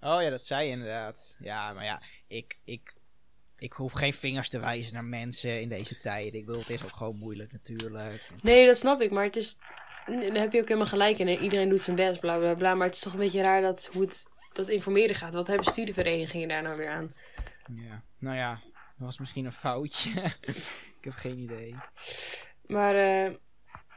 Oh 0.00 0.22
ja, 0.22 0.30
dat 0.30 0.46
zei 0.46 0.64
je 0.66 0.70
inderdaad. 0.72 1.34
Ja, 1.38 1.72
maar 1.72 1.84
ja, 1.84 2.02
ik, 2.28 2.58
ik, 2.64 2.94
ik 3.58 3.72
hoef 3.72 3.92
geen 3.92 4.12
vingers 4.14 4.48
te 4.48 4.58
wijzen 4.58 4.94
naar 4.94 5.04
mensen 5.04 5.60
in 5.60 5.68
deze 5.68 5.98
tijden. 5.98 6.40
Ik 6.40 6.46
bedoel, 6.46 6.60
het 6.60 6.70
is 6.70 6.84
ook 6.84 6.96
gewoon 6.96 7.16
moeilijk 7.16 7.52
natuurlijk. 7.52 8.28
Nee, 8.42 8.66
dat 8.66 8.76
snap 8.76 9.00
ik, 9.00 9.10
maar 9.10 9.24
het 9.24 9.36
is. 9.36 9.56
Daar 10.06 10.40
heb 10.40 10.52
je 10.52 10.60
ook 10.60 10.68
helemaal 10.68 10.86
gelijk 10.88 11.18
in. 11.18 11.28
En 11.28 11.42
iedereen 11.42 11.68
doet 11.68 11.80
zijn 11.80 11.96
best, 11.96 12.20
bla 12.20 12.38
bla 12.38 12.54
bla. 12.54 12.74
Maar 12.74 12.86
het 12.86 12.94
is 12.96 13.02
toch 13.02 13.12
een 13.12 13.18
beetje 13.18 13.42
raar 13.42 13.62
dat 13.62 13.88
hoe 13.92 14.02
het 14.02 14.26
dat 14.56 14.68
informeren 14.68 15.14
gaat. 15.14 15.34
Wat 15.34 15.46
hebben 15.46 15.66
studieverenigingen 15.66 16.48
daar 16.48 16.62
nou 16.62 16.76
weer 16.76 16.88
aan? 16.90 17.12
Ja, 17.74 18.02
nou 18.18 18.36
ja, 18.36 18.60
dat 18.72 19.06
was 19.06 19.18
misschien 19.18 19.44
een 19.44 19.52
foutje. 19.52 20.10
ik 20.98 21.00
heb 21.04 21.12
geen 21.12 21.38
idee. 21.38 21.74
Maar 22.66 22.94
eh, 22.94 23.32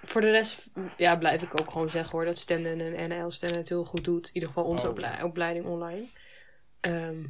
voor 0.04 0.22
de 0.22 0.32
rest 0.32 0.72
ja, 0.98 1.16
blijf 1.18 1.42
ik 1.42 1.62
ook 1.62 1.72
gewoon 1.72 1.90
zeggen 1.90 2.12
hoor 2.12 2.26
dat 2.26 2.38
Stenden 2.38 2.96
en 2.96 3.10
NL 3.10 3.32
Stenden 3.32 3.58
het 3.60 3.70
heel 3.70 3.86
goed 3.86 4.04
doet. 4.04 4.28
In 4.28 4.34
ieder 4.34 4.50
geval 4.50 4.64
onze 4.66 4.86
Oh, 4.86 4.92
ople- 4.92 5.24
opleiding 5.24 5.66
online. 5.66 6.06
Ehm, 6.80 7.24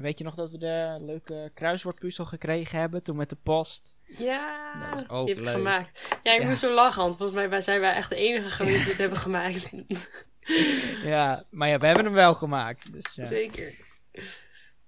Weet 0.00 0.18
je 0.18 0.24
nog 0.24 0.34
dat 0.34 0.50
we 0.50 0.58
de 0.58 0.96
leuke 1.00 1.50
kruiswoordpuzzel 1.54 2.24
gekregen 2.24 2.78
hebben 2.78 3.02
toen 3.02 3.16
met 3.16 3.28
de 3.28 3.36
post? 3.42 3.98
ja, 4.18 4.72
Dat 4.80 4.90
was 5.00 5.08
ook 5.18 5.26
die 5.26 5.34
heb 5.34 5.44
ik 5.44 5.50
leuk. 5.50 5.54
gemaakt. 5.62 6.00
Ja, 6.22 6.32
ik 6.34 6.40
Ja. 6.42 6.48
moest 6.48 6.60
zo 6.60 6.74
lachen, 6.74 7.02
want 7.02 7.16
volgens 7.16 7.48
mij 7.48 7.60
zijn 7.60 7.80
wij 7.80 7.92
echt 7.94 8.08
de 8.08 8.16
enige 8.16 8.48
geweest 8.50 8.78
die 8.80 8.88
het 8.88 8.98
hebben 8.98 9.18
gemaakt. 9.18 9.70
Ja, 11.12 11.44
maar 11.50 11.68
ja, 11.68 11.78
we 11.78 11.86
hebben 11.86 12.04
hem 12.04 12.14
wel 12.14 12.34
gemaakt. 12.34 12.92
Dus 12.92 13.14
ja, 13.14 13.24
Zeker. 13.24 13.74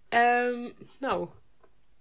Ehm, 0.09 0.71
nou, 1.01 1.29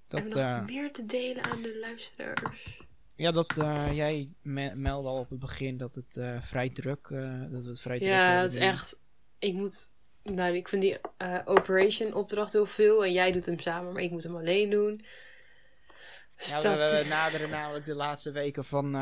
dat, 0.08 0.20
hebben 0.22 0.32
we 0.34 0.40
nog 0.44 0.60
eh, 0.60 0.66
meer 0.66 0.92
te 0.92 1.06
delen 1.06 1.44
aan 1.44 1.62
de 1.62 1.78
luisteraars? 1.80 2.80
ja, 3.16 3.32
dat 3.32 3.58
eh, 3.58 3.96
jij 3.96 4.30
me- 4.42 4.76
meldde 4.76 5.10
al 5.10 5.20
op 5.20 5.30
het 5.30 5.40
begin 5.40 5.78
dat 5.78 5.96
het 5.96 6.18
eh, 6.18 6.42
vrij 6.42 6.70
druk, 6.70 7.08
eh, 7.12 7.40
dat 7.50 7.64
we 7.64 7.70
het 7.70 7.82
vrij 7.82 7.98
druk 7.98 8.10
Ja, 8.10 8.42
het 8.42 8.52
is 8.52 8.58
echt. 8.58 9.00
Ik 9.40 9.54
moet. 9.54 9.90
Nou, 10.24 10.56
ik 10.56 10.68
vind 10.68 10.82
die 10.82 10.98
operation 11.46 12.14
opdracht 12.14 12.54
heel 12.54 12.66
veel. 12.66 13.06
En 13.06 13.12
jij 13.12 13.32
doet 13.32 13.46
hem 13.46 13.60
samen, 13.60 13.94
maar 13.94 14.02
ik 14.04 14.12
moet 14.12 14.24
hem 14.24 14.36
alleen 14.36 14.70
doen. 14.70 15.06
Dus 16.38 16.50
Ja, 16.50 16.58
we, 16.58 16.64
dat- 16.64 16.92
we 16.92 17.06
naderen 17.10 17.50
namelijk 17.50 17.86
de 17.86 17.94
laatste 17.96 18.32
weken 18.32 18.66
van, 18.66 18.96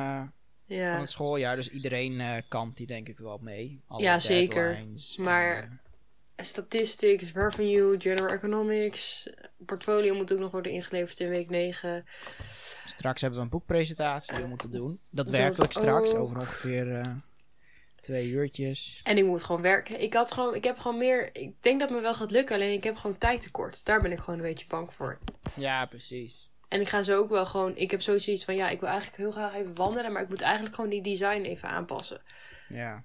eh, 0.70 0.78
van 0.78 0.94
ja. 0.94 1.00
het 1.00 1.10
schooljaar, 1.10 1.56
dus 1.56 1.70
iedereen 1.70 2.20
eh 2.20 2.36
kampt 2.48 2.78
die 2.78 2.88
denk 2.88 3.08
ik 3.08 3.18
wel 3.18 3.38
mee. 3.42 3.82
Alle 3.88 4.02
Ja, 4.02 4.20
zeker. 4.20 4.86
Maar- 5.18 5.56
en, 5.56 5.80
eh, 6.36 6.46
Statistics, 6.46 7.34
revenue, 7.34 7.96
general 8.00 8.28
economics. 8.28 9.30
Portfolio 9.66 10.16
moet 10.16 10.34
ook 10.34 10.40
nog 10.40 10.52
worden 10.52 10.72
ingeleverd 10.72 11.20
in 11.20 11.30
week 11.30 11.50
9. 11.50 12.06
straks 12.86 13.22
hebben 13.22 13.40
we 13.40 13.46
een 13.46 13.52
boekpresentatie 13.52 14.34
die 14.34 14.42
we 14.42 14.48
moeten 14.50 14.72
doen. 14.72 15.00
Dat 15.12 15.30
werkelijk 15.30 15.72
straks, 15.72 16.12
ook. 16.12 16.20
over 16.20 16.38
ongeveer 16.38 17.00
eh, 17.00 17.12
twee 18.02 18.30
uurtjes. 18.30 19.00
En 19.04 19.18
ik 19.18 19.26
moet 19.26 19.44
gewoon 19.44 19.62
werken. 19.62 20.02
Ik, 20.02 20.14
had 20.14 20.32
gewoon, 20.32 20.56
ik 20.56 20.64
heb 20.64 20.78
gewoon 20.78 20.98
meer. 20.98 21.30
Ik 21.36 21.54
denk 21.60 21.80
dat 21.80 21.90
me 21.90 22.00
wel 22.00 22.14
gaat 22.14 22.32
lukken, 22.32 22.56
alleen 22.56 22.74
ik 22.74 22.84
heb 22.84 22.96
gewoon 22.96 23.18
tijd 23.18 23.42
tekort. 23.42 23.86
Daar 23.86 24.00
ben 24.00 24.12
ik 24.12 24.20
gewoon 24.20 24.40
een 24.40 24.46
beetje 24.46 24.68
bang 24.68 24.94
voor. 24.94 25.18
Ja, 25.56 25.86
precies. 25.86 26.49
En 26.70 26.82
ik 26.82 26.88
ga 26.90 27.04
zo 27.04 27.18
ook 27.18 27.30
wel 27.30 27.46
gewoon. 27.46 27.76
Ik 27.78 27.92
heb 27.92 28.02
sowieso 28.02 28.32
iets 28.32 28.46
van 28.46 28.56
ja, 28.56 28.70
ik 28.70 28.80
wil 28.80 28.90
eigenlijk 28.90 29.18
heel 29.18 29.32
graag 29.32 29.54
even 29.56 29.76
wandelen, 29.76 30.12
maar 30.12 30.22
ik 30.22 30.30
moet 30.30 30.42
eigenlijk 30.42 30.76
gewoon 30.76 30.90
die 30.90 31.02
design 31.02 31.42
even 31.42 31.70
aanpassen. 31.70 32.22
Ja. 32.70 33.04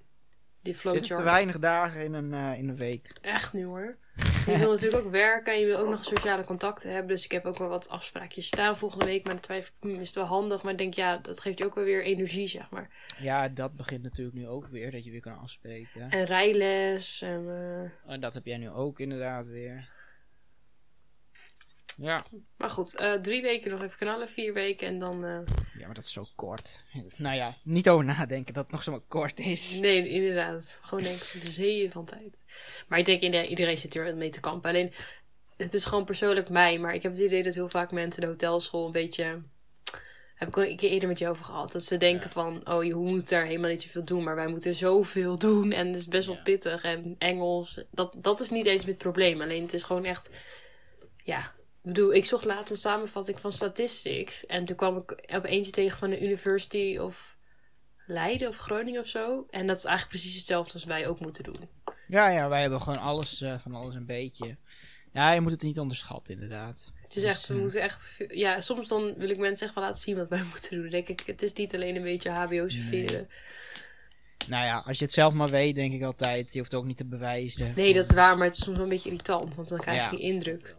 Die 0.62 0.72
Er 0.72 0.78
zitten 0.80 1.00
te 1.00 1.06
flowchart. 1.06 1.28
weinig 1.30 1.58
dagen 1.58 2.04
in 2.04 2.12
een, 2.12 2.34
eh, 2.34 2.58
in 2.58 2.68
een 2.68 2.76
week. 2.76 3.10
Echt 3.20 3.52
nu 3.52 3.64
hoor. 3.64 3.96
je 4.46 4.58
wil 4.58 4.70
natuurlijk 4.70 5.04
ook 5.04 5.10
werken 5.10 5.52
en 5.52 5.60
je 5.60 5.66
wil 5.66 5.78
ook 5.78 5.88
nog 5.88 6.04
sociale 6.04 6.44
contacten 6.44 6.90
hebben. 6.90 7.08
Dus 7.08 7.24
ik 7.24 7.30
heb 7.30 7.44
ook 7.44 7.58
wel 7.58 7.68
wat 7.68 7.88
afspraakjes 7.88 8.46
staan 8.46 8.76
volgende 8.76 9.04
week. 9.04 9.24
Maar 9.24 9.32
dan 9.32 9.42
twijfel 9.42 9.72
ik, 9.80 9.90
hm, 9.90 10.00
is 10.00 10.06
het 10.06 10.14
wel 10.14 10.24
handig. 10.24 10.62
Maar 10.62 10.72
ik 10.72 10.78
denk, 10.78 10.94
ja, 10.94 11.16
dat 11.16 11.40
geeft 11.40 11.58
je 11.58 11.64
ook 11.64 11.74
wel 11.74 11.84
weer 11.84 12.04
energie, 12.04 12.46
zeg 12.46 12.70
maar. 12.70 12.90
Ja, 13.18 13.48
dat 13.48 13.76
begint 13.76 14.02
natuurlijk 14.02 14.36
nu 14.36 14.48
ook 14.48 14.66
weer, 14.66 14.90
dat 14.90 15.04
je 15.04 15.10
weer 15.10 15.20
kan 15.20 15.38
afspreken. 15.38 16.10
En 16.10 16.24
rijles 16.24 17.22
en... 17.22 17.48
eh, 17.48 18.12
En 18.12 18.20
dat 18.20 18.34
heb 18.34 18.44
jij 18.44 18.56
nu 18.58 18.70
ook 18.70 19.00
inderdaad 19.00 19.46
weer. 19.46 19.88
Ja. 21.96 22.20
Maar 22.56 22.70
goed, 22.70 22.96
eh, 22.96 23.12
drie 23.12 23.42
weken 23.42 23.70
nog 23.70 23.82
even 23.82 23.98
knallen, 23.98 24.28
vier 24.28 24.52
weken 24.52 24.86
en 24.86 24.98
dan... 24.98 25.24
eh, 25.24 25.38
ja, 25.78 25.86
maar 25.86 25.94
dat 25.94 26.04
is 26.04 26.12
zo 26.12 26.26
kort. 26.34 26.84
Nou 27.16 27.36
ja, 27.36 27.54
niet 27.62 27.88
over 27.88 28.04
nadenken 28.04 28.54
dat 28.54 28.62
het 28.62 28.72
nog 28.72 28.82
zo 28.82 29.02
kort 29.08 29.38
is. 29.38 29.78
Nee, 29.78 30.08
inderdaad. 30.08 30.78
Gewoon 30.82 31.04
denk 31.04 31.16
ik 31.20 31.44
de 31.44 31.50
zeeën 31.50 31.90
van 31.90 32.04
tijd. 32.04 32.38
Maar 32.88 32.98
ik 32.98 33.04
denk, 33.04 33.20
inderdaad, 33.20 33.50
iedereen 33.50 33.78
zit 33.78 33.96
er 33.96 34.16
mee 34.16 34.30
te 34.30 34.40
kampen. 34.40 34.70
Alleen, 34.70 34.92
het 35.56 35.74
is 35.74 35.84
gewoon 35.84 36.04
persoonlijk 36.04 36.48
mij. 36.48 36.78
Maar 36.78 36.94
ik 36.94 37.02
heb 37.02 37.12
het 37.12 37.20
idee 37.20 37.42
dat 37.42 37.54
heel 37.54 37.68
vaak 37.68 37.92
mensen 37.92 38.20
de 38.20 38.26
hotelschool 38.28 38.86
een 38.86 38.92
beetje... 38.92 39.42
Heb 40.34 40.48
ik 40.48 40.56
al 40.56 40.62
een 40.64 40.76
keer 40.76 40.90
eerder 40.90 41.08
met 41.08 41.18
je 41.18 41.28
over 41.28 41.44
gehad. 41.44 41.72
Dat 41.72 41.84
ze 41.84 41.96
denken 41.96 42.30
van, 42.30 42.68
oh, 42.68 42.84
je 42.84 42.94
moet 42.94 43.28
daar 43.28 43.44
helemaal 43.44 43.70
niet 43.70 43.82
zoveel 43.82 44.04
doen. 44.04 44.22
Maar 44.22 44.34
wij 44.34 44.46
moeten 44.46 44.74
zoveel 44.74 45.38
doen. 45.38 45.72
En 45.72 45.86
het 45.86 45.96
is 45.96 46.08
best 46.08 46.26
wel 46.26 46.36
Ja. 46.36 46.42
pittig. 46.42 46.82
En 46.82 47.14
Engels, 47.18 47.80
dat, 47.90 48.14
dat 48.18 48.40
is 48.40 48.50
niet 48.50 48.66
eens 48.66 48.84
het 48.84 48.98
probleem. 48.98 49.40
Alleen 49.42 49.62
het 49.62 49.72
is 49.72 49.82
gewoon 49.82 50.04
echt... 50.04 50.30
Ja, 51.22 51.53
bedoel, 51.92 52.14
ik 52.14 52.24
zocht 52.24 52.44
laatst 52.44 52.70
een 52.70 52.76
samenvatting 52.76 53.40
van 53.40 53.52
statistics. 53.52 54.46
En 54.46 54.64
toen 54.64 54.76
kwam 54.76 54.96
ik 54.96 55.24
op 55.36 55.44
eentje 55.44 55.72
tegen 55.72 55.98
van 55.98 56.10
de 56.10 56.20
University 56.22 56.98
of 57.00 57.36
Leiden 58.06 58.48
of 58.48 58.56
Groningen 58.56 59.00
of 59.00 59.06
zo. 59.06 59.46
En 59.50 59.66
dat 59.66 59.76
is 59.76 59.84
eigenlijk 59.84 60.18
precies 60.18 60.36
hetzelfde 60.38 60.72
als 60.74 60.84
wij 60.84 61.06
ook 61.06 61.20
moeten 61.20 61.44
doen. 61.44 61.68
Ja, 62.08 62.28
ja, 62.30 62.48
wij 62.48 62.60
hebben 62.60 62.80
gewoon 62.80 62.98
alles, 63.00 63.40
eh, 63.40 63.54
van 63.58 63.74
alles 63.74 63.94
een 63.94 64.06
beetje. 64.06 64.56
Ja, 65.12 65.32
je 65.32 65.40
moet 65.40 65.50
het 65.50 65.62
niet 65.62 65.78
onderschatten, 65.78 66.34
inderdaad. 66.34 66.92
Het 67.02 67.16
is 67.16 67.22
Dus, 67.22 67.30
echt, 67.30 67.48
we 67.48 67.54
eh, 67.54 67.60
moeten 67.60 67.80
echt... 67.82 68.16
Ja, 68.28 68.60
soms 68.60 68.88
dan 68.88 69.14
wil 69.16 69.28
ik 69.30 69.38
mensen 69.38 69.66
echt 69.66 69.74
wel 69.74 69.84
laten 69.84 70.00
zien 70.00 70.16
wat 70.16 70.28
wij 70.28 70.42
moeten 70.50 70.70
doen. 70.70 70.80
Dan 70.82 70.90
denk 70.90 71.08
ik, 71.08 71.22
het 71.26 71.42
is 71.42 71.52
niet 71.52 71.74
alleen 71.74 71.96
een 71.96 72.02
beetje 72.02 72.30
hbo 72.30 72.68
serveren. 72.68 73.28
Nou 74.48 74.64
ja, 74.64 74.82
als 74.86 74.98
je 74.98 75.04
het 75.04 75.12
zelf 75.12 75.32
maar 75.32 75.48
weet, 75.48 75.76
denk 75.76 75.92
ik 75.92 76.02
altijd. 76.02 76.52
Je 76.52 76.58
hoeft 76.58 76.70
het 76.70 76.80
ook 76.80 76.86
niet 76.86 76.96
te 76.96 77.04
bewijzen. 77.04 77.72
Nee, 77.76 77.92
dat 77.94 78.04
is 78.04 78.14
waar, 78.14 78.36
maar 78.36 78.46
het 78.46 78.56
is 78.56 78.62
soms 78.64 78.76
wel 78.76 78.84
een 78.84 78.92
beetje 78.92 79.10
irritant. 79.10 79.54
Want 79.54 79.68
dan 79.68 79.78
krijg 79.78 79.96
je 79.96 80.02
Ja. 80.02 80.10
die 80.10 80.20
indruk. 80.20 80.74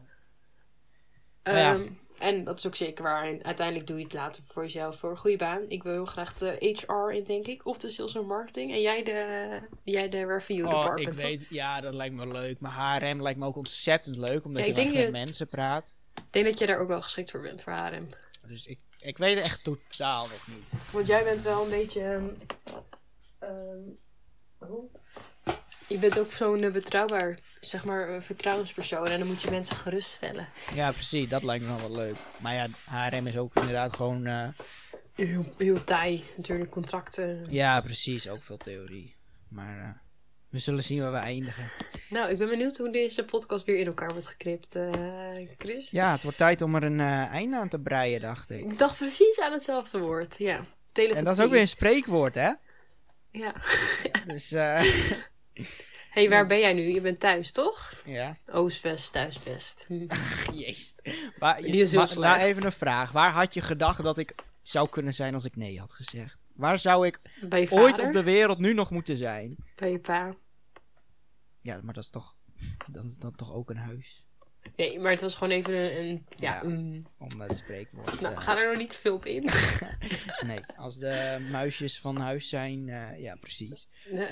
Nou 1.45 1.57
ja. 1.57 1.73
Ehm, 1.73 1.87
en 2.19 2.43
dat 2.43 2.57
is 2.57 2.67
ook 2.67 2.75
zeker 2.75 3.03
waar. 3.03 3.25
En 3.25 3.43
uiteindelijk 3.43 3.87
doe 3.87 3.97
je 3.97 4.03
het 4.03 4.13
later 4.13 4.43
voor 4.47 4.63
jezelf 4.63 4.97
voor 4.99 5.09
een 5.09 5.17
goede 5.17 5.37
baan. 5.37 5.61
Ik 5.67 5.83
wil 5.83 5.91
heel 5.91 6.05
graag 6.05 6.33
de 6.33 6.55
HR 6.59 7.11
in, 7.13 7.23
denk 7.23 7.47
ik. 7.47 7.65
Of 7.65 7.77
de 7.77 7.89
sales 7.89 8.15
en 8.15 8.25
marketing. 8.25 8.71
En 8.71 8.81
jij 8.81 9.03
de, 9.03 9.59
jij 9.83 10.09
de 10.09 10.25
review 10.25 10.65
Oh, 10.65 10.71
department. 10.81 11.19
ik 11.19 11.25
weet, 11.25 11.45
ja, 11.49 11.81
dat 11.81 11.93
lijkt 11.93 12.15
me 12.15 12.27
leuk. 12.27 12.59
Maar 12.59 12.71
HRM 13.01 13.21
lijkt 13.21 13.39
me 13.39 13.45
ook 13.45 13.55
ontzettend 13.55 14.17
leuk, 14.17 14.45
omdat 14.45 14.61
Ja, 14.61 14.67
je 14.67 14.69
ik 14.71 14.75
dan 14.75 14.83
denk 14.85 14.95
echt 14.95 15.05
je- 15.05 15.11
met 15.11 15.21
mensen 15.25 15.45
praat. 15.47 15.93
Ik 16.15 16.23
denk 16.29 16.45
dat 16.45 16.59
je 16.59 16.65
daar 16.65 16.79
ook 16.79 16.87
wel 16.87 17.01
geschikt 17.01 17.31
voor 17.31 17.41
bent, 17.41 17.63
voor 17.63 17.73
HRM. 17.73 18.07
Dus 18.47 18.65
ik, 18.65 18.79
ik 18.99 19.17
weet 19.17 19.35
het 19.37 19.45
echt 19.45 19.63
totaal 19.63 20.23
nog 20.27 20.47
niet. 20.47 20.69
Want 20.91 21.07
jij 21.07 21.23
bent 21.23 21.41
wel 21.43 21.63
een 21.63 21.69
beetje. 21.69 22.21
ehm, 23.39 23.79
hoe? 24.57 24.89
Je 25.87 25.97
bent 25.97 26.19
ook 26.19 26.31
zo'n 26.31 26.63
eh, 26.63 26.71
betrouwbaar, 26.71 27.37
zeg 27.61 27.85
maar, 27.85 28.21
vertrouwenspersoon. 28.23 29.07
En 29.07 29.19
dan 29.19 29.27
moet 29.27 29.41
je 29.41 29.49
mensen 29.49 29.75
geruststellen. 29.75 30.47
Ja, 30.73 30.91
precies, 30.91 31.29
dat 31.29 31.43
lijkt 31.43 31.63
me 31.63 31.69
nog 31.69 31.79
wel 31.81 31.95
leuk. 31.95 32.15
Maar 32.37 32.53
ja, 32.53 32.67
HRM 32.89 33.27
is 33.27 33.37
ook 33.37 33.55
inderdaad 33.55 33.95
gewoon... 33.95 34.25
eh, 34.25 34.47
Heel, 35.15 35.45
heel 35.57 35.83
taai, 35.83 36.23
natuurlijk, 36.37 36.69
contracten. 36.71 37.45
ja, 37.49 37.81
precies, 37.81 38.29
ook 38.29 38.43
veel 38.43 38.57
theorie. 38.57 39.15
Maar 39.49 39.79
eh, 39.79 39.89
we 40.49 40.59
zullen 40.59 40.83
zien 40.83 41.01
waar 41.01 41.11
we 41.11 41.17
eindigen. 41.17 41.71
Nou, 42.09 42.29
ik 42.29 42.37
ben 42.37 42.49
benieuwd 42.49 42.77
hoe 42.77 42.91
deze 42.91 43.25
podcast 43.25 43.65
weer 43.65 43.77
in 43.77 43.85
elkaar 43.85 44.09
wordt 44.11 44.27
geknipt, 44.27 44.75
Chris. 45.57 45.89
Ja, 45.89 46.11
het 46.11 46.23
wordt 46.23 46.37
tijd 46.37 46.61
om 46.61 46.75
er 46.75 46.83
een 46.83 46.99
einde 47.29 47.57
aan 47.57 47.69
te 47.69 47.79
breien, 47.79 48.21
dacht 48.21 48.49
ik. 48.49 48.59
Ik 48.71 48.77
dacht 48.77 48.97
precies 48.97 49.39
aan 49.39 49.51
hetzelfde 49.51 49.99
woord, 49.99 50.35
ja. 50.37 50.61
En 50.93 51.23
dat 51.23 51.37
is 51.37 51.43
ook 51.43 51.51
weer 51.51 51.61
een 51.61 51.67
spreekwoord, 51.67 52.35
hè? 52.35 52.51
Ja. 53.31 53.53
Dus, 54.25 54.51
eh 54.51 54.83
hey, 56.15 56.29
waar 56.29 56.47
ben 56.47 56.59
jij 56.59 56.73
nu? 56.73 56.93
Je 56.93 57.01
bent 57.01 57.19
thuis, 57.19 57.51
toch? 57.51 57.93
ja. 58.05 58.37
Oost-West, 58.47 59.11
thuis-West. 59.11 59.85
Hm. 59.87 60.05
Jezus. 60.53 60.93
Maar, 61.39 61.61
Die 61.61 61.75
is 61.81 61.89
heel 61.91 61.99
maar- 61.99 62.07
slecht. 62.07 62.41
even 62.41 62.63
een 62.65 62.71
vraag. 62.71 63.11
Waar 63.11 63.31
had 63.31 63.53
je 63.53 63.61
gedacht 63.61 64.03
dat 64.03 64.17
ik 64.17 64.35
zou 64.61 64.89
kunnen 64.89 65.13
zijn 65.13 65.33
als 65.33 65.45
ik 65.45 65.55
nee 65.55 65.79
had 65.79 65.93
gezegd? 65.93 66.37
Waar 66.53 66.77
zou 66.79 67.07
ik 67.07 67.19
Bij 67.41 67.59
je 67.59 67.67
vader? 67.67 67.83
ooit 67.83 67.99
op 67.99 68.11
de 68.11 68.23
wereld 68.23 68.57
nu 68.59 68.73
nog 68.73 68.91
moeten 68.91 69.15
zijn? 69.15 69.55
Bij 69.75 69.91
je 69.91 69.99
pa? 69.99 70.35
Ja, 71.61 71.79
maar 71.83 71.93
dat 71.93 72.03
is 72.03 72.09
toch, 72.09 72.35
dat 72.91 73.03
is 73.03 73.17
dan 73.17 73.35
toch 73.35 73.53
ook 73.53 73.69
een 73.69 73.77
huis? 73.77 74.23
Nee, 74.75 74.99
maar 74.99 75.11
het 75.11 75.21
was 75.21 75.33
gewoon 75.35 75.53
even 75.53 75.73
een... 75.73 75.99
een- 76.09 76.25
ja, 76.37 76.53
Ja. 76.53 76.63
een- 76.63 77.05
Om 77.17 77.41
het 77.41 77.57
spreekwoord. 77.57 78.21
nou, 78.21 78.33
eh, 78.33 78.41
ga 78.41 78.57
er 78.57 78.67
nog 78.69 78.77
niet 78.77 78.89
te 78.89 78.97
veel 78.97 79.15
op 79.15 79.25
in. 79.25 79.49
nee, 80.45 80.59
als 80.77 80.97
de 80.97 81.47
muisjes 81.51 81.99
van 81.99 82.17
huis 82.17 82.49
zijn, 82.49 82.89
eh, 82.89 83.19
ja 83.21 83.35
precies. 83.35 83.87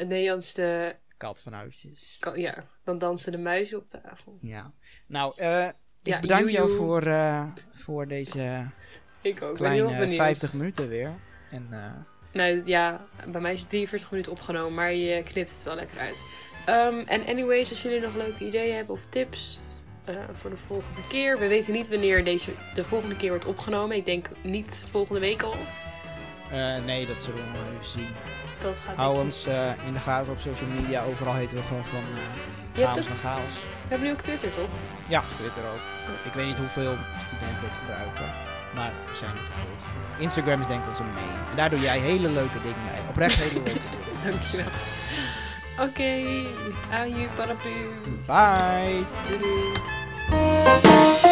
Nee, 0.07 0.31
anders 0.31 0.53
de, 0.53 0.95
Kat 1.23 1.41
van 1.41 1.53
huis 1.53 1.85
is. 1.91 2.17
kan- 2.19 2.39
ja, 2.39 2.65
dan 2.83 2.97
dansen 2.97 3.31
de 3.31 3.37
muizen 3.37 3.77
op 3.77 3.89
tafel. 3.89 4.37
Ja. 4.41 4.71
Nou, 5.07 5.33
eh, 5.37 5.65
ik 5.67 5.73
Ja, 6.03 6.19
bedank 6.19 6.49
jou 6.49 6.75
voor, 6.75 7.01
eh, 7.01 7.47
voor 7.71 8.07
deze 8.07 8.65
Ik 9.21 9.41
ook, 9.41 9.57
ben 9.57 9.71
heel 9.71 9.85
kleine 9.85 9.99
benieuwd. 9.99 10.15
50 10.21 10.53
minuten 10.53 10.87
weer. 10.87 11.11
En 11.51 11.67
eh, 11.71 11.91
Nou 12.33 12.61
ja, 12.65 13.05
bij 13.27 13.41
mij 13.41 13.53
is 13.53 13.59
het 13.59 13.69
43 13.69 14.11
minuten 14.11 14.31
opgenomen, 14.31 14.73
maar 14.73 14.93
je 14.93 15.23
knipt 15.23 15.49
het 15.51 15.63
wel 15.63 15.75
lekker 15.75 15.99
uit. 15.99 16.25
Ehm, 16.65 16.99
En 17.07 17.25
anyways, 17.25 17.69
als 17.69 17.81
jullie 17.81 17.99
nog 18.01 18.15
leuke 18.15 18.45
ideeën 18.45 18.75
hebben 18.75 18.95
of 18.95 19.05
tips 19.09 19.59
voor 20.33 20.49
de 20.49 20.57
volgende 20.57 21.07
keer. 21.09 21.39
We 21.39 21.47
weten 21.47 21.73
niet 21.73 21.87
wanneer 21.87 22.23
deze 22.23 22.51
de 22.73 22.83
volgende 22.83 23.15
keer 23.15 23.29
wordt 23.29 23.45
opgenomen. 23.45 23.95
Ik 23.97 24.05
denk 24.05 24.27
niet 24.43 24.85
volgende 24.89 25.19
week 25.19 25.41
al. 25.43 25.55
Eh, 26.51 26.83
nee, 26.85 27.05
dat 27.07 27.23
zullen 27.23 27.39
we 27.43 27.57
nog 27.57 27.67
even 27.73 27.85
zien. 27.85 28.07
Dat 28.61 28.79
gaat 28.85 28.95
Hou 28.95 29.17
ons 29.19 29.45
eh, 29.45 29.85
in 29.85 29.93
de 29.93 29.99
gaten 29.99 30.31
op 30.31 30.39
social 30.39 30.69
media. 30.69 31.03
Overal 31.03 31.33
heten 31.33 31.57
we 31.57 31.63
gewoon 31.63 31.85
van 31.85 31.99
eh 31.99 32.83
chaos 32.83 32.95
toch- 32.97 33.07
naar 33.07 33.17
chaos. 33.17 33.53
We 33.53 33.89
hebben 33.89 34.07
nu 34.07 34.13
ook 34.13 34.21
Twitter, 34.21 34.49
toch? 34.49 34.69
Ja, 35.07 35.21
Twitter 35.37 35.63
ook. 35.73 36.15
Ik 36.25 36.33
weet 36.33 36.45
niet 36.45 36.57
hoeveel 36.57 36.95
studenten 37.25 37.63
het 37.67 37.75
gebruiken. 37.81 38.25
Maar 38.75 38.91
we 39.09 39.15
zijn 39.15 39.31
er 39.31 39.43
te 39.45 39.51
volgen. 39.51 39.91
Instagram 40.17 40.59
is 40.61 40.67
denk 40.67 40.81
ik 40.83 40.89
onze 40.89 41.03
main. 41.03 41.29
En 41.49 41.55
daar 41.55 41.69
doe 41.69 41.79
jij 41.79 41.99
hele 41.99 42.29
leuke 42.29 42.61
dingen 42.61 42.83
mee. 42.91 43.01
Oprecht 43.09 43.35
hele 43.43 43.53
leuke 43.63 43.79
dingen. 43.95 44.37
Dankjewel. 44.37 44.65
Oké, 45.79 46.23
aan 46.91 47.15
je 47.19 47.27
paraplu. 47.35 47.71
Bye! 48.25 49.03
Doei 49.27 49.39
doei. 49.39 51.22